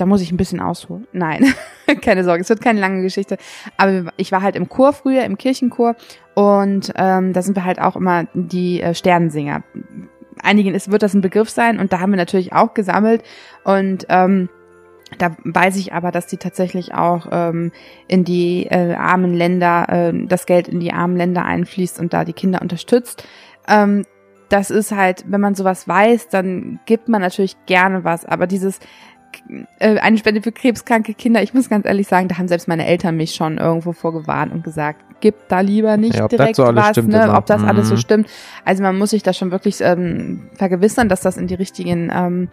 da 0.01 0.07
muss 0.07 0.21
ich 0.21 0.31
ein 0.31 0.37
bisschen 0.37 0.59
ausholen. 0.59 1.07
Nein, 1.11 1.53
keine 2.01 2.23
Sorge, 2.23 2.41
es 2.41 2.49
wird 2.49 2.59
keine 2.59 2.79
lange 2.79 3.03
Geschichte. 3.03 3.37
Aber 3.77 4.11
ich 4.17 4.31
war 4.31 4.41
halt 4.41 4.55
im 4.55 4.67
Chor 4.67 4.93
früher, 4.93 5.23
im 5.25 5.37
Kirchenchor 5.37 5.95
und 6.33 6.91
ähm, 6.95 7.33
da 7.33 7.43
sind 7.43 7.55
wir 7.55 7.65
halt 7.65 7.79
auch 7.79 7.95
immer 7.95 8.25
die 8.33 8.81
äh, 8.81 8.95
Sternensinger. 8.95 9.61
Einigen 10.41 10.73
ist, 10.73 10.91
wird 10.91 11.03
das 11.03 11.13
ein 11.13 11.21
Begriff 11.21 11.51
sein 11.51 11.79
und 11.79 11.93
da 11.93 11.99
haben 11.99 12.11
wir 12.11 12.17
natürlich 12.17 12.51
auch 12.51 12.73
gesammelt 12.73 13.21
und 13.63 14.07
ähm, 14.09 14.49
da 15.19 15.35
weiß 15.43 15.75
ich 15.75 15.93
aber, 15.93 16.09
dass 16.09 16.25
die 16.25 16.37
tatsächlich 16.37 16.95
auch 16.95 17.27
ähm, 17.31 17.71
in 18.07 18.23
die 18.23 18.65
äh, 18.65 18.95
armen 18.95 19.35
Länder, 19.35 19.87
äh, 19.87 20.25
das 20.25 20.47
Geld 20.47 20.67
in 20.67 20.79
die 20.79 20.93
armen 20.93 21.15
Länder 21.15 21.45
einfließt 21.45 21.99
und 21.99 22.11
da 22.11 22.25
die 22.25 22.33
Kinder 22.33 22.59
unterstützt. 22.63 23.27
Ähm, 23.67 24.03
das 24.51 24.69
ist 24.69 24.91
halt, 24.91 25.23
wenn 25.27 25.39
man 25.39 25.55
sowas 25.55 25.87
weiß, 25.87 26.27
dann 26.27 26.79
gibt 26.85 27.07
man 27.07 27.21
natürlich 27.21 27.55
gerne 27.67 28.03
was. 28.03 28.25
Aber 28.25 28.47
dieses, 28.47 28.79
äh, 29.79 29.97
eine 29.99 30.17
Spende 30.17 30.41
für 30.41 30.51
krebskranke 30.51 31.13
Kinder. 31.13 31.41
Ich 31.43 31.53
muss 31.53 31.69
ganz 31.69 31.85
ehrlich 31.85 32.07
sagen, 32.07 32.27
da 32.27 32.37
haben 32.37 32.47
selbst 32.47 32.67
meine 32.67 32.85
Eltern 32.85 33.17
mich 33.17 33.35
schon 33.35 33.57
irgendwo 33.57 33.93
vorgewarnt 33.93 34.53
und 34.53 34.63
gesagt, 34.63 35.03
gib 35.21 35.35
da 35.47 35.61
lieber 35.61 35.97
nicht 35.97 36.15
ja, 36.15 36.27
direkt 36.27 36.55
so 36.55 36.63
was, 36.63 36.97
ne, 36.97 37.33
ob 37.33 37.45
das 37.45 37.63
alles 37.63 37.87
so 37.87 37.95
mhm. 37.95 37.99
stimmt. 37.99 38.29
Also 38.65 38.83
man 38.83 38.97
muss 38.97 39.11
sich 39.11 39.23
da 39.23 39.33
schon 39.33 39.51
wirklich 39.51 39.81
ähm, 39.81 40.49
vergewissern, 40.53 41.09
dass 41.09 41.21
das 41.21 41.37
in 41.37 41.47
die 41.47 41.55
richtigen 41.55 42.11
ähm, 42.13 42.49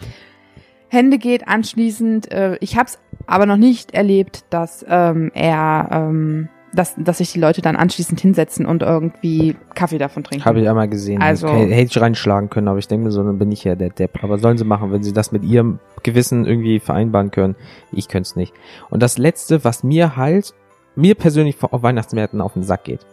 Hände 0.89 1.19
geht. 1.19 1.49
Anschließend, 1.49 2.31
äh, 2.31 2.57
ich 2.61 2.77
habe 2.77 2.89
es 2.89 2.99
aber 3.27 3.47
noch 3.47 3.57
nicht 3.57 3.95
erlebt, 3.95 4.45
dass 4.51 4.85
ähm, 4.89 5.31
er 5.35 5.89
ähm, 5.91 6.49
dass, 6.79 6.95
dass 6.97 7.19
sich 7.19 7.33
die 7.33 7.41
Leute 7.41 7.61
dann 7.61 7.75
anschließend 7.75 8.21
hinsetzen 8.21 8.65
und 8.65 8.83
irgendwie 8.83 9.57
Kaffee 9.75 9.99
davon 9.99 10.23
trinken. 10.23 10.45
Habe 10.45 10.61
ich 10.61 10.69
einmal 10.69 10.89
gesehen. 10.89 11.21
Also 11.21 11.49
hätte 11.49 11.91
ich 11.91 12.01
reinschlagen 12.01 12.51
können, 12.51 12.69
aber 12.69 12.79
ich 12.79 12.87
denke 12.87 13.07
mir 13.07 13.11
so, 13.11 13.23
dann 13.25 13.39
bin 13.39 13.51
ich 13.51 13.65
ja 13.65 13.75
der 13.75 13.91
Depp. 13.91 14.23
Aber 14.23 14.39
sollen 14.39 14.59
sie 14.59 14.65
machen, 14.65 14.93
wenn 14.93 15.03
sie 15.03 15.13
das 15.13 15.33
mit 15.33 15.43
ihrem 15.43 15.81
Gewissen 16.05 16.47
irgendwie 16.47 16.79
vereinbaren 16.79 17.33
können. 17.33 17.57
Ich 17.91 18.07
könnte 18.07 18.29
es 18.29 18.37
nicht. 18.37 18.55
Und 18.91 19.03
das 19.03 19.19
Letzte, 19.19 19.65
was 19.65 19.83
mir 19.83 20.17
halt, 20.17 20.55
mir 20.95 21.17
persönlich 21.17 21.57
auf 21.61 21.83
Weihnachtsmärkten 21.83 22.41
auf 22.41 22.53
den 22.53 22.63
Sack 22.63 22.85
geht, 22.85 23.05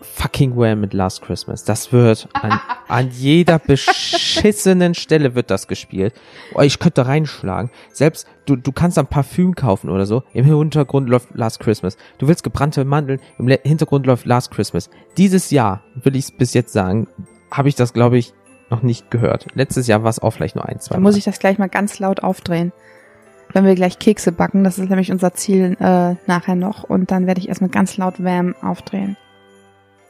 fucking 0.00 0.56
Wham 0.56 0.80
mit 0.80 0.92
Last 0.92 1.22
Christmas. 1.22 1.64
Das 1.64 1.92
wird 1.92 2.28
an, 2.34 2.60
an 2.88 3.10
jeder 3.10 3.58
beschissenen 3.58 4.94
Stelle 4.94 5.34
wird 5.34 5.50
das 5.50 5.68
gespielt. 5.68 6.14
Oh, 6.54 6.60
ich 6.60 6.78
könnte 6.78 7.06
reinschlagen. 7.06 7.70
Selbst 7.92 8.26
du, 8.46 8.56
du 8.56 8.72
kannst 8.72 8.98
ein 8.98 9.06
Parfüm 9.06 9.54
kaufen 9.54 9.90
oder 9.90 10.06
so. 10.06 10.22
Im 10.32 10.44
Hintergrund 10.44 11.08
läuft 11.08 11.34
Last 11.34 11.60
Christmas. 11.60 11.96
Du 12.18 12.28
willst 12.28 12.44
gebrannte 12.44 12.84
Mandeln. 12.84 13.20
Im 13.38 13.48
Hintergrund 13.48 14.06
läuft 14.06 14.26
Last 14.26 14.50
Christmas. 14.50 14.90
Dieses 15.16 15.50
Jahr, 15.50 15.82
will 15.94 16.16
ich 16.16 16.26
es 16.26 16.32
bis 16.32 16.54
jetzt 16.54 16.72
sagen, 16.72 17.08
habe 17.50 17.68
ich 17.68 17.74
das, 17.74 17.92
glaube 17.92 18.18
ich, 18.18 18.32
noch 18.70 18.82
nicht 18.82 19.10
gehört. 19.10 19.46
Letztes 19.54 19.86
Jahr 19.86 20.02
war 20.02 20.10
es 20.10 20.18
auch 20.18 20.30
vielleicht 20.30 20.56
nur 20.56 20.66
ein, 20.66 20.80
zwei. 20.80 20.96
Da 20.96 21.00
muss 21.00 21.16
ich 21.16 21.24
das 21.24 21.38
gleich 21.38 21.58
mal 21.58 21.68
ganz 21.68 21.98
laut 21.98 22.22
aufdrehen. 22.22 22.72
Wenn 23.52 23.64
wir 23.64 23.76
gleich 23.76 23.98
Kekse 23.98 24.32
backen, 24.32 24.64
das 24.64 24.78
ist 24.78 24.90
nämlich 24.90 25.12
unser 25.12 25.32
Ziel 25.34 25.76
äh, 25.78 26.16
nachher 26.26 26.56
noch. 26.56 26.82
Und 26.82 27.10
dann 27.10 27.26
werde 27.26 27.40
ich 27.40 27.48
erstmal 27.48 27.70
ganz 27.70 27.96
laut 27.96 28.22
Wham 28.22 28.56
aufdrehen. 28.60 29.16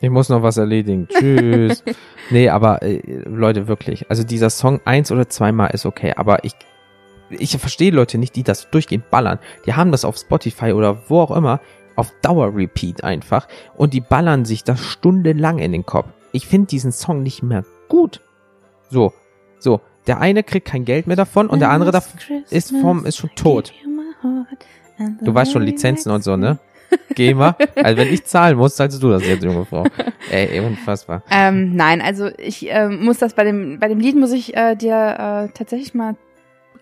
Ich 0.00 0.10
muss 0.10 0.28
noch 0.28 0.42
was 0.42 0.56
erledigen. 0.56 1.08
Tschüss. 1.10 1.82
nee, 2.30 2.48
aber 2.48 2.82
äh, 2.82 3.00
Leute, 3.24 3.68
wirklich. 3.68 4.08
Also 4.10 4.24
dieser 4.24 4.50
Song 4.50 4.80
eins 4.84 5.10
oder 5.10 5.28
zweimal 5.28 5.70
ist 5.72 5.86
okay, 5.86 6.12
aber 6.16 6.44
ich, 6.44 6.52
ich 7.30 7.56
verstehe 7.56 7.90
Leute 7.90 8.18
nicht, 8.18 8.36
die 8.36 8.42
das 8.42 8.70
durchgehend 8.70 9.10
ballern. 9.10 9.38
Die 9.64 9.74
haben 9.74 9.92
das 9.92 10.04
auf 10.04 10.16
Spotify 10.16 10.72
oder 10.72 11.08
wo 11.08 11.20
auch 11.20 11.34
immer 11.34 11.60
auf 11.96 12.12
Dauer-Repeat 12.20 13.04
einfach 13.04 13.48
und 13.74 13.94
die 13.94 14.02
ballern 14.02 14.44
sich 14.44 14.64
das 14.64 14.80
stundenlang 14.80 15.58
in 15.58 15.72
den 15.72 15.86
Kopf. 15.86 16.08
Ich 16.32 16.46
finde 16.46 16.66
diesen 16.66 16.92
Song 16.92 17.22
nicht 17.22 17.42
mehr 17.42 17.64
gut. 17.88 18.20
So, 18.90 19.12
so. 19.58 19.80
Der 20.06 20.20
eine 20.20 20.44
kriegt 20.44 20.68
kein 20.68 20.84
Geld 20.84 21.08
mehr 21.08 21.16
davon 21.16 21.48
und 21.48 21.58
der 21.58 21.70
andere 21.70 22.00
ist 22.50 22.72
vom, 22.80 23.06
ist 23.06 23.16
schon 23.16 23.30
tot. 23.34 23.72
Du 25.20 25.34
weißt 25.34 25.50
schon 25.50 25.62
Lizenzen 25.62 26.12
und 26.12 26.22
so, 26.22 26.36
ne? 26.36 26.58
GEMA. 27.14 27.56
Also 27.82 27.96
wenn 27.98 28.12
ich 28.12 28.24
zahlen 28.24 28.56
muss, 28.56 28.76
zahlst 28.76 29.02
du 29.02 29.10
das 29.10 29.26
jetzt, 29.26 29.42
junge 29.42 29.64
Frau. 29.64 29.84
Ey, 30.30 30.60
unfassbar. 30.60 31.22
Ähm, 31.30 31.74
nein, 31.74 32.00
also 32.00 32.28
ich 32.38 32.70
äh, 32.70 32.88
muss 32.88 33.18
das 33.18 33.34
bei 33.34 33.44
dem, 33.44 33.78
bei 33.78 33.88
dem 33.88 34.00
Lied 34.00 34.16
muss 34.16 34.32
ich 34.32 34.56
äh, 34.56 34.74
dir 34.76 34.94
äh, 34.94 35.52
tatsächlich 35.52 35.94
mal 35.94 36.16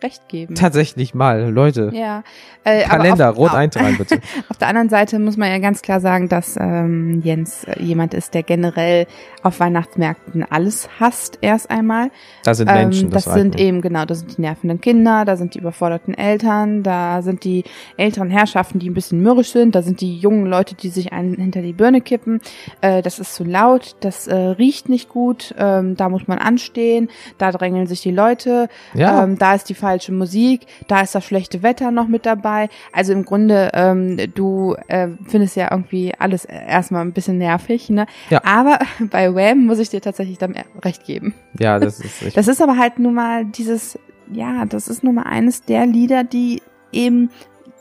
recht 0.05 0.29
geben. 0.29 0.55
Tatsächlich 0.55 1.15
mal, 1.15 1.51
Leute. 1.51 1.91
Ja. 1.95 2.23
Äh, 2.63 2.83
Kalender, 2.85 3.31
auf, 3.31 3.37
rot 3.37 3.51
auf, 3.51 3.57
eintragen 3.57 3.97
bitte. 3.99 4.21
auf 4.49 4.59
der 4.59 4.69
anderen 4.69 4.89
Seite 4.89 5.19
muss 5.19 5.37
man 5.37 5.51
ja 5.51 5.59
ganz 5.59 5.83
klar 5.83 6.01
sagen, 6.01 6.29
dass 6.29 6.57
ähm, 6.59 7.21
Jens 7.23 7.65
äh, 7.65 7.83
jemand 7.83 8.15
ist, 8.15 8.35
der 8.35 8.43
generell 8.43 9.07
auf 9.43 9.61
Weihnachtsmärkten 9.61 10.45
alles 10.49 10.89
hasst, 11.01 11.39
erst 11.41 11.71
einmal. 11.71 12.11
Da 12.45 12.55
sind 12.55 12.71
Menschen, 12.71 13.07
ähm, 13.07 13.11
das, 13.13 13.25
das 13.25 13.35
sind 13.35 13.59
eben, 13.59 13.81
genau, 13.81 14.05
da 14.05 14.15
sind 14.15 14.37
die 14.37 14.41
nervenden 14.41 14.81
Kinder, 14.81 15.25
da 15.25 15.37
sind 15.37 15.55
die 15.55 15.59
überforderten 15.59 16.15
Eltern, 16.15 16.83
da 16.83 17.23
sind 17.23 17.45
die 17.45 17.65
älteren 17.97 18.31
Herrschaften, 18.31 18.79
die 18.79 18.91
ein 18.91 18.95
bisschen 18.95 19.23
mürrisch 19.23 19.53
sind, 19.53 19.75
da 19.75 19.83
sind 19.83 20.01
die 20.01 20.17
jungen 20.17 20.47
Leute, 20.47 20.75
die 20.75 20.89
sich 20.89 21.13
einen 21.13 21.35
hinter 21.35 21.63
die 21.63 21.73
Birne 21.73 22.01
kippen. 22.01 22.41
Äh, 22.81 23.03
das 23.03 23.19
ist 23.19 23.35
zu 23.35 23.45
laut, 23.45 23.97
das 24.01 24.27
äh, 24.27 24.35
riecht 24.35 24.89
nicht 24.89 25.09
gut, 25.09 25.55
ähm, 25.59 25.97
da 25.97 26.09
muss 26.09 26.29
man 26.29 26.39
anstehen, 26.39 27.09
da 27.39 27.53
drängeln 27.53 27.87
sich 27.87 28.01
die 28.03 28.11
Leute, 28.11 28.69
ja. 28.95 29.25
ähm, 29.25 29.39
da 29.39 29.55
ist 29.55 29.69
die 29.69 29.75
falsche 29.95 30.13
Musik, 30.13 30.67
da 30.89 31.03
ist 31.03 31.15
das 31.15 31.25
schlechte 31.25 31.63
Wetter 31.63 31.93
noch 31.93 32.09
mit 32.09 32.27
dabei. 32.27 32.69
Also 32.93 33.13
im 33.13 33.25
Grunde, 33.25 33.71
ähm, 33.75 34.19
du 34.35 34.75
äh, 34.89 35.09
findest 35.29 35.55
ja 35.55 35.69
irgendwie 35.71 36.13
alles 36.19 36.45
erstmal 36.45 37.03
ein 37.03 37.13
bisschen 37.13 37.39
nervig, 37.39 37.91
ne? 37.91 38.07
Ja. 38.29 38.43
Aber 38.45 38.81
bei 39.11 39.33
Wham 39.35 39.67
muss 39.67 39.79
ich 39.79 39.91
dir 39.91 40.01
tatsächlich 40.01 40.39
dann 40.39 40.57
recht 40.85 41.05
geben. 41.05 41.35
Ja, 41.59 41.79
das 41.79 42.01
ist 42.01 42.05
richtig. 42.23 42.35
Das 42.35 42.49
ist 42.49 42.61
aber 42.61 42.77
halt 42.77 42.99
nun 42.99 43.15
mal 43.15 43.45
dieses, 43.45 43.97
ja, 44.33 44.65
das 44.65 44.89
ist 44.89 45.05
nun 45.05 45.15
mal 45.15 45.27
eines 45.27 45.63
der 45.63 45.87
Lieder, 45.87 46.25
die 46.25 46.61
eben 46.91 47.31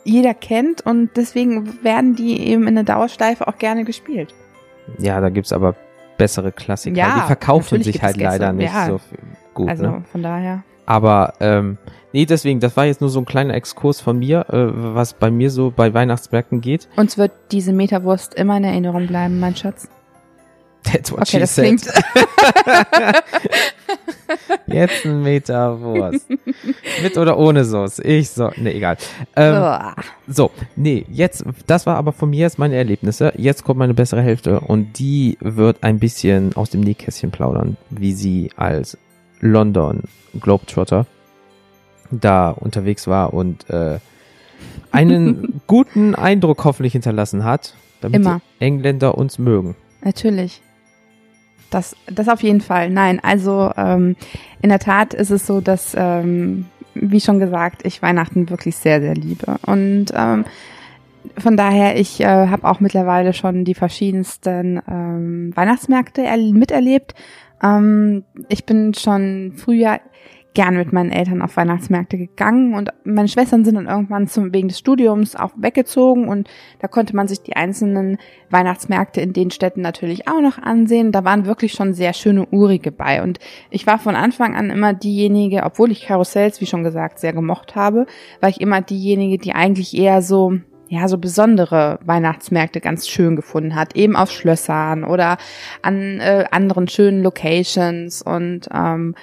jeder 0.04 0.34
kennt 0.34 0.82
und 0.82 1.16
deswegen 1.16 1.82
werden 1.82 2.14
die 2.14 2.38
eben 2.46 2.68
in 2.68 2.76
der 2.76 2.84
Dauerschleife 2.84 3.48
auch 3.48 3.58
gerne 3.58 3.84
gespielt. 3.84 4.34
Ja, 4.98 5.20
da 5.20 5.30
gibt's 5.30 5.52
aber 5.52 5.74
bessere 6.16 6.52
Klassiker. 6.52 6.96
Ja, 6.96 7.14
die 7.14 7.26
verkaufen 7.26 7.82
sich 7.82 8.02
halt 8.02 8.18
leider 8.18 8.52
nicht 8.52 8.72
ja. 8.72 8.86
so 8.86 9.00
gut. 9.54 9.68
Also 9.68 9.82
ne? 9.84 10.04
von 10.12 10.22
daher. 10.22 10.62
Aber 10.86 11.34
ähm, 11.40 11.78
nee, 12.12 12.26
deswegen, 12.26 12.60
das 12.60 12.76
war 12.76 12.86
jetzt 12.86 13.00
nur 13.00 13.10
so 13.10 13.20
ein 13.20 13.24
kleiner 13.24 13.54
Exkurs 13.54 14.00
von 14.00 14.18
mir, 14.18 14.46
äh, 14.50 14.66
was 14.94 15.14
bei 15.14 15.30
mir 15.30 15.50
so 15.50 15.72
bei 15.74 15.94
Weihnachtsmärkten 15.94 16.60
geht. 16.60 16.88
Uns 16.96 17.18
wird 17.18 17.32
diese 17.50 17.72
Meterwurst 17.72 18.34
immer 18.34 18.56
in 18.56 18.64
Erinnerung 18.64 19.06
bleiben, 19.06 19.40
mein 19.40 19.56
Schatz. 19.56 19.88
That's 20.84 21.10
what 21.10 21.22
okay, 21.22 21.30
she 21.30 21.38
das 21.38 21.54
said. 21.54 21.64
klingt. 21.64 21.86
Jetzt 24.66 25.04
ein 25.04 25.22
Meter 25.22 25.80
Wurst. 25.80 26.26
Mit 27.02 27.16
oder 27.16 27.38
ohne 27.38 27.64
Sauce? 27.64 27.98
Ich 28.00 28.30
so, 28.30 28.50
nee, 28.56 28.72
egal. 28.72 28.96
Ähm, 29.36 29.94
so, 30.26 30.50
nee, 30.76 31.04
jetzt, 31.08 31.44
das 31.66 31.86
war 31.86 31.96
aber 31.96 32.12
von 32.12 32.30
mir 32.30 32.40
jetzt 32.40 32.58
meine 32.58 32.76
Erlebnisse. 32.76 33.32
Jetzt 33.36 33.64
kommt 33.64 33.78
meine 33.78 33.94
bessere 33.94 34.22
Hälfte 34.22 34.60
und 34.60 34.98
die 34.98 35.38
wird 35.40 35.82
ein 35.82 35.98
bisschen 35.98 36.54
aus 36.56 36.70
dem 36.70 36.80
Nähkästchen 36.80 37.30
plaudern, 37.30 37.76
wie 37.90 38.12
sie 38.12 38.50
als 38.56 38.98
London 39.44 40.04
Globetrotter 40.40 41.06
da 42.10 42.50
unterwegs 42.50 43.06
war 43.06 43.34
und 43.34 43.68
äh, 43.70 43.98
einen 44.90 45.60
guten 45.66 46.14
Eindruck 46.14 46.64
hoffentlich 46.64 46.94
hinterlassen 46.94 47.44
hat, 47.44 47.74
damit 48.00 48.20
Immer. 48.20 48.40
die 48.58 48.64
Engländer 48.64 49.16
uns 49.18 49.38
mögen. 49.38 49.76
Natürlich. 50.02 50.62
Das, 51.70 51.96
das 52.06 52.28
auf 52.28 52.42
jeden 52.42 52.60
Fall. 52.60 52.90
Nein, 52.90 53.20
also 53.22 53.72
ähm, 53.76 54.16
in 54.62 54.70
der 54.70 54.78
Tat 54.78 55.12
ist 55.12 55.30
es 55.30 55.46
so, 55.46 55.60
dass 55.60 55.94
ähm, 55.96 56.66
wie 56.94 57.20
schon 57.20 57.38
gesagt, 57.38 57.84
ich 57.84 58.02
Weihnachten 58.02 58.48
wirklich 58.50 58.76
sehr, 58.76 59.00
sehr 59.00 59.14
liebe. 59.14 59.56
Und 59.66 60.06
ähm, 60.14 60.44
von 61.38 61.56
daher, 61.56 61.98
ich 61.98 62.20
äh, 62.20 62.26
habe 62.26 62.68
auch 62.68 62.80
mittlerweile 62.80 63.32
schon 63.32 63.64
die 63.64 63.74
verschiedensten 63.74 64.80
ähm, 64.88 65.52
Weihnachtsmärkte 65.54 66.22
miterlebt. 66.52 67.14
Ähm, 67.64 68.24
ich 68.48 68.66
bin 68.66 68.94
schon 68.94 69.52
früher 69.56 70.00
gern 70.54 70.76
mit 70.76 70.92
meinen 70.92 71.10
Eltern 71.10 71.42
auf 71.42 71.56
Weihnachtsmärkte 71.56 72.16
gegangen 72.16 72.74
und 72.74 72.90
meine 73.02 73.26
Schwestern 73.26 73.64
sind 73.64 73.74
dann 73.74 73.88
irgendwann 73.88 74.28
zum, 74.28 74.54
wegen 74.54 74.68
des 74.68 74.78
Studiums 74.78 75.34
auch 75.34 75.50
weggezogen 75.56 76.28
und 76.28 76.48
da 76.78 76.86
konnte 76.86 77.16
man 77.16 77.26
sich 77.26 77.42
die 77.42 77.56
einzelnen 77.56 78.18
Weihnachtsmärkte 78.50 79.20
in 79.20 79.32
den 79.32 79.50
Städten 79.50 79.80
natürlich 79.80 80.28
auch 80.28 80.40
noch 80.40 80.58
ansehen. 80.58 81.10
Da 81.10 81.24
waren 81.24 81.44
wirklich 81.46 81.72
schon 81.72 81.92
sehr 81.92 82.12
schöne 82.12 82.46
urige 82.52 82.92
bei 82.92 83.20
und 83.20 83.40
ich 83.70 83.84
war 83.88 83.98
von 83.98 84.14
Anfang 84.14 84.54
an 84.54 84.70
immer 84.70 84.94
diejenige, 84.94 85.64
obwohl 85.64 85.90
ich 85.90 86.06
Karussells, 86.06 86.60
wie 86.60 86.66
schon 86.66 86.84
gesagt, 86.84 87.18
sehr 87.18 87.32
gemocht 87.32 87.74
habe, 87.74 88.06
war 88.40 88.48
ich 88.48 88.60
immer 88.60 88.80
diejenige, 88.80 89.38
die 89.38 89.54
eigentlich 89.54 89.96
eher 89.96 90.22
so 90.22 90.60
ja, 90.88 91.08
so 91.08 91.18
besondere 91.18 91.98
Weihnachtsmärkte 92.04 92.80
ganz 92.80 93.08
schön 93.08 93.36
gefunden 93.36 93.74
hat, 93.74 93.96
eben 93.96 94.16
auf 94.16 94.30
Schlössern 94.30 95.04
oder 95.04 95.38
an 95.82 96.20
äh, 96.20 96.44
anderen 96.50 96.88
schönen 96.88 97.22
Locations 97.22 98.22
und 98.22 98.68
ähm, 98.72 99.14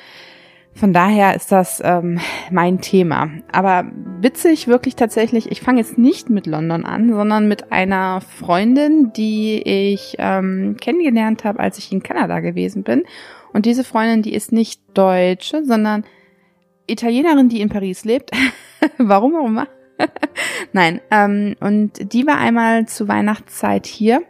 von 0.73 0.93
daher 0.93 1.35
ist 1.35 1.51
das 1.51 1.81
ähm, 1.83 2.19
mein 2.49 2.79
Thema. 2.79 3.29
Aber 3.51 3.91
witzig 4.21 4.67
wirklich 4.67 4.95
tatsächlich, 4.95 5.51
ich 5.51 5.61
fange 5.61 5.79
jetzt 5.79 5.97
nicht 5.97 6.29
mit 6.29 6.47
London 6.47 6.85
an, 6.85 7.13
sondern 7.13 7.47
mit 7.47 7.71
einer 7.71 8.21
Freundin, 8.21 9.11
die 9.13 9.61
ich 9.61 10.15
ähm, 10.17 10.77
kennengelernt 10.79 11.43
habe, 11.43 11.59
als 11.59 11.77
ich 11.77 11.91
in 11.91 12.03
Kanada 12.03 12.39
gewesen 12.39 12.83
bin. 12.83 13.03
Und 13.53 13.65
diese 13.65 13.83
Freundin, 13.83 14.21
die 14.21 14.33
ist 14.33 14.53
nicht 14.53 14.81
Deutsche, 14.93 15.65
sondern 15.65 16.05
Italienerin, 16.87 17.49
die 17.49 17.61
in 17.61 17.69
Paris 17.69 18.05
lebt. 18.05 18.31
Warum 18.97 19.35
immer. 19.45 19.67
Nein, 20.73 21.01
ähm, 21.11 21.55
und 21.59 22.13
die 22.13 22.25
war 22.25 22.37
einmal 22.37 22.87
zur 22.87 23.07
Weihnachtszeit 23.07 23.85
hier 23.85 24.21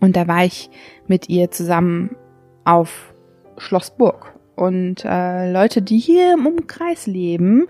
und 0.00 0.16
da 0.16 0.26
war 0.26 0.44
ich 0.44 0.70
mit 1.06 1.28
ihr 1.28 1.50
zusammen 1.50 2.16
auf 2.64 3.14
Schlossburg. 3.58 4.32
Und 4.54 5.04
äh, 5.04 5.50
Leute, 5.50 5.80
die 5.80 5.98
hier 5.98 6.34
im 6.34 6.46
Umkreis 6.46 7.06
leben, 7.06 7.66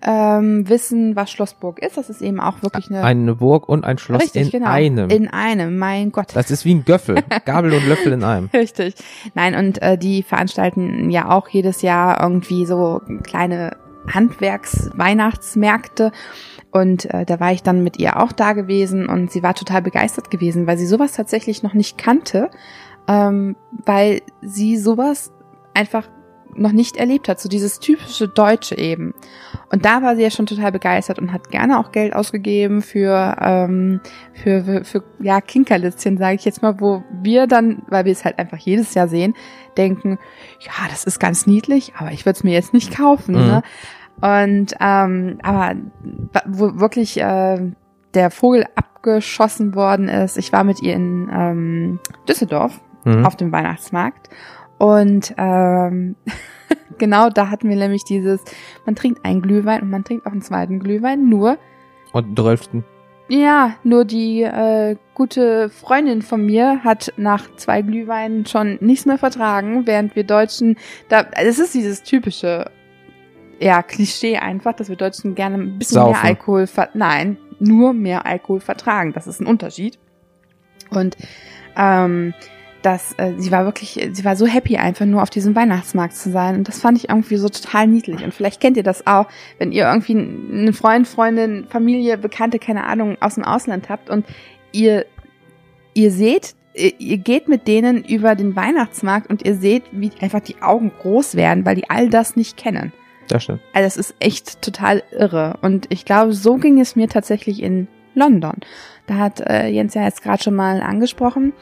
ähm, 0.00 0.68
wissen, 0.68 1.16
was 1.16 1.30
Schlossburg 1.30 1.82
ist. 1.82 1.96
Das 1.96 2.08
ist 2.08 2.22
eben 2.22 2.38
auch 2.38 2.62
wirklich 2.62 2.88
eine 2.88 3.02
eine 3.02 3.34
Burg 3.34 3.68
und 3.68 3.84
ein 3.84 3.98
Schloss 3.98 4.22
Richtig, 4.22 4.42
in 4.42 4.50
genau. 4.50 4.70
einem. 4.70 5.10
In 5.10 5.28
einem, 5.28 5.76
mein 5.76 6.12
Gott. 6.12 6.28
das 6.34 6.52
ist 6.52 6.64
wie 6.64 6.74
ein 6.74 6.84
Göffel, 6.84 7.16
Gabel 7.44 7.72
und 7.72 7.86
Löffel 7.86 8.12
in 8.12 8.22
einem. 8.22 8.48
Richtig. 8.54 8.94
Nein, 9.34 9.56
und 9.56 9.82
äh, 9.82 9.98
die 9.98 10.22
veranstalten 10.22 11.10
ja 11.10 11.30
auch 11.30 11.48
jedes 11.48 11.82
Jahr 11.82 12.22
irgendwie 12.22 12.64
so 12.64 13.02
kleine 13.24 13.76
Handwerks-Weihnachtsmärkte. 14.06 16.12
Und 16.70 17.12
äh, 17.12 17.24
da 17.24 17.40
war 17.40 17.52
ich 17.52 17.62
dann 17.62 17.82
mit 17.82 17.98
ihr 17.98 18.20
auch 18.20 18.32
da 18.32 18.52
gewesen 18.52 19.08
und 19.08 19.30
sie 19.30 19.42
war 19.42 19.54
total 19.54 19.82
begeistert 19.82 20.30
gewesen, 20.30 20.66
weil 20.66 20.78
sie 20.78 20.86
sowas 20.86 21.12
tatsächlich 21.12 21.62
noch 21.62 21.74
nicht 21.74 21.98
kannte, 21.98 22.50
ähm, 23.08 23.56
weil 23.84 24.22
sie 24.40 24.76
sowas 24.76 25.32
einfach 25.74 26.08
noch 26.54 26.72
nicht 26.72 26.96
erlebt 26.96 27.28
hat, 27.28 27.40
so 27.40 27.48
dieses 27.48 27.78
typische 27.78 28.28
Deutsche 28.28 28.76
eben. 28.76 29.14
Und 29.70 29.84
da 29.84 30.02
war 30.02 30.16
sie 30.16 30.22
ja 30.22 30.30
schon 30.30 30.46
total 30.46 30.72
begeistert 30.72 31.18
und 31.18 31.32
hat 31.32 31.50
gerne 31.50 31.78
auch 31.78 31.92
Geld 31.92 32.14
ausgegeben 32.14 32.82
für 32.82 33.36
ähm, 33.40 34.00
für, 34.32 34.64
für, 34.64 34.84
für 34.84 35.04
ja 35.20 35.40
Kinkerlitzchen, 35.40 36.18
sage 36.18 36.36
ich 36.36 36.44
jetzt 36.44 36.62
mal, 36.62 36.80
wo 36.80 37.02
wir 37.22 37.46
dann, 37.46 37.82
weil 37.88 38.04
wir 38.04 38.12
es 38.12 38.24
halt 38.24 38.38
einfach 38.38 38.58
jedes 38.58 38.94
Jahr 38.94 39.08
sehen, 39.08 39.34
denken, 39.76 40.18
ja, 40.60 40.88
das 40.90 41.04
ist 41.04 41.20
ganz 41.20 41.46
niedlich, 41.46 41.92
aber 41.96 42.12
ich 42.12 42.26
würde 42.26 42.36
es 42.36 42.44
mir 42.44 42.52
jetzt 42.52 42.74
nicht 42.74 42.96
kaufen. 42.96 43.34
Mhm. 43.34 43.40
Ne? 43.40 43.62
Und 44.20 44.74
ähm, 44.80 45.38
aber 45.42 45.76
wo 46.46 46.78
wirklich 46.78 47.20
äh, 47.20 47.58
der 48.14 48.30
Vogel 48.30 48.66
abgeschossen 48.74 49.74
worden 49.74 50.08
ist, 50.08 50.36
ich 50.36 50.52
war 50.52 50.64
mit 50.64 50.82
ihr 50.82 50.94
in 50.94 51.30
ähm, 51.32 51.98
Düsseldorf 52.28 52.80
Mhm. 53.04 53.24
auf 53.24 53.34
dem 53.36 53.50
Weihnachtsmarkt. 53.50 54.28
Und 54.78 55.34
ähm, 55.38 56.16
genau 56.98 57.30
da 57.30 57.48
hatten 57.50 57.68
wir 57.70 57.76
nämlich 57.76 58.04
dieses, 58.04 58.42
man 58.84 58.94
trinkt 58.94 59.24
einen 59.24 59.40
Glühwein 59.42 59.80
und 59.82 59.90
man 59.90 60.04
trinkt 60.04 60.26
auch 60.26 60.32
einen 60.32 60.42
zweiten 60.42 60.80
Glühwein, 60.80 61.28
nur, 61.28 61.56
Und 62.12 62.38
Drölften. 62.38 62.84
ja, 63.28 63.72
nur 63.84 64.04
die 64.04 64.42
äh, 64.42 64.96
gute 65.14 65.70
Freundin 65.70 66.20
von 66.22 66.44
mir 66.44 66.84
hat 66.84 67.12
nach 67.16 67.44
zwei 67.56 67.80
Glühweinen 67.82 68.44
schon 68.44 68.76
nichts 68.82 69.06
mehr 69.06 69.18
vertragen, 69.18 69.86
während 69.86 70.14
wir 70.14 70.24
Deutschen, 70.24 70.76
da, 71.08 71.24
es 71.32 71.58
ist 71.58 71.74
dieses 71.74 72.02
typische, 72.02 72.70
ja, 73.60 73.82
Klischee 73.82 74.38
einfach, 74.38 74.72
dass 74.72 74.88
wir 74.88 74.96
Deutschen 74.96 75.34
gerne 75.34 75.56
ein 75.56 75.78
bisschen 75.78 75.96
Saufen. 75.96 76.12
mehr 76.12 76.24
Alkohol, 76.24 76.68
nein, 76.94 77.36
nur 77.58 77.92
mehr 77.92 78.26
Alkohol 78.26 78.60
vertragen. 78.60 79.12
Das 79.12 79.26
ist 79.26 79.40
ein 79.40 79.46
Unterschied. 79.46 79.98
Und 80.90 81.16
ähm, 81.76 82.34
dass 82.82 83.12
äh, 83.18 83.34
sie 83.36 83.52
war 83.52 83.64
wirklich, 83.64 84.08
sie 84.12 84.24
war 84.24 84.36
so 84.36 84.46
happy 84.46 84.76
einfach 84.78 85.06
nur 85.06 85.22
auf 85.22 85.30
diesem 85.30 85.54
Weihnachtsmarkt 85.54 86.14
zu 86.14 86.30
sein 86.30 86.56
und 86.56 86.66
das 86.66 86.80
fand 86.80 86.96
ich 86.96 87.10
irgendwie 87.10 87.36
so 87.36 87.48
total 87.48 87.86
niedlich 87.86 88.24
und 88.24 88.32
vielleicht 88.32 88.60
kennt 88.60 88.78
ihr 88.78 88.82
das 88.82 89.06
auch, 89.06 89.26
wenn 89.58 89.70
ihr 89.70 89.84
irgendwie 89.84 90.12
einen 90.16 90.72
Freund, 90.72 91.06
Freundin, 91.06 91.66
Familie, 91.68 92.16
Bekannte, 92.16 92.58
keine 92.58 92.84
Ahnung, 92.84 93.18
aus 93.20 93.34
dem 93.34 93.44
Ausland 93.44 93.88
habt 93.90 94.08
und 94.08 94.24
ihr 94.72 95.04
ihr 95.92 96.10
seht, 96.10 96.54
ihr 96.74 96.98
ihr 96.98 97.18
geht 97.18 97.48
mit 97.48 97.68
denen 97.68 98.02
über 98.02 98.34
den 98.34 98.56
Weihnachtsmarkt 98.56 99.28
und 99.28 99.44
ihr 99.44 99.56
seht, 99.56 99.84
wie 99.92 100.10
einfach 100.20 100.40
die 100.40 100.62
Augen 100.62 100.90
groß 101.02 101.34
werden, 101.34 101.66
weil 101.66 101.76
die 101.76 101.90
all 101.90 102.08
das 102.08 102.34
nicht 102.34 102.56
kennen. 102.56 102.92
Das 103.30 103.44
stimmt. 103.44 103.60
Also 103.72 103.86
es 103.86 103.96
ist 103.96 104.14
echt 104.18 104.60
total 104.60 105.04
irre. 105.12 105.56
Und 105.62 105.86
ich 105.90 106.04
glaube, 106.04 106.32
so 106.32 106.56
ging 106.56 106.80
es 106.80 106.96
mir 106.96 107.08
tatsächlich 107.08 107.62
in 107.62 107.86
London. 108.14 108.54
Da 109.06 109.14
hat 109.14 109.40
äh, 109.40 109.68
Jens 109.68 109.94
ja 109.94 110.02
jetzt 110.02 110.22
gerade 110.22 110.42
schon 110.42 110.54
mal 110.54 110.82
angesprochen. 110.82 111.52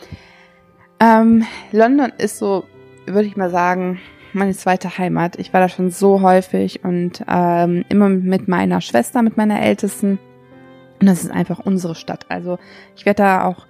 Ähm, 0.99 1.45
London 1.71 2.11
ist 2.17 2.39
so, 2.39 2.65
würde 3.07 3.29
ich 3.29 3.37
mal 3.37 3.51
sagen, 3.51 4.01
meine 4.33 4.55
zweite 4.55 4.97
Heimat. 4.97 5.39
Ich 5.39 5.53
war 5.53 5.61
da 5.61 5.69
schon 5.69 5.91
so 5.91 6.23
häufig 6.23 6.85
und 6.85 7.23
ähm, 7.29 7.85
immer 7.91 8.09
mit 8.09 8.49
meiner 8.49 8.81
Schwester, 8.81 9.23
mit 9.23 9.37
meiner 9.37 9.61
Ältesten. 9.61 10.19
Und 11.01 11.07
das 11.07 11.23
ist 11.23 11.31
einfach 11.31 11.59
unsere 11.59 11.95
Stadt. 11.95 12.25
Also 12.31 12.59
ich 12.97 13.05
werde 13.05 13.23
da 13.23 13.45
auch 13.45 13.67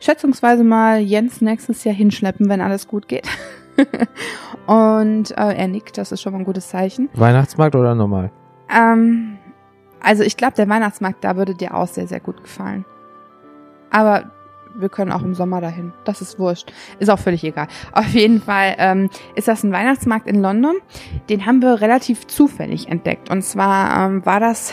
schätzungsweise 0.00 0.64
mal 0.64 0.98
Jens 0.98 1.40
nächstes 1.40 1.84
Jahr 1.84 1.94
hinschleppen, 1.94 2.48
wenn 2.48 2.60
alles 2.60 2.88
gut 2.88 3.06
geht. 3.06 3.28
und 4.66 5.30
äh, 5.32 5.54
er 5.54 5.68
nickt, 5.68 5.98
das 5.98 6.12
ist 6.12 6.22
schon 6.22 6.32
mal 6.32 6.40
ein 6.40 6.44
gutes 6.44 6.68
Zeichen. 6.68 7.08
Weihnachtsmarkt 7.14 7.74
oder 7.74 7.94
normal? 7.94 8.30
Ähm, 8.68 9.38
also 10.00 10.22
ich 10.22 10.36
glaube, 10.36 10.54
der 10.56 10.68
Weihnachtsmarkt 10.68 11.24
da 11.24 11.36
würde 11.36 11.54
dir 11.54 11.74
auch 11.74 11.88
sehr, 11.88 12.06
sehr 12.06 12.20
gut 12.20 12.42
gefallen. 12.42 12.84
Aber 13.90 14.30
wir 14.78 14.88
können 14.88 15.12
auch 15.12 15.22
im 15.22 15.34
Sommer 15.34 15.60
dahin. 15.60 15.92
Das 16.04 16.20
ist 16.20 16.38
wurscht. 16.38 16.72
Ist 16.98 17.08
auch 17.08 17.18
völlig 17.18 17.42
egal. 17.44 17.68
Auf 17.92 18.08
jeden 18.08 18.42
Fall 18.42 18.74
ähm, 18.78 19.10
ist 19.34 19.48
das 19.48 19.62
ein 19.62 19.72
Weihnachtsmarkt 19.72 20.26
in 20.26 20.40
London. 20.40 20.76
Den 21.28 21.46
haben 21.46 21.62
wir 21.62 21.80
relativ 21.80 22.26
zufällig 22.26 22.88
entdeckt. 22.88 23.30
Und 23.30 23.42
zwar 23.42 24.06
ähm, 24.06 24.26
war 24.26 24.40
das 24.40 24.72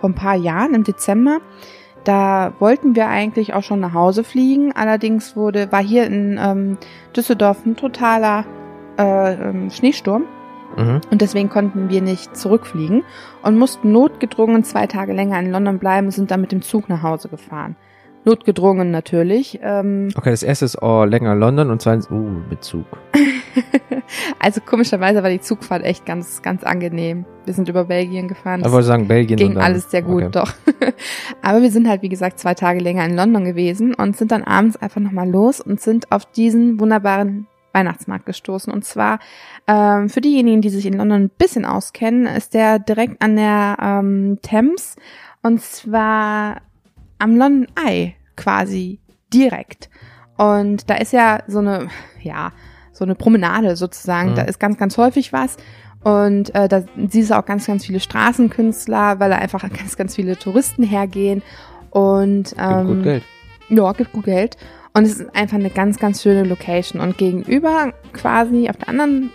vor 0.00 0.10
ein 0.10 0.14
paar 0.14 0.34
Jahren 0.34 0.74
im 0.74 0.84
Dezember. 0.84 1.38
Da 2.04 2.52
wollten 2.58 2.96
wir 2.96 3.08
eigentlich 3.08 3.54
auch 3.54 3.62
schon 3.62 3.80
nach 3.80 3.94
Hause 3.94 4.24
fliegen. 4.24 4.72
Allerdings 4.72 5.36
wurde, 5.36 5.70
war 5.70 5.82
hier 5.82 6.06
in 6.06 6.38
ähm, 6.42 6.78
Düsseldorf 7.16 7.64
ein 7.64 7.76
totaler 7.76 8.44
äh, 8.98 9.34
ähm, 9.34 9.70
Schneesturm. 9.70 10.24
Mhm. 10.76 11.00
Und 11.10 11.20
deswegen 11.20 11.48
konnten 11.48 11.90
wir 11.90 12.02
nicht 12.02 12.36
zurückfliegen 12.36 13.04
und 13.42 13.58
mussten 13.58 13.92
notgedrungen 13.92 14.64
zwei 14.64 14.86
Tage 14.86 15.12
länger 15.12 15.38
in 15.38 15.50
London 15.50 15.78
bleiben 15.78 16.06
und 16.06 16.12
sind 16.12 16.30
dann 16.30 16.40
mit 16.40 16.52
dem 16.52 16.62
Zug 16.62 16.88
nach 16.88 17.02
Hause 17.02 17.28
gefahren. 17.28 17.76
Notgedrungen 18.24 18.90
natürlich. 18.90 19.58
Ähm, 19.62 20.10
Okay, 20.16 20.30
das 20.30 20.42
erste 20.42 20.64
ist 20.64 20.80
oh, 20.80 21.04
länger 21.04 21.34
London 21.34 21.70
und 21.70 21.82
zweitens, 21.82 22.10
uh, 22.10 22.14
mit 22.48 22.62
Zug. 22.62 22.86
also 24.38 24.60
komischerweise 24.60 25.22
war 25.22 25.30
die 25.30 25.40
Zugfahrt 25.40 25.84
echt 25.84 26.06
ganz, 26.06 26.42
ganz 26.42 26.62
angenehm. 26.62 27.24
Wir 27.44 27.54
sind 27.54 27.68
über 27.68 27.84
Belgien 27.84 28.28
gefahren. 28.28 28.62
Ich 28.64 28.70
wollte 28.70 28.86
sagen, 28.86 29.08
Belgien 29.08 29.36
ging 29.36 29.58
alles 29.58 29.90
sehr 29.90 30.02
gut, 30.02 30.22
okay. 30.22 30.30
doch. 30.32 30.52
Aber 31.42 31.62
wir 31.62 31.70
sind 31.70 31.88
halt, 31.88 32.02
wie 32.02 32.08
gesagt, 32.08 32.38
zwei 32.38 32.54
Tage 32.54 32.80
länger 32.80 33.04
in 33.04 33.16
London 33.16 33.44
gewesen 33.44 33.94
und 33.94 34.16
sind 34.16 34.30
dann 34.30 34.44
abends 34.44 34.76
einfach 34.76 35.00
nochmal 35.00 35.28
los 35.28 35.60
und 35.60 35.80
sind 35.80 36.12
auf 36.12 36.24
diesen 36.24 36.78
wunderbaren 36.78 37.48
Weihnachtsmarkt 37.72 38.26
gestoßen. 38.26 38.72
Und 38.72 38.84
zwar, 38.84 39.18
ähm, 39.66 40.08
für 40.08 40.20
diejenigen, 40.20 40.60
die 40.60 40.70
sich 40.70 40.86
in 40.86 40.94
London 40.94 41.22
ein 41.22 41.30
bisschen 41.30 41.64
auskennen, 41.64 42.26
ist 42.26 42.54
der 42.54 42.78
direkt 42.78 43.20
an 43.20 43.36
der 43.36 43.76
ähm, 43.80 44.38
Thames 44.42 44.96
und 45.42 45.60
zwar 45.60 46.58
am 47.22 47.36
London 47.36 47.68
Eye 47.76 48.14
quasi 48.36 48.98
direkt. 49.32 49.88
Und 50.36 50.90
da 50.90 50.94
ist 50.94 51.12
ja 51.12 51.40
so 51.46 51.60
eine, 51.60 51.88
ja, 52.20 52.52
so 52.92 53.04
eine 53.04 53.14
Promenade 53.14 53.76
sozusagen. 53.76 54.30
Mhm. 54.30 54.34
Da 54.34 54.42
ist 54.42 54.58
ganz, 54.58 54.76
ganz 54.76 54.98
häufig 54.98 55.32
was. 55.32 55.56
Und 56.02 56.52
äh, 56.54 56.68
da 56.68 56.82
siehst 57.08 57.30
du 57.30 57.38
auch 57.38 57.44
ganz, 57.44 57.66
ganz 57.66 57.86
viele 57.86 58.00
Straßenkünstler, 58.00 59.20
weil 59.20 59.30
da 59.30 59.36
einfach 59.36 59.62
ganz, 59.78 59.96
ganz 59.96 60.16
viele 60.16 60.36
Touristen 60.36 60.82
hergehen. 60.82 61.42
Und 61.90 62.50
Gibt 62.50 62.60
ähm, 62.60 62.86
gut 62.88 63.02
Geld. 63.04 63.22
ja, 63.68 63.92
gibt 63.92 64.12
gut 64.12 64.24
Geld. 64.24 64.56
Und 64.92 65.04
es 65.04 65.20
ist 65.20 65.36
einfach 65.36 65.56
eine 65.56 65.70
ganz, 65.70 65.98
ganz 65.98 66.22
schöne 66.22 66.42
Location. 66.42 67.00
Und 67.00 67.18
gegenüber 67.18 67.92
quasi 68.12 68.68
auf 68.68 68.76
der 68.78 68.88
anderen 68.88 69.30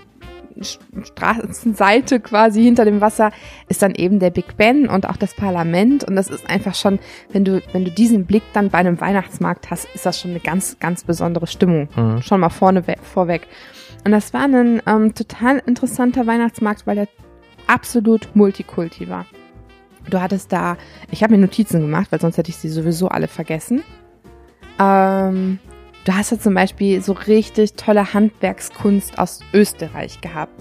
Straßenseite 0.64 2.20
quasi 2.20 2.64
hinter 2.64 2.86
dem 2.86 3.02
Wasser 3.02 3.32
ist 3.70 3.82
dann 3.82 3.96
eben 3.96 4.20
der 4.20 4.30
Big 4.30 4.58
Ben 4.58 4.88
und 4.88 5.08
auch 5.08 5.18
das 5.18 5.36
Parlament 5.36 6.04
und 6.04 6.16
das 6.16 6.30
ist 6.30 6.50
einfach 6.50 6.76
schon, 6.76 7.00
wenn 7.32 7.46
du, 7.46 7.62
wenn 7.74 7.86
du 7.86 7.92
diesen 7.92 8.26
Blick 8.26 8.44
dann 8.54 8.70
bei 8.70 8.80
einem 8.80 9.00
Weihnachtsmarkt 9.00 9.72
hast, 9.72 9.88
ist 9.94 10.06
das 10.06 10.20
schon 10.20 10.32
eine 10.32 10.40
ganz, 10.40 10.78
ganz 10.80 11.04
besondere 11.04 11.48
Stimmung. 11.48 11.90
Mhm. 11.96 12.22
Schon 12.22 12.40
mal 12.40 12.50
vorne 12.50 12.84
vorweg. 13.02 13.48
Und 14.06 14.12
das 14.12 14.34
war 14.34 14.44
ein 14.44 14.82
ähm, 14.86 15.14
total 15.14 15.62
interessanter 15.66 16.26
Weihnachtsmarkt, 16.28 16.88
weil 16.88 16.96
der 16.96 17.08
absolut 17.68 18.36
Multikulti 18.36 19.10
war. 19.10 19.26
Du 20.10 20.22
hattest 20.22 20.54
da, 20.54 20.78
ich 21.12 21.24
habe 21.24 21.34
mir 21.34 21.40
Notizen 21.40 21.82
gemacht, 21.82 22.08
weil 22.12 22.22
sonst 22.22 22.38
hätte 22.38 22.50
ich 22.50 22.58
sie 22.58 22.70
sowieso 22.70 23.10
alle 23.10 23.28
vergessen. 23.28 23.84
Ähm, 24.80 25.60
du 26.08 26.16
hast 26.16 26.32
da 26.32 26.40
zum 26.40 26.54
Beispiel 26.54 27.02
so 27.02 27.12
richtig 27.12 27.74
tolle 27.74 28.14
Handwerkskunst 28.14 29.20
aus 29.20 29.42
Österreich 29.54 30.22
gehabt. 30.22 30.54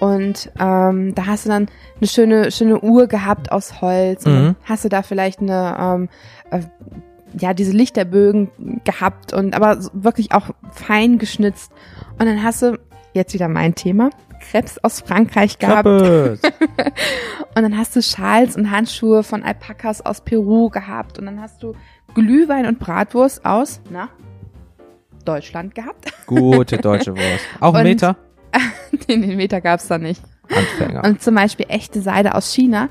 Und 0.00 0.50
ähm, 0.60 1.14
da 1.14 1.26
hast 1.26 1.44
du 1.44 1.50
dann 1.50 1.68
eine 1.96 2.06
schöne, 2.08 2.50
schöne 2.50 2.80
Uhr 2.80 3.06
gehabt 3.06 3.50
aus 3.50 3.80
Holz. 3.80 4.26
Mhm. 4.26 4.54
hast 4.64 4.84
du 4.84 4.88
da 4.88 5.02
vielleicht 5.02 5.40
eine, 5.40 5.76
ähm, 5.80 6.08
äh, 6.50 6.62
ja, 7.38 7.52
diese 7.52 7.72
Lichterbögen 7.72 8.50
gehabt 8.84 9.32
und 9.32 9.54
aber 9.54 9.78
wirklich 9.92 10.32
auch 10.32 10.50
fein 10.72 11.18
geschnitzt. 11.18 11.72
Und 12.18 12.26
dann 12.26 12.42
hast 12.42 12.62
du, 12.62 12.78
jetzt 13.12 13.34
wieder 13.34 13.48
mein 13.48 13.74
Thema, 13.74 14.10
Krebs 14.40 14.78
aus 14.78 15.00
Frankreich 15.00 15.58
gehabt. 15.58 15.86
Und 17.56 17.62
dann 17.62 17.76
hast 17.76 17.96
du 17.96 18.02
Schals 18.02 18.54
und 18.54 18.70
Handschuhe 18.70 19.24
von 19.24 19.42
Alpakas 19.42 20.00
aus 20.06 20.20
Peru 20.20 20.68
gehabt. 20.70 21.18
Und 21.18 21.26
dann 21.26 21.40
hast 21.40 21.60
du 21.60 21.74
Glühwein 22.14 22.66
und 22.66 22.78
Bratwurst 22.78 23.44
aus, 23.44 23.80
na, 23.90 24.08
Deutschland 25.28 25.74
gehabt. 25.74 26.12
Gute 26.26 26.78
deutsche 26.78 27.14
Wurst. 27.14 27.44
Auch 27.60 27.74
Und- 27.74 27.82
Meter? 27.84 28.16
Den, 29.08 29.20
den 29.22 29.36
Meter 29.36 29.60
gab's 29.60 29.86
da 29.88 29.98
nicht. 29.98 30.22
Anfänger. 30.48 31.04
Und 31.04 31.22
zum 31.22 31.34
Beispiel 31.34 31.66
echte 31.68 32.00
Seide 32.00 32.34
aus 32.34 32.52
China. 32.54 32.88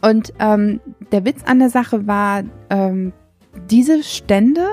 Und 0.00 0.32
ähm, 0.38 0.80
der 1.12 1.24
Witz 1.24 1.42
an 1.44 1.58
der 1.58 1.68
Sache 1.70 2.06
war, 2.06 2.44
ähm, 2.70 3.12
diese 3.68 4.02
Stände 4.04 4.64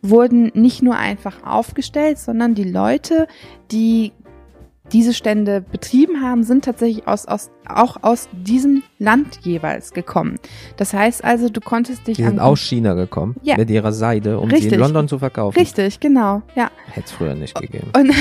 wurden 0.00 0.50
nicht 0.54 0.82
nur 0.82 0.96
einfach 0.96 1.44
aufgestellt, 1.44 2.18
sondern 2.18 2.54
die 2.54 2.64
Leute, 2.64 3.26
die 3.70 4.12
diese 4.94 5.12
Stände 5.12 5.60
betrieben 5.60 6.22
haben, 6.22 6.44
sind 6.44 6.64
tatsächlich 6.64 7.08
aus, 7.08 7.26
aus, 7.26 7.50
auch 7.68 7.96
aus 8.02 8.28
diesem 8.32 8.84
Land 9.00 9.40
jeweils 9.42 9.92
gekommen. 9.92 10.36
Das 10.76 10.94
heißt 10.94 11.24
also, 11.24 11.48
du 11.48 11.60
konntest 11.60 12.06
dich 12.06 12.16
Die 12.16 12.22
sind 12.22 12.38
aus 12.38 12.60
China 12.60 12.94
gekommen 12.94 13.34
Ja. 13.42 13.56
mit 13.56 13.70
ihrer 13.70 13.92
Seide, 13.92 14.38
um 14.38 14.48
sie 14.48 14.54
Richtig. 14.54 14.74
in 14.74 14.78
London 14.78 15.08
zu 15.08 15.18
verkaufen. 15.18 15.58
Richtig, 15.58 15.98
genau, 15.98 16.42
ja. 16.54 16.70
Hätte 16.92 17.06
es 17.06 17.12
früher 17.12 17.34
nicht 17.34 17.60
gegeben. 17.60 17.88
Und, 17.96 18.12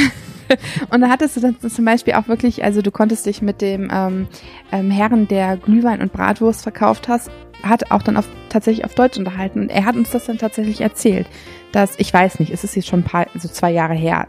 und 0.89 1.01
da 1.01 1.09
hattest 1.09 1.37
du 1.37 1.41
dann 1.41 1.59
zum 1.59 1.85
Beispiel 1.85 2.15
auch 2.15 2.27
wirklich, 2.27 2.63
also 2.63 2.81
du 2.81 2.89
konntest 2.89 3.27
dich 3.27 3.43
mit 3.43 3.61
dem 3.61 3.91
ähm, 3.93 4.27
ähm, 4.71 4.89
Herren, 4.89 5.27
der 5.27 5.57
Glühwein 5.57 6.01
und 6.01 6.11
Bratwurst 6.11 6.63
verkauft 6.63 7.07
hast, 7.07 7.29
hat 7.61 7.91
auch 7.91 8.01
dann 8.01 8.17
auf, 8.17 8.27
tatsächlich 8.49 8.83
auf 8.83 8.95
Deutsch 8.95 9.19
unterhalten. 9.19 9.59
Und 9.59 9.69
er 9.69 9.85
hat 9.85 9.95
uns 9.95 10.09
das 10.09 10.25
dann 10.25 10.39
tatsächlich 10.39 10.81
erzählt, 10.81 11.27
dass, 11.71 11.99
ich 11.99 12.11
weiß 12.11 12.39
nicht, 12.39 12.51
es 12.51 12.63
ist 12.63 12.75
jetzt 12.75 12.87
schon 12.87 13.01
ein 13.01 13.03
paar, 13.03 13.27
so 13.35 13.47
zwei 13.47 13.71
Jahre 13.71 13.93
her, 13.93 14.27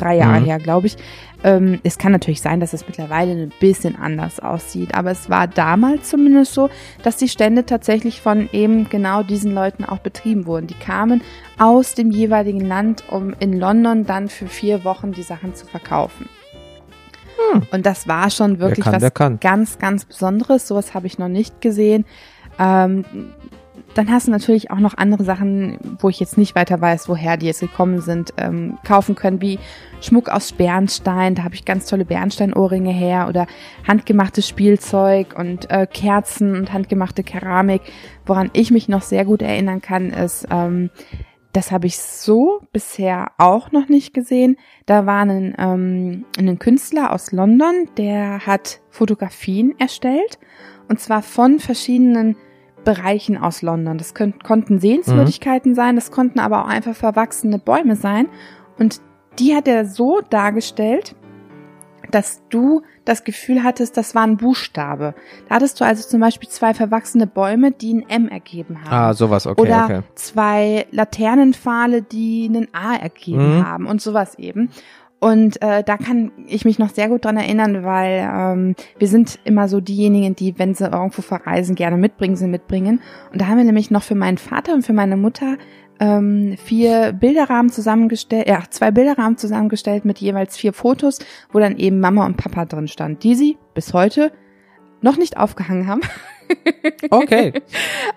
drei 0.00 0.16
Jahre 0.16 0.40
Mhm. 0.40 0.44
her, 0.44 0.58
glaube 0.58 0.86
ich. 0.88 0.96
Ähm, 1.42 1.80
es 1.84 1.96
kann 1.96 2.12
natürlich 2.12 2.40
sein, 2.42 2.60
dass 2.60 2.72
es 2.72 2.86
mittlerweile 2.86 3.32
ein 3.32 3.52
bisschen 3.60 3.96
anders 3.96 4.40
aussieht, 4.40 4.94
aber 4.94 5.10
es 5.10 5.30
war 5.30 5.46
damals 5.46 6.10
zumindest 6.10 6.52
so, 6.52 6.68
dass 7.02 7.16
die 7.16 7.28
Stände 7.28 7.64
tatsächlich 7.64 8.20
von 8.20 8.48
eben 8.52 8.88
genau 8.90 9.22
diesen 9.22 9.54
Leuten 9.54 9.84
auch 9.84 9.98
betrieben 9.98 10.46
wurden. 10.46 10.66
Die 10.66 10.74
kamen 10.74 11.22
aus 11.58 11.94
dem 11.94 12.10
jeweiligen 12.10 12.60
Land, 12.60 13.04
um 13.08 13.34
in 13.38 13.58
London 13.58 14.04
dann 14.04 14.28
für 14.28 14.46
vier 14.46 14.84
Wochen 14.84 15.12
die 15.12 15.22
Sachen 15.22 15.54
zu 15.54 15.66
verkaufen. 15.66 16.28
Hm. 17.52 17.62
Und 17.70 17.86
das 17.86 18.06
war 18.06 18.30
schon 18.30 18.58
wirklich 18.58 18.84
kann, 18.84 19.00
was 19.00 19.40
ganz, 19.40 19.78
ganz 19.78 20.04
Besonderes. 20.04 20.68
Sowas 20.68 20.94
habe 20.94 21.06
ich 21.06 21.18
noch 21.18 21.28
nicht 21.28 21.60
gesehen. 21.60 22.04
Ähm, 22.58 23.04
dann 23.94 24.10
hast 24.10 24.26
du 24.26 24.30
natürlich 24.30 24.70
auch 24.70 24.78
noch 24.78 24.96
andere 24.96 25.24
Sachen, 25.24 25.78
wo 25.98 26.08
ich 26.08 26.20
jetzt 26.20 26.38
nicht 26.38 26.54
weiter 26.54 26.80
weiß, 26.80 27.08
woher 27.08 27.36
die 27.36 27.46
jetzt 27.46 27.60
gekommen 27.60 28.00
sind, 28.00 28.32
ähm, 28.36 28.78
kaufen 28.84 29.14
können, 29.14 29.40
wie 29.40 29.58
Schmuck 30.00 30.28
aus 30.28 30.52
Bernstein. 30.52 31.34
Da 31.34 31.44
habe 31.44 31.54
ich 31.54 31.64
ganz 31.64 31.86
tolle 31.86 32.04
Bernsteinohrringe 32.04 32.92
her 32.92 33.26
oder 33.28 33.46
handgemachtes 33.86 34.48
Spielzeug 34.48 35.38
und 35.38 35.70
äh, 35.70 35.86
Kerzen 35.86 36.54
und 36.54 36.72
handgemachte 36.72 37.22
Keramik. 37.22 37.82
Woran 38.26 38.50
ich 38.52 38.70
mich 38.70 38.88
noch 38.88 39.02
sehr 39.02 39.24
gut 39.24 39.42
erinnern 39.42 39.80
kann, 39.80 40.10
ist, 40.10 40.46
ähm, 40.50 40.90
das 41.52 41.72
habe 41.72 41.86
ich 41.86 41.98
so 41.98 42.60
bisher 42.72 43.32
auch 43.38 43.72
noch 43.72 43.88
nicht 43.88 44.14
gesehen. 44.14 44.56
Da 44.86 45.06
war 45.06 45.22
ein, 45.22 45.54
ähm, 45.58 46.24
ein 46.38 46.58
Künstler 46.58 47.12
aus 47.12 47.32
London, 47.32 47.88
der 47.96 48.46
hat 48.46 48.80
Fotografien 48.90 49.74
erstellt 49.78 50.38
und 50.88 51.00
zwar 51.00 51.22
von 51.22 51.58
verschiedenen 51.58 52.36
Bereichen 52.84 53.36
aus 53.36 53.62
London. 53.62 53.98
Das 53.98 54.14
könnt, 54.14 54.42
konnten 54.44 54.78
Sehenswürdigkeiten 54.78 55.74
sein, 55.74 55.96
das 55.96 56.10
konnten 56.10 56.38
aber 56.40 56.64
auch 56.64 56.68
einfach 56.68 56.94
verwachsene 56.94 57.58
Bäume 57.58 57.96
sein. 57.96 58.28
Und 58.78 59.00
die 59.38 59.54
hat 59.54 59.68
er 59.68 59.84
so 59.84 60.20
dargestellt, 60.30 61.14
dass 62.10 62.42
du 62.48 62.82
das 63.04 63.22
Gefühl 63.24 63.62
hattest, 63.62 63.96
das 63.96 64.14
war 64.14 64.22
ein 64.22 64.36
Buchstabe. 64.36 65.14
Da 65.48 65.56
hattest 65.56 65.80
du 65.80 65.84
also 65.84 66.06
zum 66.08 66.20
Beispiel 66.20 66.48
zwei 66.48 66.74
verwachsene 66.74 67.26
Bäume, 67.26 67.70
die 67.70 67.94
ein 67.94 68.08
M 68.08 68.28
ergeben 68.28 68.80
haben. 68.82 68.92
Ah, 68.92 69.14
sowas, 69.14 69.46
okay, 69.46 69.60
Oder 69.60 69.84
okay. 69.84 70.00
zwei 70.16 70.86
Laternenpfahle, 70.90 72.02
die 72.02 72.46
einen 72.48 72.68
A 72.74 72.96
ergeben 72.96 73.58
Mhm. 73.58 73.66
haben 73.66 73.86
und 73.86 74.02
sowas 74.02 74.36
eben. 74.38 74.70
Und 75.20 75.60
äh, 75.60 75.84
da 75.84 75.98
kann 75.98 76.32
ich 76.46 76.64
mich 76.64 76.78
noch 76.78 76.88
sehr 76.88 77.08
gut 77.08 77.26
dran 77.26 77.36
erinnern, 77.36 77.84
weil 77.84 78.28
ähm, 78.32 78.74
wir 78.98 79.06
sind 79.06 79.38
immer 79.44 79.68
so 79.68 79.80
diejenigen, 79.80 80.34
die, 80.34 80.58
wenn 80.58 80.74
sie 80.74 80.84
irgendwo 80.84 81.20
verreisen, 81.20 81.74
gerne 81.74 81.98
mitbringen, 81.98 82.36
sie 82.36 82.46
mitbringen. 82.46 83.02
Und 83.30 83.40
da 83.40 83.46
haben 83.46 83.58
wir 83.58 83.64
nämlich 83.64 83.90
noch 83.90 84.02
für 84.02 84.14
meinen 84.14 84.38
Vater 84.38 84.72
und 84.72 84.82
für 84.82 84.94
meine 84.94 85.18
Mutter 85.18 85.58
ähm, 86.00 86.56
vier 86.56 87.12
Bilderrahmen 87.12 87.70
zusammengestellt, 87.70 88.48
ja, 88.48 88.62
zwei 88.70 88.90
Bilderrahmen 88.90 89.36
zusammengestellt 89.36 90.06
mit 90.06 90.18
jeweils 90.18 90.56
vier 90.56 90.72
Fotos, 90.72 91.18
wo 91.52 91.58
dann 91.58 91.76
eben 91.76 92.00
Mama 92.00 92.24
und 92.24 92.38
Papa 92.38 92.64
drin 92.64 92.88
stand, 92.88 93.22
die 93.22 93.34
sie 93.34 93.58
bis 93.74 93.92
heute 93.92 94.32
noch 95.02 95.18
nicht 95.18 95.36
aufgehangen 95.36 95.86
haben. 95.86 96.00
Okay, 97.10 97.52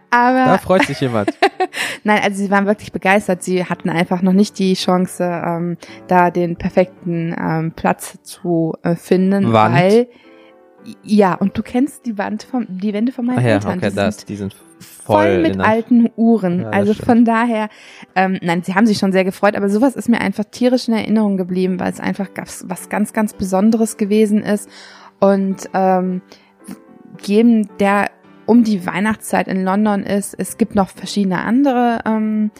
Aber 0.09 0.45
da 0.45 0.57
freut 0.57 0.83
sich 0.83 0.99
jemand. 1.01 1.29
Nein, 2.03 2.21
also 2.23 2.43
sie 2.43 2.51
waren 2.51 2.65
wirklich 2.65 2.91
begeistert. 2.91 3.43
Sie 3.43 3.65
hatten 3.65 3.89
einfach 3.89 4.21
noch 4.21 4.33
nicht 4.33 4.59
die 4.59 4.73
Chance, 4.75 5.23
ähm, 5.23 5.77
da 6.07 6.31
den 6.31 6.55
perfekten 6.57 7.35
ähm, 7.39 7.71
Platz 7.75 8.17
zu 8.23 8.73
äh, 8.83 8.95
finden, 8.95 9.51
Wand. 9.53 9.75
weil 9.75 10.07
ja, 11.01 11.33
und 11.35 11.57
du 11.57 11.63
kennst 11.63 12.05
die 12.05 12.17
Wand 12.17 12.43
vom, 12.43 12.65
die 12.67 12.93
Wände 12.93 13.13
von 13.13 13.25
meinen 13.25 13.39
Ach 13.39 13.43
ja, 13.43 13.49
Eltern. 13.53 13.77
okay, 13.77 13.89
die 13.89 13.95
das, 13.95 14.17
sind 14.17 14.29
die 14.29 14.35
sind 14.35 14.53
voll 14.53 15.15
voll 15.15 15.41
mit 15.41 15.55
der- 15.55 15.65
alten 15.65 16.09
Uhren. 16.17 16.61
Ja, 16.63 16.69
also 16.71 16.93
von 16.93 17.23
daher, 17.23 17.69
ähm, 18.15 18.37
nein, 18.41 18.63
sie 18.63 18.75
haben 18.75 18.85
sich 18.85 18.97
schon 18.97 19.13
sehr 19.13 19.23
gefreut, 19.23 19.55
aber 19.55 19.69
sowas 19.69 19.95
ist 19.95 20.09
mir 20.09 20.19
einfach 20.19 20.43
tierisch 20.43 20.89
in 20.89 20.93
Erinnerung 20.93 21.37
geblieben, 21.37 21.79
weil 21.79 21.89
es 21.91 22.01
einfach 22.01 22.27
was 22.65 22.89
ganz, 22.89 23.13
ganz 23.13 23.33
Besonderes 23.33 23.95
gewesen 23.95 24.43
ist. 24.43 24.69
Und 25.21 25.69
ähm, 25.73 26.21
jedem, 27.21 27.69
der 27.77 28.09
um 28.53 28.63
die 28.63 28.85
Weihnachtszeit 28.85 29.47
in 29.47 29.63
London 29.63 30.03
ist, 30.03 30.35
es 30.37 30.57
gibt 30.59 30.75
noch 30.75 30.89
verschiedene 30.89 31.39
andere 31.43 32.01
ähm, 32.05 32.51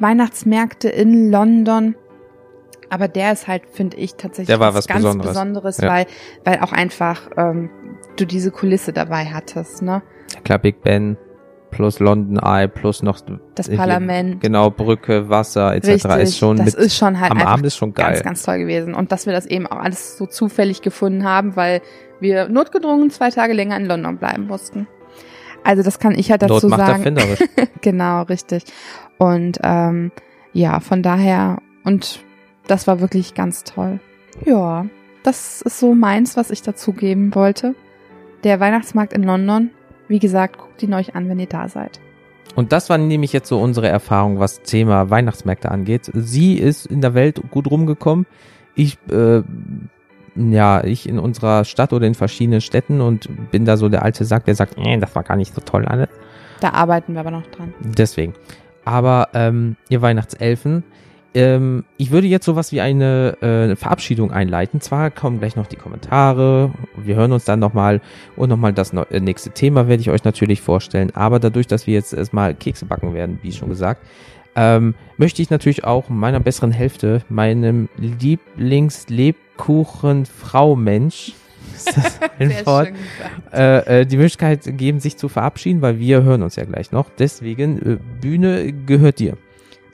Weihnachtsmärkte 0.00 0.88
in 0.88 1.30
London. 1.30 1.94
Aber 2.88 3.06
der 3.06 3.30
ist 3.32 3.46
halt, 3.46 3.62
finde 3.72 3.96
ich, 3.96 4.16
tatsächlich 4.16 4.48
Der 4.48 4.58
war 4.58 4.74
was 4.74 4.88
ganz 4.88 5.02
Besonderes. 5.04 5.28
Besonderes, 5.32 5.78
Ja. 5.78 5.88
weil, 5.88 6.06
weil 6.44 6.58
auch 6.60 6.72
einfach 6.72 7.30
ähm, 7.36 7.70
du 8.16 8.24
diese 8.26 8.50
Kulisse 8.50 8.92
dabei 8.92 9.26
hattest, 9.26 9.82
ne? 9.82 10.02
Klar, 10.42 10.58
Big 10.58 10.82
Ben 10.82 11.16
plus 11.70 12.00
London 12.00 12.36
Eye 12.44 12.66
plus 12.66 13.04
noch 13.04 13.20
Das 13.54 13.68
Parlament. 13.70 14.40
Genau, 14.40 14.70
Brücke, 14.70 15.28
Wasser 15.28 15.76
etc. 15.76 15.86
Richtig, 16.06 16.22
ist 16.22 16.38
schon 16.38 16.56
das 16.56 16.66
mit 16.66 16.74
ist 16.74 16.96
schon 16.96 17.20
halt 17.20 17.30
am 17.30 17.42
Abend 17.42 17.66
ist 17.66 17.76
schon 17.76 17.94
geil. 17.94 18.14
ganz, 18.14 18.24
ganz 18.24 18.42
toll 18.42 18.58
gewesen. 18.58 18.94
Und 18.94 19.12
dass 19.12 19.26
wir 19.26 19.32
das 19.32 19.46
eben 19.46 19.68
auch 19.68 19.78
alles 19.78 20.18
so 20.18 20.26
zufällig 20.26 20.82
gefunden 20.82 21.22
haben, 21.22 21.54
weil 21.54 21.82
wir 22.18 22.48
notgedrungen 22.48 23.10
zwei 23.10 23.30
Tage 23.30 23.52
länger 23.52 23.76
in 23.76 23.86
London 23.86 24.18
bleiben 24.18 24.48
mussten. 24.48 24.88
Also 25.64 25.82
das 25.82 25.98
kann 25.98 26.12
ich 26.12 26.30
halt 26.30 26.42
dazu 26.42 26.68
Not 26.68 26.70
macht 26.70 26.80
sagen. 26.80 26.92
erfinderisch. 26.98 27.38
genau, 27.80 28.22
richtig. 28.22 28.64
Und 29.18 29.58
ähm, 29.62 30.12
ja, 30.52 30.80
von 30.80 31.02
daher, 31.02 31.58
und 31.84 32.20
das 32.66 32.86
war 32.86 33.00
wirklich 33.00 33.34
ganz 33.34 33.64
toll. 33.64 34.00
Ja, 34.44 34.86
das 35.22 35.62
ist 35.62 35.78
so 35.78 35.94
meins, 35.94 36.36
was 36.36 36.50
ich 36.50 36.62
dazugeben 36.62 37.34
wollte. 37.34 37.74
Der 38.44 38.60
Weihnachtsmarkt 38.60 39.12
in 39.12 39.22
London. 39.22 39.70
Wie 40.08 40.18
gesagt, 40.18 40.58
guckt 40.58 40.82
ihn 40.82 40.94
euch 40.94 41.14
an, 41.14 41.28
wenn 41.28 41.38
ihr 41.38 41.46
da 41.46 41.68
seid. 41.68 42.00
Und 42.56 42.72
das 42.72 42.90
war 42.90 42.98
nämlich 42.98 43.32
jetzt 43.32 43.48
so 43.48 43.60
unsere 43.60 43.88
Erfahrung, 43.88 44.40
was 44.40 44.62
Thema 44.62 45.10
Weihnachtsmärkte 45.10 45.70
angeht. 45.70 46.10
Sie 46.14 46.58
ist 46.58 46.86
in 46.86 47.00
der 47.00 47.14
Welt 47.14 47.40
gut 47.50 47.70
rumgekommen. 47.70 48.26
Ich, 48.74 48.98
äh, 49.10 49.42
ja, 50.52 50.82
ich 50.84 51.08
in 51.08 51.18
unserer 51.18 51.64
Stadt 51.64 51.92
oder 51.92 52.06
in 52.06 52.14
verschiedenen 52.14 52.60
Städten 52.60 53.00
und 53.00 53.28
bin 53.50 53.64
da 53.64 53.76
so 53.76 53.88
der 53.88 54.02
alte 54.02 54.24
Sack, 54.24 54.44
der 54.46 54.54
sagt, 54.54 54.78
nee, 54.78 54.96
das 54.98 55.14
war 55.14 55.22
gar 55.22 55.36
nicht 55.36 55.54
so 55.54 55.60
toll 55.60 55.84
alles. 55.86 56.08
Da 56.60 56.70
arbeiten 56.70 57.14
wir 57.14 57.20
aber 57.20 57.30
noch 57.30 57.46
dran. 57.46 57.72
Deswegen. 57.80 58.34
Aber 58.84 59.28
ähm, 59.34 59.76
ihr 59.88 60.02
Weihnachtselfen, 60.02 60.84
ähm, 61.32 61.84
ich 61.96 62.10
würde 62.10 62.26
jetzt 62.26 62.44
sowas 62.44 62.72
wie 62.72 62.80
eine 62.80 63.36
äh, 63.40 63.76
Verabschiedung 63.76 64.32
einleiten. 64.32 64.80
Zwar 64.80 65.10
kommen 65.10 65.38
gleich 65.38 65.54
noch 65.54 65.66
die 65.66 65.76
Kommentare, 65.76 66.72
wir 66.96 67.14
hören 67.14 67.32
uns 67.32 67.44
dann 67.44 67.60
nochmal 67.60 68.00
und 68.36 68.48
nochmal 68.48 68.72
das 68.72 68.92
äh, 68.92 69.20
nächste 69.20 69.50
Thema 69.50 69.86
werde 69.86 70.00
ich 70.00 70.10
euch 70.10 70.24
natürlich 70.24 70.60
vorstellen. 70.60 71.10
Aber 71.14 71.38
dadurch, 71.38 71.66
dass 71.66 71.86
wir 71.86 71.94
jetzt 71.94 72.12
erstmal 72.12 72.54
Kekse 72.54 72.84
backen 72.84 73.14
werden, 73.14 73.38
wie 73.42 73.52
schon 73.52 73.68
gesagt, 73.68 74.04
ähm, 74.56 74.94
möchte 75.16 75.40
ich 75.42 75.50
natürlich 75.50 75.84
auch 75.84 76.08
meiner 76.08 76.40
besseren 76.40 76.72
Hälfte, 76.72 77.22
meinem 77.28 77.88
Lieblingslebkuchen-Frau-Mensch, 79.60 81.32
ist 81.74 81.96
das 81.96 82.18
ein 82.38 82.66
Wort, 82.66 82.92
äh, 83.52 84.00
äh, 84.00 84.06
die 84.06 84.16
Möglichkeit 84.16 84.62
geben, 84.76 85.00
sich 85.00 85.16
zu 85.16 85.28
verabschieden, 85.28 85.82
weil 85.82 85.98
wir 85.98 86.22
hören 86.22 86.42
uns 86.42 86.56
ja 86.56 86.64
gleich 86.64 86.92
noch. 86.92 87.08
Deswegen, 87.18 87.78
äh, 87.78 87.98
Bühne 88.20 88.72
gehört 88.72 89.18
dir. 89.18 89.36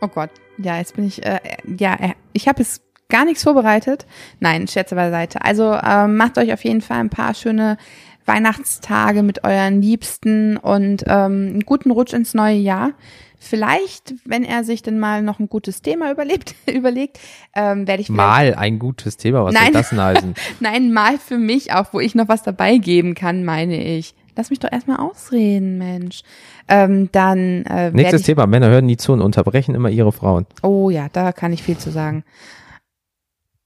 Oh 0.00 0.08
Gott, 0.08 0.30
ja, 0.58 0.78
jetzt 0.78 0.96
bin 0.96 1.06
ich, 1.06 1.24
äh, 1.24 1.40
ja, 1.78 1.94
äh, 1.94 2.14
ich 2.32 2.48
habe 2.48 2.62
es 2.62 2.82
gar 3.08 3.24
nichts 3.24 3.42
vorbereitet. 3.44 4.06
Nein, 4.40 4.66
Scherze 4.68 4.94
beiseite. 4.94 5.42
Also 5.42 5.74
ähm, 5.74 6.16
macht 6.16 6.38
euch 6.38 6.52
auf 6.52 6.64
jeden 6.64 6.80
Fall 6.80 6.98
ein 6.98 7.10
paar 7.10 7.34
schöne 7.34 7.76
Weihnachtstage 8.24 9.22
mit 9.22 9.44
euren 9.44 9.80
Liebsten 9.80 10.56
und 10.56 11.04
ähm, 11.06 11.50
einen 11.50 11.60
guten 11.60 11.92
Rutsch 11.92 12.12
ins 12.12 12.34
neue 12.34 12.56
Jahr. 12.56 12.92
Vielleicht, 13.38 14.14
wenn 14.24 14.44
er 14.44 14.64
sich 14.64 14.82
denn 14.82 14.98
mal 14.98 15.22
noch 15.22 15.38
ein 15.38 15.48
gutes 15.48 15.82
Thema 15.82 16.10
überlebt, 16.10 16.54
überlegt, 16.72 17.18
ähm, 17.54 17.86
werde 17.86 18.02
ich 18.02 18.08
mal 18.08 18.54
ein 18.54 18.78
gutes 18.78 19.16
Thema. 19.16 19.44
Was 19.44 19.54
Nein. 19.54 19.64
soll 19.64 19.72
das 19.72 19.90
denn 19.90 20.00
heißen? 20.00 20.34
Nein, 20.60 20.92
mal 20.92 21.18
für 21.18 21.38
mich 21.38 21.72
auch, 21.72 21.92
wo 21.92 22.00
ich 22.00 22.14
noch 22.14 22.28
was 22.28 22.42
dabei 22.42 22.78
geben 22.78 23.14
kann, 23.14 23.44
meine 23.44 23.82
ich. 23.82 24.14
Lass 24.36 24.50
mich 24.50 24.58
doch 24.58 24.70
erstmal 24.70 24.98
ausreden, 24.98 25.78
Mensch. 25.78 26.22
Ähm, 26.68 27.10
dann 27.12 27.64
äh, 27.64 27.90
Nächstes 27.90 28.22
Thema, 28.22 28.46
Männer 28.46 28.68
hören 28.68 28.86
nie 28.86 28.98
zu 28.98 29.12
und 29.12 29.22
unterbrechen 29.22 29.74
immer 29.74 29.88
ihre 29.88 30.12
Frauen. 30.12 30.46
Oh 30.62 30.90
ja, 30.90 31.08
da 31.10 31.32
kann 31.32 31.52
ich 31.52 31.62
viel 31.62 31.78
zu 31.78 31.90
sagen. 31.90 32.22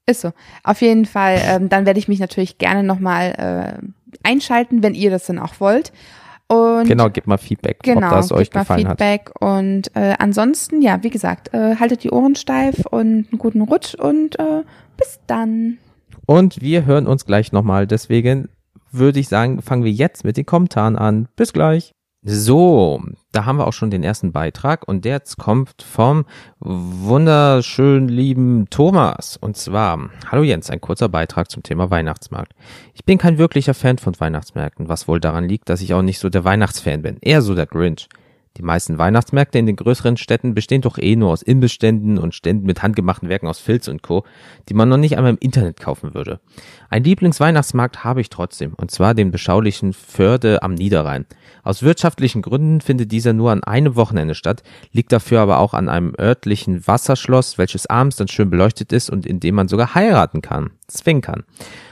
Ist 0.05 0.21
so. 0.21 0.31
Auf 0.63 0.81
jeden 0.81 1.05
Fall, 1.05 1.41
ähm, 1.43 1.69
dann 1.69 1.85
werde 1.85 1.99
ich 1.99 2.07
mich 2.07 2.19
natürlich 2.19 2.57
gerne 2.57 2.83
nochmal 2.83 3.81
äh, 3.83 4.27
einschalten, 4.27 4.81
wenn 4.81 4.95
ihr 4.95 5.11
das 5.11 5.25
dann 5.25 5.39
auch 5.39 5.59
wollt. 5.59 5.91
Und 6.51 6.85
genau, 6.85 7.09
gebt 7.09 7.27
mal 7.27 7.37
Feedback, 7.37 7.79
genau, 7.81 8.07
ob 8.07 8.13
das 8.13 8.31
euch 8.33 8.49
gefallen 8.49 8.85
Feedback. 8.85 9.29
hat. 9.29 9.41
Und 9.41 9.95
äh, 9.95 10.15
ansonsten, 10.19 10.81
ja, 10.81 11.01
wie 11.01 11.09
gesagt, 11.09 11.53
äh, 11.53 11.77
haltet 11.77 12.03
die 12.03 12.11
Ohren 12.11 12.35
steif 12.35 12.85
und 12.91 13.27
einen 13.31 13.37
guten 13.37 13.61
Rutsch 13.61 13.95
und 13.95 14.37
äh, 14.37 14.63
bis 14.97 15.21
dann. 15.27 15.77
Und 16.25 16.61
wir 16.61 16.85
hören 16.85 17.07
uns 17.07 17.25
gleich 17.25 17.53
nochmal. 17.53 17.87
Deswegen 17.87 18.49
würde 18.91 19.21
ich 19.21 19.29
sagen, 19.29 19.61
fangen 19.61 19.85
wir 19.85 19.91
jetzt 19.93 20.25
mit 20.25 20.35
den 20.35 20.45
Kommentaren 20.45 20.97
an. 20.97 21.29
Bis 21.37 21.53
gleich. 21.53 21.93
So, 22.23 23.01
da 23.31 23.45
haben 23.45 23.57
wir 23.57 23.65
auch 23.65 23.73
schon 23.73 23.89
den 23.89 24.03
ersten 24.03 24.31
Beitrag 24.31 24.87
und 24.87 25.05
der 25.05 25.13
jetzt 25.13 25.37
kommt 25.37 25.81
vom 25.81 26.25
wunderschön 26.59 28.07
lieben 28.09 28.67
Thomas. 28.69 29.37
Und 29.37 29.57
zwar, 29.57 30.11
hallo 30.29 30.43
Jens, 30.43 30.69
ein 30.69 30.79
kurzer 30.79 31.09
Beitrag 31.09 31.49
zum 31.49 31.63
Thema 31.63 31.89
Weihnachtsmarkt. 31.89 32.53
Ich 32.93 33.05
bin 33.05 33.17
kein 33.17 33.39
wirklicher 33.39 33.73
Fan 33.73 33.97
von 33.97 34.19
Weihnachtsmärkten, 34.19 34.87
was 34.87 35.07
wohl 35.07 35.19
daran 35.19 35.49
liegt, 35.49 35.67
dass 35.69 35.81
ich 35.81 35.95
auch 35.95 36.03
nicht 36.03 36.19
so 36.19 36.29
der 36.29 36.43
Weihnachtsfan 36.43 37.01
bin, 37.01 37.17
eher 37.21 37.41
so 37.41 37.55
der 37.55 37.65
Grinch. 37.65 38.07
Die 38.57 38.63
meisten 38.63 38.97
Weihnachtsmärkte 38.97 39.57
in 39.59 39.65
den 39.65 39.77
größeren 39.77 40.17
Städten 40.17 40.53
bestehen 40.53 40.81
doch 40.81 40.97
eh 40.97 41.15
nur 41.15 41.31
aus 41.31 41.41
Imbissständen 41.41 42.17
und 42.17 42.35
Ständen 42.35 42.65
mit 42.65 42.83
handgemachten 42.83 43.29
Werken 43.29 43.47
aus 43.47 43.59
Filz 43.59 43.87
und 43.87 44.03
Co., 44.03 44.25
die 44.67 44.73
man 44.73 44.89
noch 44.89 44.97
nicht 44.97 45.17
einmal 45.17 45.31
im 45.31 45.37
Internet 45.37 45.79
kaufen 45.79 46.13
würde. 46.13 46.41
Ein 46.89 47.05
Lieblingsweihnachtsmarkt 47.05 48.03
habe 48.03 48.19
ich 48.19 48.29
trotzdem, 48.29 48.73
und 48.73 48.91
zwar 48.91 49.13
den 49.13 49.31
beschaulichen 49.31 49.93
Förde 49.93 50.63
am 50.63 50.73
Niederrhein. 50.73 51.25
Aus 51.63 51.81
wirtschaftlichen 51.81 52.41
Gründen 52.41 52.81
findet 52.81 53.11
dieser 53.13 53.31
nur 53.31 53.51
an 53.51 53.63
einem 53.63 53.95
Wochenende 53.95 54.35
statt, 54.35 54.63
liegt 54.91 55.13
dafür 55.13 55.39
aber 55.39 55.59
auch 55.59 55.73
an 55.73 55.87
einem 55.87 56.13
örtlichen 56.19 56.85
Wasserschloss, 56.85 57.57
welches 57.57 57.85
abends 57.87 58.17
dann 58.17 58.27
schön 58.27 58.49
beleuchtet 58.49 58.91
ist 58.91 59.09
und 59.09 59.25
in 59.25 59.39
dem 59.39 59.55
man 59.55 59.69
sogar 59.69 59.95
heiraten 59.95 60.41
kann, 60.41 60.71
zwinkern 60.87 61.41
äh, 61.41 61.90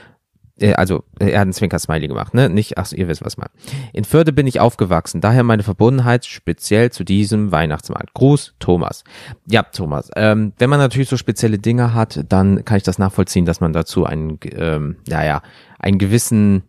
also 0.74 1.04
äh, 1.18 1.30
er 1.30 1.40
hat 1.40 1.46
einen 1.46 1.52
Zwinker-Smiley 1.52 2.08
gemacht, 2.08 2.34
ne? 2.34 2.48
Nicht, 2.48 2.78
ach, 2.78 2.92
ihr 2.92 3.08
wisst 3.08 3.24
was 3.24 3.36
mal. 3.36 3.48
In 3.92 4.04
Förde 4.04 4.32
bin 4.32 4.46
ich 4.46 4.60
aufgewachsen, 4.60 5.20
daher 5.20 5.42
meine 5.42 5.62
Verbundenheit 5.62 6.26
speziell 6.26 6.90
zu 6.90 7.04
diesem 7.04 7.52
Weihnachtsmarkt. 7.52 8.14
Gruß, 8.14 8.54
Thomas. 8.58 9.04
Ja, 9.46 9.62
Thomas. 9.62 10.10
Ähm, 10.16 10.52
wenn 10.58 10.70
man 10.70 10.78
natürlich 10.78 11.08
so 11.08 11.16
spezielle 11.16 11.58
Dinge 11.58 11.94
hat, 11.94 12.24
dann 12.28 12.64
kann 12.64 12.76
ich 12.76 12.82
das 12.82 12.98
nachvollziehen, 12.98 13.44
dass 13.44 13.60
man 13.60 13.72
dazu 13.72 14.04
einen, 14.04 14.38
ähm, 14.52 14.96
naja, 15.08 15.42
einen 15.78 15.98
gewissen 15.98 16.64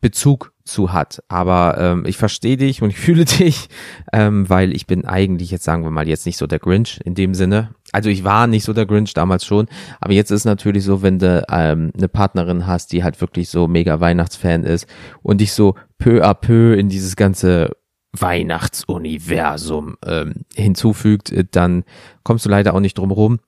Bezug 0.00 0.51
zu 0.64 0.92
hat. 0.92 1.22
Aber 1.28 1.76
ähm, 1.78 2.04
ich 2.06 2.16
verstehe 2.16 2.56
dich 2.56 2.82
und 2.82 2.90
ich 2.90 2.96
fühle 2.98 3.24
dich, 3.24 3.68
ähm, 4.12 4.48
weil 4.48 4.74
ich 4.74 4.86
bin 4.86 5.04
eigentlich 5.04 5.50
jetzt, 5.50 5.64
sagen 5.64 5.84
wir 5.84 5.90
mal, 5.90 6.08
jetzt 6.08 6.26
nicht 6.26 6.36
so 6.36 6.46
der 6.46 6.58
Grinch 6.58 7.00
in 7.04 7.14
dem 7.14 7.34
Sinne. 7.34 7.70
Also 7.92 8.08
ich 8.08 8.24
war 8.24 8.46
nicht 8.46 8.64
so 8.64 8.72
der 8.72 8.86
Grinch 8.86 9.12
damals 9.12 9.44
schon, 9.44 9.66
aber 10.00 10.14
jetzt 10.14 10.30
ist 10.30 10.44
natürlich 10.44 10.84
so, 10.84 11.02
wenn 11.02 11.18
du 11.18 11.44
ähm, 11.50 11.92
eine 11.96 12.08
Partnerin 12.08 12.66
hast, 12.66 12.92
die 12.92 13.04
halt 13.04 13.20
wirklich 13.20 13.48
so 13.50 13.68
mega 13.68 14.00
Weihnachtsfan 14.00 14.64
ist 14.64 14.86
und 15.22 15.40
dich 15.40 15.52
so 15.52 15.74
peu 15.98 16.24
à 16.24 16.34
peu 16.34 16.74
in 16.74 16.88
dieses 16.88 17.16
ganze 17.16 17.76
Weihnachtsuniversum 18.12 19.96
ähm, 20.06 20.44
hinzufügt, 20.54 21.32
äh, 21.32 21.44
dann 21.50 21.84
kommst 22.24 22.44
du 22.44 22.50
leider 22.50 22.74
auch 22.74 22.80
nicht 22.80 22.98
drum 22.98 23.10
rum 23.10 23.40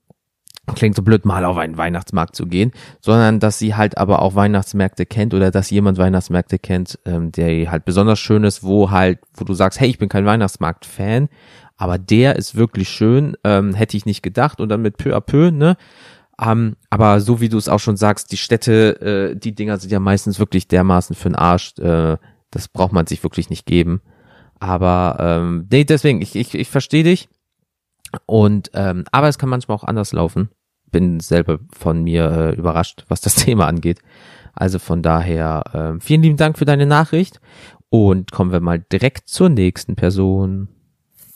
klingt 0.73 0.95
so 0.95 1.03
blöd, 1.03 1.25
mal 1.25 1.45
auf 1.45 1.57
einen 1.57 1.77
Weihnachtsmarkt 1.77 2.35
zu 2.35 2.47
gehen, 2.47 2.71
sondern 3.01 3.39
dass 3.39 3.59
sie 3.59 3.75
halt 3.75 3.97
aber 3.97 4.21
auch 4.21 4.35
Weihnachtsmärkte 4.35 5.05
kennt 5.05 5.33
oder 5.33 5.51
dass 5.51 5.69
jemand 5.69 5.97
Weihnachtsmärkte 5.97 6.57
kennt, 6.57 6.99
ähm, 7.05 7.31
der 7.31 7.71
halt 7.71 7.85
besonders 7.85 8.19
schön 8.19 8.43
ist, 8.43 8.63
wo 8.63 8.89
halt, 8.89 9.19
wo 9.35 9.45
du 9.45 9.53
sagst, 9.53 9.79
hey, 9.79 9.89
ich 9.89 9.99
bin 9.99 10.09
kein 10.09 10.25
Weihnachtsmarkt-Fan, 10.25 11.29
aber 11.77 11.97
der 11.97 12.35
ist 12.35 12.55
wirklich 12.55 12.89
schön, 12.89 13.37
ähm, 13.43 13.73
hätte 13.73 13.97
ich 13.97 14.05
nicht 14.05 14.23
gedacht 14.23 14.59
und 14.59 14.69
dann 14.69 14.81
mit 14.81 14.97
peu 14.97 15.15
à 15.15 15.21
peu, 15.21 15.51
ne? 15.51 15.77
Ähm, 16.41 16.75
aber 16.89 17.21
so 17.21 17.39
wie 17.39 17.49
du 17.49 17.57
es 17.57 17.69
auch 17.69 17.79
schon 17.79 17.95
sagst, 17.95 18.31
die 18.31 18.37
Städte, 18.37 19.33
äh, 19.33 19.35
die 19.37 19.55
Dinger 19.55 19.77
sind 19.77 19.91
ja 19.91 19.99
meistens 19.99 20.39
wirklich 20.39 20.67
dermaßen 20.67 21.15
für 21.15 21.29
den 21.29 21.35
Arsch, 21.35 21.77
äh, 21.79 22.17
das 22.51 22.67
braucht 22.67 22.91
man 22.91 23.07
sich 23.07 23.23
wirklich 23.23 23.49
nicht 23.49 23.65
geben. 23.65 24.01
Aber 24.59 25.17
ähm, 25.19 25.67
nee, 25.71 25.83
deswegen, 25.83 26.21
ich, 26.21 26.35
ich, 26.35 26.53
ich 26.53 26.69
verstehe 26.69 27.03
dich. 27.03 27.29
Und 28.25 28.71
ähm, 28.73 29.03
aber 29.11 29.27
es 29.27 29.37
kann 29.37 29.49
manchmal 29.49 29.75
auch 29.75 29.83
anders 29.83 30.13
laufen. 30.13 30.49
Bin 30.95 31.19
selber 31.19 31.59
von 31.77 32.05
mir 32.05 32.31
äh, 32.31 32.55
überrascht, 32.55 33.03
was 33.09 33.19
das 33.19 33.35
Thema 33.43 33.67
angeht. 33.67 33.99
Also 34.53 34.79
von 34.79 35.01
daher 35.01 35.97
äh, 35.97 36.01
vielen 36.01 36.21
lieben 36.21 36.37
Dank 36.37 36.57
für 36.57 36.63
deine 36.63 36.85
Nachricht 36.85 37.41
und 37.89 38.31
kommen 38.31 38.53
wir 38.53 38.61
mal 38.61 38.79
direkt 38.79 39.27
zur 39.27 39.49
nächsten 39.49 39.97
Person. 39.97 40.69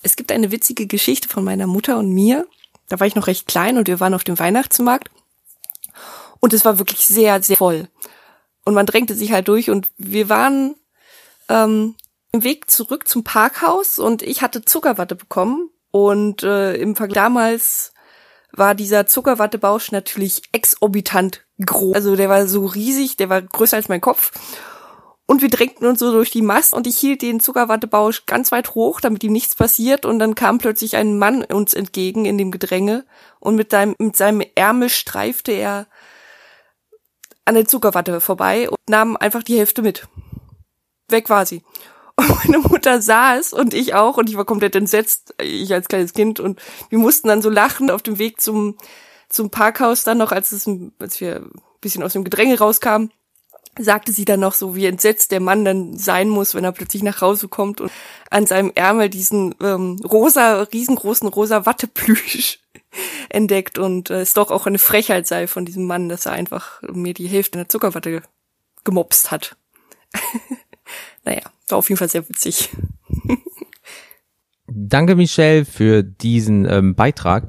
Es 0.02 0.16
gibt 0.16 0.32
eine 0.32 0.54
witzige 0.54 0.88
Geschichte 0.88 1.28
von 1.28 1.44
meiner 1.44 1.68
Mutter 1.68 2.00
und 2.00 2.14
mir. 2.14 2.48
Da 2.88 3.02
war 3.02 3.08
ich 3.08 3.16
noch 3.16 3.28
recht 3.28 3.50
klein 3.50 3.78
und 3.78 3.90
wir 3.90 4.00
waren 4.00 4.14
auf 4.14 4.24
dem 4.24 4.40
Weihnachtsmarkt 4.40 5.12
und 6.40 6.54
es 6.54 6.64
war 6.64 6.80
wirklich 6.80 7.06
sehr 7.06 7.44
sehr 7.44 7.58
voll 7.58 7.90
und 8.64 8.74
man 8.76 8.86
drängte 8.86 9.14
sich 9.14 9.34
halt 9.34 9.50
durch 9.50 9.70
und 9.70 9.90
wir 9.98 10.30
waren 10.30 10.76
ähm, 11.50 11.96
im 12.32 12.44
Weg 12.46 12.72
zurück 12.72 13.10
zum 13.10 13.26
Parkhaus 13.26 14.00
und 14.00 14.22
ich 14.22 14.42
hatte 14.42 14.64
Zuckerwatte 14.64 15.16
bekommen 15.16 15.70
und 15.92 16.44
äh, 16.44 16.76
im 16.76 16.96
Vergleich 16.96 17.26
damals 17.26 17.92
war 18.52 18.76
dieser 18.76 19.06
Zuckerwattebausch 19.06 19.92
natürlich 19.92 20.42
exorbitant 20.52 21.46
groß. 21.64 21.96
Also 21.96 22.16
der 22.16 22.30
war 22.30 22.48
so 22.48 22.66
riesig, 22.66 23.18
der 23.18 23.30
war 23.30 23.42
größer 23.42 23.78
als 23.78 23.90
mein 23.90 24.02
Kopf. 24.02 24.32
Und 25.26 25.44
wir 25.44 25.50
drängten 25.50 25.86
uns 25.86 26.00
so 26.00 26.12
durch 26.12 26.32
die 26.32 26.42
Masse 26.42 26.76
und 26.76 26.88
ich 26.88 26.98
hielt 26.98 27.22
den 27.22 27.40
Zuckerwattebausch 27.40 28.26
ganz 28.26 28.52
weit 28.52 28.74
hoch, 28.74 29.00
damit 29.00 29.24
ihm 29.24 29.32
nichts 29.32 29.54
passiert. 29.54 30.04
Und 30.04 30.18
dann 30.18 30.34
kam 30.34 30.58
plötzlich 30.58 30.96
ein 30.96 31.20
Mann 31.20 31.44
uns 31.44 31.76
entgegen 31.76 32.26
in 32.26 32.40
dem 32.40 32.50
Gedränge 32.50 33.06
und 33.40 33.56
mit, 33.56 33.70
seinem 33.70 33.96
mit 34.00 34.18
seinem 34.18 34.42
Ärmel 34.56 34.90
streifte 34.90 35.52
er 35.52 35.86
an 37.46 37.54
der 37.54 37.68
Zuckerwatte 37.68 38.22
vorbei 38.22 38.70
und 38.70 38.80
nahm 38.90 39.18
einfach 39.18 39.44
die 39.44 39.58
Hälfte 39.58 39.84
mit. 39.84 40.08
Weg 41.10 41.30
war 41.30 41.46
sie. 41.46 41.64
Und 42.20 42.30
meine 42.46 42.60
Mutter 42.60 43.02
saß 43.02 43.54
und 43.54 43.74
ich 43.74 43.94
auch 43.94 44.18
und 44.18 44.30
ich 44.30 44.36
war 44.36 44.46
komplett 44.46 44.76
entsetzt, 44.76 45.34
ich 45.42 45.74
als 45.74 45.88
kleines 45.88 46.14
Kind. 46.14 46.40
Und 46.40 46.60
wir 46.90 47.00
mussten 47.00 47.30
dann 47.30 47.42
so 47.42 47.50
lachen 47.50 47.90
auf 47.90 48.02
dem 48.02 48.20
Weg 48.20 48.42
zum, 48.42 48.76
zum 49.30 49.50
Parkhaus 49.50 50.04
dann 50.04 50.18
noch, 50.18 50.32
als 50.32 50.52
es, 50.52 50.70
als 51.00 51.22
wir 51.22 51.38
ein 51.38 51.62
bisschen 51.82 52.04
aus 52.04 52.14
dem 52.14 52.24
Gedränge 52.24 52.60
rauskamen, 52.60 53.12
sagte 53.78 54.12
sie 54.12 54.26
dann 54.26 54.42
noch 54.42 54.54
so, 54.54 54.76
wie 54.76 54.86
entsetzt 54.86 55.32
der 55.32 55.40
Mann 55.40 55.64
dann 55.64 55.98
sein 55.98 56.28
muss, 56.28 56.54
wenn 56.54 56.66
er 56.66 56.74
plötzlich 56.74 57.04
nach 57.04 57.22
Hause 57.22 57.48
kommt 57.48 57.80
und 57.80 57.92
an 58.30 58.46
seinem 58.46 58.74
Ärmel 58.76 59.10
diesen 59.10 59.56
ähm, 59.62 59.98
rosa, 60.04 60.64
riesengroßen 60.64 61.30
rosa 61.30 61.66
Watteplüsch 61.66 62.60
entdeckt. 63.30 63.78
Und 63.78 64.10
äh, 64.10 64.22
es 64.22 64.34
doch 64.34 64.52
auch 64.52 64.66
eine 64.66 64.80
Frechheit 64.80 65.26
sei 65.26 65.48
von 65.48 65.64
diesem 65.64 65.86
Mann, 65.86 66.10
dass 66.10 66.26
er 66.26 66.34
einfach 66.34 66.82
mir 66.82 67.14
die 67.14 67.28
Hälfte 67.28 67.60
der 67.60 67.70
Zuckerwatte 67.70 68.24
gemopst 68.84 69.32
hat. 69.32 69.56
naja, 71.24 71.44
war 71.72 71.78
auf 71.78 71.90
jeden 71.90 72.00
Fall 72.00 72.10
sehr 72.10 72.28
witzig. 72.28 72.70
Danke, 74.68 75.16
Michelle, 75.16 75.66
für 75.66 76.04
diesen 76.04 76.66
ähm, 76.70 76.96
Beitrag. 76.96 77.48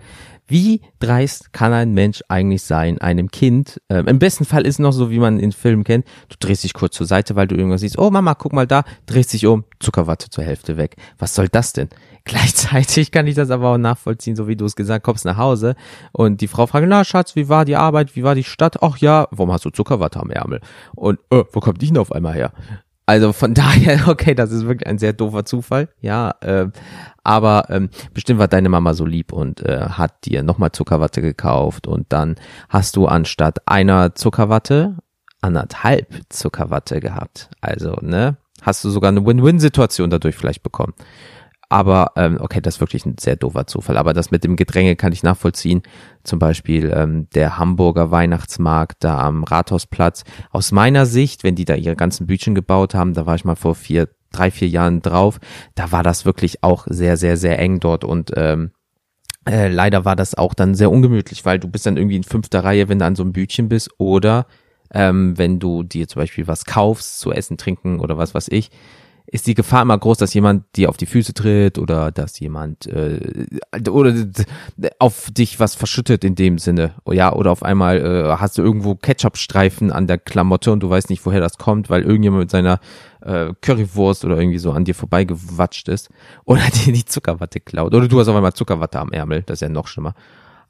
Wie 0.50 0.80
dreist 0.98 1.52
kann 1.52 1.72
ein 1.72 1.92
Mensch 1.92 2.24
eigentlich 2.26 2.62
sein, 2.62 2.98
einem 2.98 3.30
Kind? 3.30 3.80
Äh, 3.86 4.00
Im 4.00 4.18
besten 4.18 4.44
Fall 4.44 4.66
ist 4.66 4.80
noch 4.80 4.90
so, 4.90 5.08
wie 5.08 5.20
man 5.20 5.38
in 5.38 5.52
Filmen 5.52 5.84
kennt. 5.84 6.06
Du 6.28 6.34
drehst 6.40 6.64
dich 6.64 6.74
kurz 6.74 6.96
zur 6.96 7.06
Seite, 7.06 7.36
weil 7.36 7.46
du 7.46 7.54
irgendwas 7.54 7.82
siehst. 7.82 7.98
Oh 7.98 8.10
Mama, 8.10 8.34
guck 8.34 8.52
mal 8.52 8.66
da, 8.66 8.82
drehst 9.06 9.32
dich 9.32 9.46
um, 9.46 9.62
Zuckerwatte 9.78 10.28
zur 10.28 10.42
Hälfte 10.42 10.76
weg. 10.76 10.96
Was 11.18 11.36
soll 11.36 11.48
das 11.48 11.72
denn? 11.72 11.88
Gleichzeitig 12.24 13.12
kann 13.12 13.28
ich 13.28 13.36
das 13.36 13.50
aber 13.50 13.68
auch 13.68 13.78
nachvollziehen, 13.78 14.34
so 14.34 14.48
wie 14.48 14.56
du 14.56 14.64
es 14.64 14.74
gesagt, 14.74 15.04
kommst 15.04 15.24
nach 15.24 15.36
Hause 15.36 15.76
und 16.10 16.40
die 16.40 16.48
Frau 16.48 16.66
fragt, 16.66 16.88
na 16.88 17.04
Schatz, 17.04 17.36
wie 17.36 17.48
war 17.48 17.64
die 17.64 17.76
Arbeit, 17.76 18.16
wie 18.16 18.24
war 18.24 18.34
die 18.34 18.44
Stadt? 18.44 18.82
Ach 18.82 18.96
ja, 18.98 19.28
warum 19.30 19.52
hast 19.52 19.64
du 19.64 19.70
Zuckerwatte 19.70 20.18
am 20.18 20.30
Ärmel? 20.30 20.60
Und 20.96 21.20
äh, 21.30 21.44
wo 21.52 21.60
kommt 21.60 21.80
die 21.80 21.86
denn 21.86 21.98
auf 21.98 22.10
einmal 22.10 22.34
her? 22.34 22.52
Also 23.10 23.32
von 23.32 23.54
daher, 23.54 24.06
okay, 24.06 24.36
das 24.36 24.52
ist 24.52 24.68
wirklich 24.68 24.86
ein 24.86 24.98
sehr 24.98 25.12
doofer 25.12 25.44
Zufall, 25.44 25.88
ja. 26.00 26.32
Äh, 26.42 26.68
aber 27.24 27.64
ähm, 27.68 27.90
bestimmt 28.14 28.38
war 28.38 28.46
deine 28.46 28.68
Mama 28.68 28.94
so 28.94 29.04
lieb 29.04 29.32
und 29.32 29.66
äh, 29.66 29.80
hat 29.80 30.26
dir 30.26 30.44
nochmal 30.44 30.70
Zuckerwatte 30.70 31.20
gekauft 31.20 31.88
und 31.88 32.06
dann 32.10 32.36
hast 32.68 32.94
du 32.94 33.06
anstatt 33.06 33.66
einer 33.66 34.14
Zuckerwatte 34.14 34.96
anderthalb 35.40 36.20
Zuckerwatte 36.28 37.00
gehabt. 37.00 37.50
Also, 37.60 37.96
ne? 38.00 38.36
Hast 38.62 38.84
du 38.84 38.90
sogar 38.90 39.08
eine 39.08 39.26
Win-Win-Situation 39.26 40.08
dadurch 40.10 40.36
vielleicht 40.36 40.62
bekommen. 40.62 40.94
Aber 41.70 42.12
ähm, 42.16 42.36
okay, 42.40 42.60
das 42.60 42.74
ist 42.74 42.80
wirklich 42.80 43.06
ein 43.06 43.14
sehr 43.18 43.36
doofer 43.36 43.66
Zufall. 43.66 43.96
Aber 43.96 44.12
das 44.12 44.32
mit 44.32 44.42
dem 44.42 44.56
Gedränge 44.56 44.96
kann 44.96 45.12
ich 45.12 45.22
nachvollziehen. 45.22 45.82
Zum 46.24 46.40
Beispiel 46.40 46.92
ähm, 46.94 47.28
der 47.34 47.58
Hamburger 47.58 48.10
Weihnachtsmarkt 48.10 49.04
da 49.04 49.20
am 49.20 49.44
Rathausplatz. 49.44 50.24
Aus 50.50 50.72
meiner 50.72 51.06
Sicht, 51.06 51.44
wenn 51.44 51.54
die 51.54 51.64
da 51.64 51.76
ihre 51.76 51.94
ganzen 51.94 52.26
Bütchen 52.26 52.56
gebaut 52.56 52.94
haben, 52.94 53.14
da 53.14 53.24
war 53.24 53.36
ich 53.36 53.44
mal 53.44 53.54
vor 53.54 53.76
vier, 53.76 54.08
drei, 54.32 54.50
vier 54.50 54.68
Jahren 54.68 55.00
drauf, 55.00 55.38
da 55.76 55.92
war 55.92 56.02
das 56.02 56.24
wirklich 56.24 56.64
auch 56.64 56.86
sehr, 56.88 57.16
sehr, 57.16 57.36
sehr 57.36 57.58
eng 57.60 57.78
dort 57.78 58.04
und 58.04 58.32
ähm, 58.36 58.72
äh, 59.48 59.68
leider 59.68 60.04
war 60.04 60.16
das 60.16 60.34
auch 60.34 60.54
dann 60.54 60.74
sehr 60.74 60.90
ungemütlich, 60.90 61.44
weil 61.44 61.58
du 61.58 61.68
bist 61.68 61.86
dann 61.86 61.96
irgendwie 61.96 62.16
in 62.16 62.24
fünfter 62.24 62.62
Reihe, 62.64 62.88
wenn 62.88 62.98
du 62.98 63.04
an 63.04 63.16
so 63.16 63.22
einem 63.22 63.32
Bütchen 63.32 63.68
bist 63.68 63.90
oder 63.98 64.46
ähm, 64.92 65.38
wenn 65.38 65.58
du 65.58 65.82
dir 65.82 66.08
zum 66.08 66.20
Beispiel 66.20 66.46
was 66.46 66.64
kaufst, 66.64 67.20
zu 67.20 67.32
essen, 67.32 67.56
trinken 67.56 68.00
oder 68.00 68.18
was 68.18 68.34
weiß 68.34 68.48
ich, 68.48 68.70
ist 69.26 69.46
die 69.46 69.54
Gefahr 69.54 69.82
immer 69.82 69.96
groß, 69.96 70.18
dass 70.18 70.34
jemand 70.34 70.64
dir 70.76 70.88
auf 70.88 70.96
die 70.96 71.06
Füße 71.06 71.34
tritt 71.34 71.78
oder 71.78 72.10
dass 72.10 72.38
jemand 72.40 72.86
äh, 72.86 73.46
oder 73.88 74.14
auf 74.98 75.30
dich 75.30 75.60
was 75.60 75.74
verschüttet 75.74 76.24
in 76.24 76.34
dem 76.34 76.58
Sinne. 76.58 76.94
Ja, 77.06 77.32
oder 77.32 77.52
auf 77.52 77.62
einmal 77.62 77.98
äh, 77.98 78.36
hast 78.38 78.58
du 78.58 78.62
irgendwo 78.62 78.96
Ketchup-Streifen 78.96 79.92
an 79.92 80.06
der 80.06 80.18
Klamotte 80.18 80.72
und 80.72 80.82
du 80.82 80.90
weißt 80.90 81.10
nicht, 81.10 81.24
woher 81.24 81.40
das 81.40 81.58
kommt, 81.58 81.90
weil 81.90 82.02
irgendjemand 82.02 82.40
mit 82.40 82.50
seiner 82.50 82.80
äh, 83.20 83.52
Currywurst 83.60 84.24
oder 84.24 84.38
irgendwie 84.38 84.58
so 84.58 84.72
an 84.72 84.84
dir 84.84 84.94
vorbeigewatscht 84.94 85.88
ist 85.88 86.10
oder 86.44 86.62
dir 86.84 86.92
die 86.92 87.04
Zuckerwatte 87.04 87.60
klaut. 87.60 87.94
Oder 87.94 88.08
du 88.08 88.18
hast 88.18 88.28
auf 88.28 88.36
einmal 88.36 88.54
Zuckerwatte 88.54 88.98
am 88.98 89.12
Ärmel, 89.12 89.42
das 89.42 89.56
ist 89.56 89.62
ja 89.62 89.68
noch 89.68 89.86
schlimmer. 89.86 90.14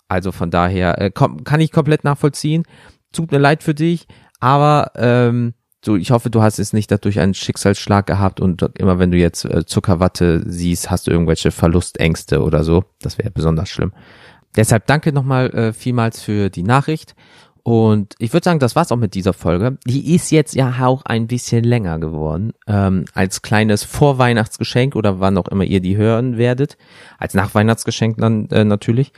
Also 0.09 0.33
von 0.33 0.51
daher 0.51 1.01
äh, 1.01 1.11
kann 1.11 1.61
ich 1.61 1.73
komplett 1.73 2.05
nachvollziehen. 2.05 2.65
Tut 3.13 3.33
mir 3.33 3.39
leid 3.39 3.63
für 3.63 3.75
dich, 3.75 4.07
aber 4.41 4.93
ähm, 4.97 5.55
so, 5.85 5.97
ich 5.97 6.11
hoffe, 6.11 6.29
du 6.31 6.43
hast 6.43 6.59
es 6.59 6.73
nicht 6.73 6.91
dadurch 6.91 7.21
einen 7.21 7.35
Schicksalsschlag 7.35 8.07
gehabt 8.07 8.41
und 8.41 8.63
immer 8.79 8.99
wenn 8.99 9.11
du 9.11 9.17
jetzt 9.17 9.45
äh, 9.47 9.65
Zuckerwatte 9.65 10.43
siehst, 10.47 10.91
hast 10.91 11.07
du 11.07 11.11
irgendwelche 11.11 11.51
Verlustängste 11.51 12.43
oder 12.43 12.65
so. 12.65 12.85
Das 13.01 13.17
wäre 13.17 13.31
besonders 13.31 13.71
schlimm. 13.71 13.93
Deshalb 14.57 14.87
danke 14.87 15.13
nochmal 15.13 15.51
äh, 15.51 15.73
vielmals 15.73 16.23
für 16.23 16.51
die 16.51 16.65
Nachricht. 16.65 17.15
Und 17.63 18.15
ich 18.19 18.33
würde 18.33 18.45
sagen, 18.45 18.59
das 18.59 18.75
war's 18.75 18.91
auch 18.91 18.97
mit 18.97 19.15
dieser 19.15 19.33
Folge. 19.33 19.79
Die 19.87 20.15
ist 20.15 20.31
jetzt 20.31 20.55
ja 20.55 20.75
auch 20.87 21.03
ein 21.05 21.27
bisschen 21.27 21.63
länger 21.63 21.99
geworden. 21.99 22.53
Ähm, 22.67 23.05
als 23.15 23.43
kleines 23.43 23.85
Vorweihnachtsgeschenk 23.85 24.97
oder 24.97 25.21
wann 25.21 25.39
auch 25.39 25.49
immer 25.49 25.65
ihr 25.65 25.81
die 25.81 25.97
hören 25.97 26.37
werdet. 26.37 26.77
Als 27.19 27.35
Nachweihnachtsgeschenk 27.35 28.17
dann 28.19 28.49
äh, 28.51 28.65
natürlich. 28.65 29.13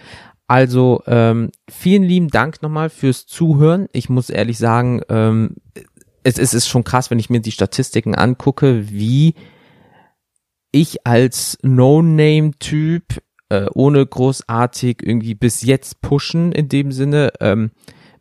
Also 0.49 1.03
ähm, 1.07 1.51
vielen 1.71 2.03
lieben 2.03 2.29
Dank 2.29 2.63
nochmal 2.63 2.91
fürs 2.91 3.27
Zuhören. 3.27 3.87
Ich 3.93 4.11
muss 4.11 4.29
ehrlich 4.29 4.59
sagen, 4.59 5.01
ähm, 5.09 5.57
es, 6.23 6.39
es 6.39 6.55
ist 6.55 6.69
schon 6.69 6.85
krass, 6.85 7.11
wenn 7.11 7.19
ich 7.19 7.31
mir 7.31 7.41
die 7.41 7.53
Statistiken 7.53 8.15
angucke, 8.15 8.91
wie 8.91 9.35
ich 10.73 11.07
als 11.07 11.59
No-Name-Typ 11.63 13.23
äh, 13.51 13.67
ohne 13.75 14.07
großartig 14.07 15.03
irgendwie 15.03 15.35
bis 15.35 15.63
jetzt 15.63 16.01
pushen 16.01 16.53
in 16.53 16.69
dem 16.69 16.91
Sinne 16.91 17.33
ähm, 17.41 17.71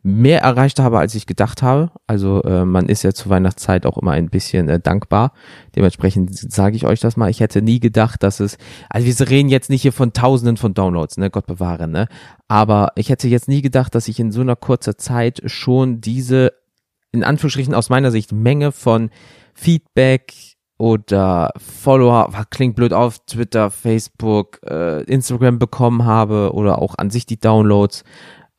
mehr 0.02 0.42
erreicht 0.42 0.80
habe, 0.80 0.98
als 0.98 1.14
ich 1.14 1.26
gedacht 1.26 1.62
habe. 1.62 1.92
Also 2.06 2.42
äh, 2.42 2.64
man 2.64 2.88
ist 2.88 3.04
ja 3.04 3.12
zur 3.12 3.30
Weihnachtszeit 3.30 3.86
auch 3.86 3.96
immer 3.96 4.10
ein 4.10 4.30
bisschen 4.30 4.68
äh, 4.68 4.80
dankbar. 4.80 5.32
Dementsprechend 5.76 6.36
sage 6.36 6.76
ich 6.76 6.86
euch 6.86 7.00
das 7.00 7.16
mal. 7.16 7.30
Ich 7.30 7.40
hätte 7.40 7.62
nie 7.62 7.78
gedacht, 7.78 8.22
dass 8.22 8.40
es, 8.40 8.58
also 8.90 9.06
wir 9.06 9.30
reden 9.30 9.48
jetzt 9.48 9.70
nicht 9.70 9.82
hier 9.82 9.92
von 9.92 10.12
Tausenden 10.12 10.56
von 10.56 10.74
Downloads, 10.74 11.18
ne, 11.18 11.30
Gott 11.30 11.46
bewahre, 11.46 11.86
ne. 11.86 12.08
Aber 12.48 12.92
ich 12.96 13.10
hätte 13.10 13.28
jetzt 13.28 13.48
nie 13.48 13.62
gedacht, 13.62 13.94
dass 13.94 14.08
ich 14.08 14.18
in 14.18 14.32
so 14.32 14.40
einer 14.40 14.56
kurzer 14.56 14.98
Zeit 14.98 15.40
schon 15.46 16.00
diese 16.00 16.52
in 17.12 17.24
Anführungsstrichen 17.24 17.74
aus 17.74 17.90
meiner 17.90 18.10
Sicht 18.10 18.32
Menge 18.32 18.72
von 18.72 19.10
Feedback 19.54 20.32
oder 20.78 21.50
Follower, 21.58 22.32
klingt 22.50 22.74
blöd 22.74 22.92
auf, 22.92 23.20
Twitter, 23.26 23.70
Facebook, 23.70 24.58
äh, 24.66 25.02
Instagram 25.04 25.58
bekommen 25.58 26.04
habe 26.04 26.52
oder 26.54 26.80
auch 26.80 26.96
an 26.96 27.10
sich 27.10 27.26
die 27.26 27.38
Downloads 27.38 28.02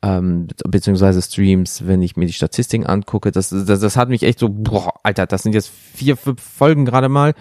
ähm, 0.02 0.48
beziehungsweise 0.66 1.22
Streams, 1.22 1.86
wenn 1.86 2.02
ich 2.02 2.16
mir 2.16 2.26
die 2.26 2.32
Statistiken 2.32 2.86
angucke. 2.86 3.30
Das, 3.30 3.48
das, 3.48 3.80
das 3.80 3.96
hat 3.96 4.08
mich 4.08 4.22
echt 4.22 4.38
so, 4.38 4.48
boah, 4.50 4.94
Alter, 5.02 5.26
das 5.26 5.42
sind 5.42 5.54
jetzt 5.54 5.70
vier, 5.70 6.16
fünf 6.16 6.42
Folgen 6.42 6.84
gerade 6.84 7.08
mal 7.08 7.34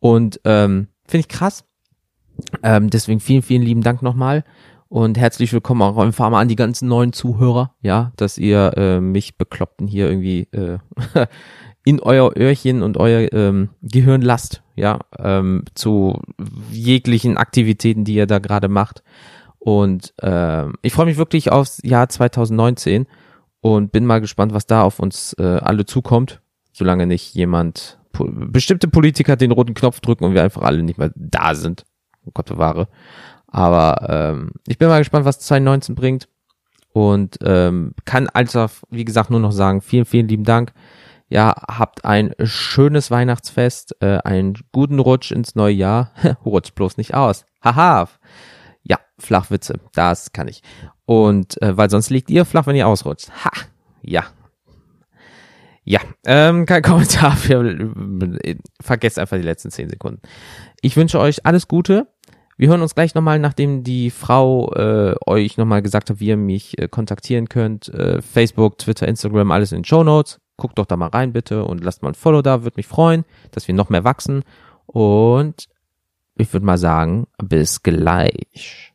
und 0.00 0.40
ähm, 0.44 0.88
finde 1.06 1.20
ich 1.20 1.28
krass. 1.28 1.64
Ähm, 2.62 2.90
deswegen 2.90 3.20
vielen, 3.20 3.42
vielen 3.42 3.62
lieben 3.62 3.82
Dank 3.82 4.02
nochmal. 4.02 4.44
Und 4.88 5.18
herzlich 5.18 5.52
willkommen 5.52 5.82
auch 5.82 5.98
einfach 5.98 6.30
mal 6.30 6.40
an 6.40 6.48
die 6.48 6.54
ganzen 6.54 6.88
neuen 6.88 7.12
Zuhörer, 7.12 7.74
ja, 7.82 8.12
dass 8.16 8.38
ihr 8.38 8.72
äh, 8.76 9.00
mich 9.00 9.36
Bekloppten 9.36 9.88
hier 9.88 10.08
irgendwie 10.08 10.42
äh, 10.52 10.78
in 11.84 11.98
euer 11.98 12.36
Öhrchen 12.36 12.82
und 12.82 12.96
euer 12.96 13.32
ähm, 13.32 13.70
Gehirn 13.82 14.22
lasst, 14.22 14.62
ja, 14.76 15.00
ähm, 15.18 15.64
zu 15.74 16.20
jeglichen 16.70 17.36
Aktivitäten, 17.36 18.04
die 18.04 18.14
ihr 18.14 18.28
da 18.28 18.38
gerade 18.38 18.68
macht. 18.68 19.02
Und 19.58 20.14
äh, 20.22 20.66
ich 20.82 20.92
freue 20.92 21.06
mich 21.06 21.16
wirklich 21.16 21.50
aufs 21.50 21.80
Jahr 21.82 22.08
2019 22.08 23.06
und 23.60 23.90
bin 23.90 24.06
mal 24.06 24.20
gespannt, 24.20 24.54
was 24.54 24.66
da 24.66 24.82
auf 24.82 25.00
uns 25.00 25.32
äh, 25.40 25.42
alle 25.42 25.84
zukommt, 25.84 26.40
solange 26.72 27.08
nicht 27.08 27.34
jemand, 27.34 27.98
bestimmte 28.12 28.86
Politiker 28.86 29.34
den 29.34 29.50
roten 29.50 29.74
Knopf 29.74 29.98
drücken 29.98 30.24
und 30.24 30.34
wir 30.34 30.44
einfach 30.44 30.62
alle 30.62 30.84
nicht 30.84 30.98
mehr 30.98 31.10
da 31.16 31.56
sind. 31.56 31.84
Gott 32.32 32.46
bewahre. 32.46 32.88
Aber 33.56 34.06
ähm, 34.10 34.50
ich 34.66 34.76
bin 34.76 34.88
mal 34.88 34.98
gespannt, 34.98 35.24
was 35.24 35.38
2019 35.38 35.94
bringt. 35.94 36.28
Und 36.92 37.38
ähm, 37.42 37.94
kann 38.04 38.28
also, 38.28 38.66
wie 38.90 39.06
gesagt, 39.06 39.30
nur 39.30 39.40
noch 39.40 39.50
sagen, 39.50 39.80
vielen, 39.80 40.04
vielen 40.04 40.28
lieben 40.28 40.44
Dank. 40.44 40.74
Ja, 41.30 41.54
habt 41.66 42.04
ein 42.04 42.34
schönes 42.44 43.10
Weihnachtsfest, 43.10 43.96
äh, 44.02 44.18
einen 44.18 44.58
guten 44.72 44.98
Rutsch 44.98 45.32
ins 45.32 45.54
neue 45.54 45.72
Jahr. 45.72 46.12
Rutscht 46.44 46.74
bloß 46.74 46.98
nicht 46.98 47.14
aus. 47.14 47.46
Haha. 47.64 48.10
Ja, 48.82 48.98
Flachwitze, 49.18 49.80
das 49.94 50.32
kann 50.32 50.48
ich. 50.48 50.62
Und 51.06 51.60
äh, 51.62 51.74
weil 51.78 51.88
sonst 51.88 52.10
liegt 52.10 52.28
ihr 52.28 52.44
flach, 52.44 52.66
wenn 52.66 52.76
ihr 52.76 52.86
ausrutscht. 52.86 53.30
Ha, 53.42 53.50
ja. 54.02 54.24
Ja, 55.82 56.00
ähm, 56.26 56.66
kein 56.66 56.82
Kommentar. 56.82 57.34
Für, 57.36 57.74
vergesst 58.82 59.18
einfach 59.18 59.38
die 59.38 59.44
letzten 59.44 59.70
zehn 59.70 59.88
Sekunden. 59.88 60.20
Ich 60.82 60.94
wünsche 60.98 61.18
euch 61.18 61.46
alles 61.46 61.68
Gute. 61.68 62.08
Wir 62.58 62.68
hören 62.68 62.80
uns 62.80 62.94
gleich 62.94 63.14
nochmal, 63.14 63.38
nachdem 63.38 63.82
die 63.82 64.10
Frau 64.10 64.72
äh, 64.72 65.14
euch 65.26 65.58
nochmal 65.58 65.82
gesagt 65.82 66.08
hat, 66.08 66.20
wie 66.20 66.28
ihr 66.28 66.38
mich 66.38 66.78
äh, 66.78 66.88
kontaktieren 66.88 67.50
könnt. 67.50 67.88
Äh, 67.88 68.22
Facebook, 68.22 68.78
Twitter, 68.78 69.06
Instagram, 69.06 69.50
alles 69.50 69.72
in 69.72 69.80
den 69.80 69.84
Show 69.84 70.02
Notes. 70.02 70.40
Guckt 70.56 70.78
doch 70.78 70.86
da 70.86 70.96
mal 70.96 71.10
rein 71.10 71.34
bitte 71.34 71.64
und 71.64 71.84
lasst 71.84 72.02
mal 72.02 72.08
ein 72.10 72.14
Follow 72.14 72.40
da, 72.40 72.62
würde 72.62 72.78
mich 72.78 72.86
freuen, 72.86 73.26
dass 73.50 73.68
wir 73.68 73.74
noch 73.74 73.90
mehr 73.90 74.04
wachsen. 74.04 74.42
Und 74.86 75.68
ich 76.34 76.50
würde 76.50 76.64
mal 76.64 76.78
sagen, 76.78 77.26
bis 77.36 77.82
gleich. 77.82 78.94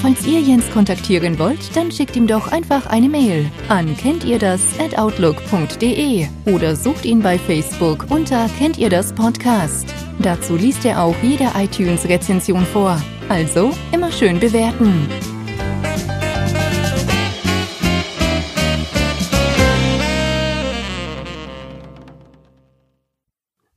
Falls 0.00 0.24
ihr 0.28 0.40
Jens 0.40 0.70
kontaktieren 0.70 1.40
wollt, 1.40 1.74
dann 1.76 1.90
schickt 1.90 2.14
ihm 2.14 2.28
doch 2.28 2.52
einfach 2.52 2.86
eine 2.86 3.08
Mail 3.08 3.50
an 3.68 3.96
kennt 3.96 4.24
ihr 4.24 4.38
das 4.38 4.60
at 4.78 4.96
outlook.de 4.96 6.26
oder 6.46 6.76
sucht 6.76 7.04
ihn 7.04 7.20
bei 7.20 7.36
Facebook 7.36 8.06
unter 8.08 8.48
kennt 8.58 8.78
ihr 8.78 8.90
das 8.90 9.12
Podcast. 9.12 9.92
Dazu 10.20 10.54
liest 10.54 10.84
er 10.84 11.02
auch 11.02 11.16
jede 11.22 11.50
iTunes-Rezension 11.56 12.64
vor. 12.66 13.02
Also 13.28 13.72
immer 13.92 14.12
schön 14.12 14.38
bewerten. 14.38 15.08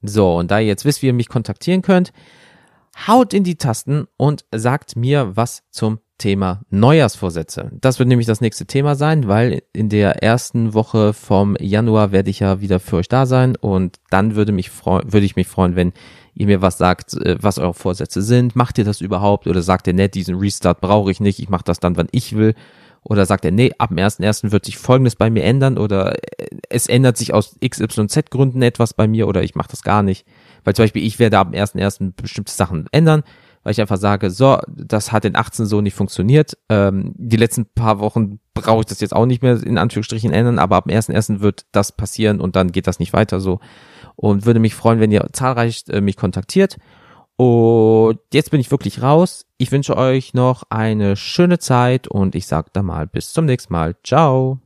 So, 0.03 0.36
und 0.36 0.51
da 0.51 0.59
ihr 0.59 0.67
jetzt 0.67 0.86
wisst, 0.86 1.01
wie 1.01 1.07
ihr 1.07 1.13
mich 1.13 1.30
kontaktieren 1.30 1.82
könnt, 1.82 2.11
haut 3.08 3.34
in 3.34 3.43
die 3.43 3.56
Tasten 3.56 4.08
und 4.18 4.45
sagt 4.54 4.95
mir 4.95 5.36
was 5.36 5.64
zum 5.72 5.99
Thema 6.18 6.62
Neujahrsvorsätze. 6.70 7.72
Das 7.82 7.97
wird 7.97 8.08
nämlich 8.08 8.28
das 8.28 8.41
nächste 8.41 8.68
Thema 8.68 8.93
sein, 8.95 9.28
weil 9.28 9.64
in 9.74 9.89
der 9.89 10.22
ersten 10.22 10.76
Woche 10.76 11.14
vom 11.14 11.56
Januar 11.60 12.12
werde 12.12 12.30
ich 12.30 12.41
ja 12.41 12.62
wieder 12.62 12.80
für 12.80 12.97
euch 12.97 13.10
da 13.10 13.26
sein 13.26 13.56
und 13.56 13.99
dann 14.12 14.36
würde 14.36 14.52
mich 14.52 14.70
würde 14.86 15.26
ich 15.26 15.36
mich 15.36 15.47
freuen, 15.47 15.76
wenn 15.76 15.93
ihr 16.36 16.45
mir 16.45 16.62
was 16.62 16.78
sagt, 16.78 17.16
äh, 17.16 17.38
was 17.41 17.58
eure 17.58 17.74
Vorsätze 17.74 18.22
sind. 18.22 18.56
Macht 18.56 18.78
ihr 18.78 18.86
das 18.86 19.02
überhaupt? 19.02 19.47
Oder 19.47 19.62
sagt 19.62 19.88
ihr, 19.88 19.93
nee, 19.93 20.08
diesen 20.08 20.38
Restart 20.38 20.80
brauche 20.80 21.12
ich 21.12 21.20
nicht, 21.20 21.39
ich 21.39 21.49
mache 21.49 21.64
das 21.66 21.80
dann, 21.80 21.97
wann 21.97 22.08
ich 22.12 22.36
will. 22.36 22.54
Oder 23.04 23.26
sagt 23.26 23.45
er, 23.45 23.52
nee, 23.52 23.72
ab 23.80 23.89
dem 23.89 23.97
1.1. 23.97 24.52
wird 24.52 24.66
sich 24.66 24.78
Folgendes 24.78 25.16
bei 25.16 25.32
mir 25.32 25.43
ändern 25.43 25.78
oder 25.78 26.14
äh, 26.16 26.47
es 26.70 26.88
ändert 26.88 27.18
sich 27.18 27.34
aus 27.34 27.58
XYZ 27.68 28.30
Gründen 28.30 28.62
etwas 28.62 28.93
bei 28.93 29.08
mir 29.08 29.28
oder 29.28 29.43
ich 29.43 29.56
mache 29.56 29.72
das 29.72 29.82
gar 29.82 30.04
nicht. 30.04 30.26
Weil 30.64 30.76
zum 30.76 30.84
Beispiel 30.84 31.05
ich 31.05 31.20
werde 31.20 31.38
dem 31.38 31.53
1.1. 31.53 32.14
bestimmte 32.16 32.51
Sachen 32.51 32.88
ändern, 32.91 33.24
weil 33.64 33.72
ich 33.72 33.82
einfach 33.82 33.97
sage, 33.97 34.32
so, 34.32 34.57
das 34.68 35.12
hat 35.12 35.26
in 35.26 35.36
18 35.36 35.66
so 35.66 35.82
nicht 35.82 35.93
funktioniert. 35.93 36.57
Ähm, 36.70 37.14
die 37.16 37.38
letzten 37.38 37.66
paar 37.66 37.99
Wochen 37.99 38.39
brauche 38.53 38.82
ich 38.82 38.86
das 38.88 39.01
jetzt 39.01 39.16
auch 39.16 39.26
nicht 39.26 39.43
mehr 39.43 39.62
in 39.62 39.78
Anführungsstrichen 39.78 40.34
ändern, 40.34 40.59
aber 40.59 40.78
ab 40.78 40.86
dem 40.88 40.97
1.1. 40.97 41.41
wird 41.41 41.66
das 41.72 41.91
passieren 41.91 42.39
und 42.39 42.55
dann 42.55 42.72
geht 42.72 42.88
das 42.88 42.99
nicht 42.99 43.14
weiter 43.14 43.39
so. 43.39 43.59
Und 44.16 44.45
würde 44.45 44.59
mich 44.59 44.76
freuen, 44.76 44.99
wenn 44.99 45.12
ihr 45.12 45.28
zahlreich 45.32 45.84
äh, 45.89 46.01
mich 46.01 46.18
kontaktiert. 46.18 46.78
Und 47.38 48.20
jetzt 48.34 48.51
bin 48.51 48.59
ich 48.59 48.70
wirklich 48.70 49.01
raus. 49.01 49.47
Ich 49.57 49.72
wünsche 49.72 49.97
euch 49.97 50.34
noch 50.34 50.64
eine 50.70 51.16
schöne 51.16 51.57
Zeit 51.57 52.07
und 52.07 52.36
ich 52.36 52.45
sage 52.45 52.70
dann 52.74 52.86
mal 52.86 53.07
bis 53.07 53.34
zum 53.34 53.45
nächsten 53.45 53.74
Mal. 53.74 53.95
Ciao. 54.03 54.59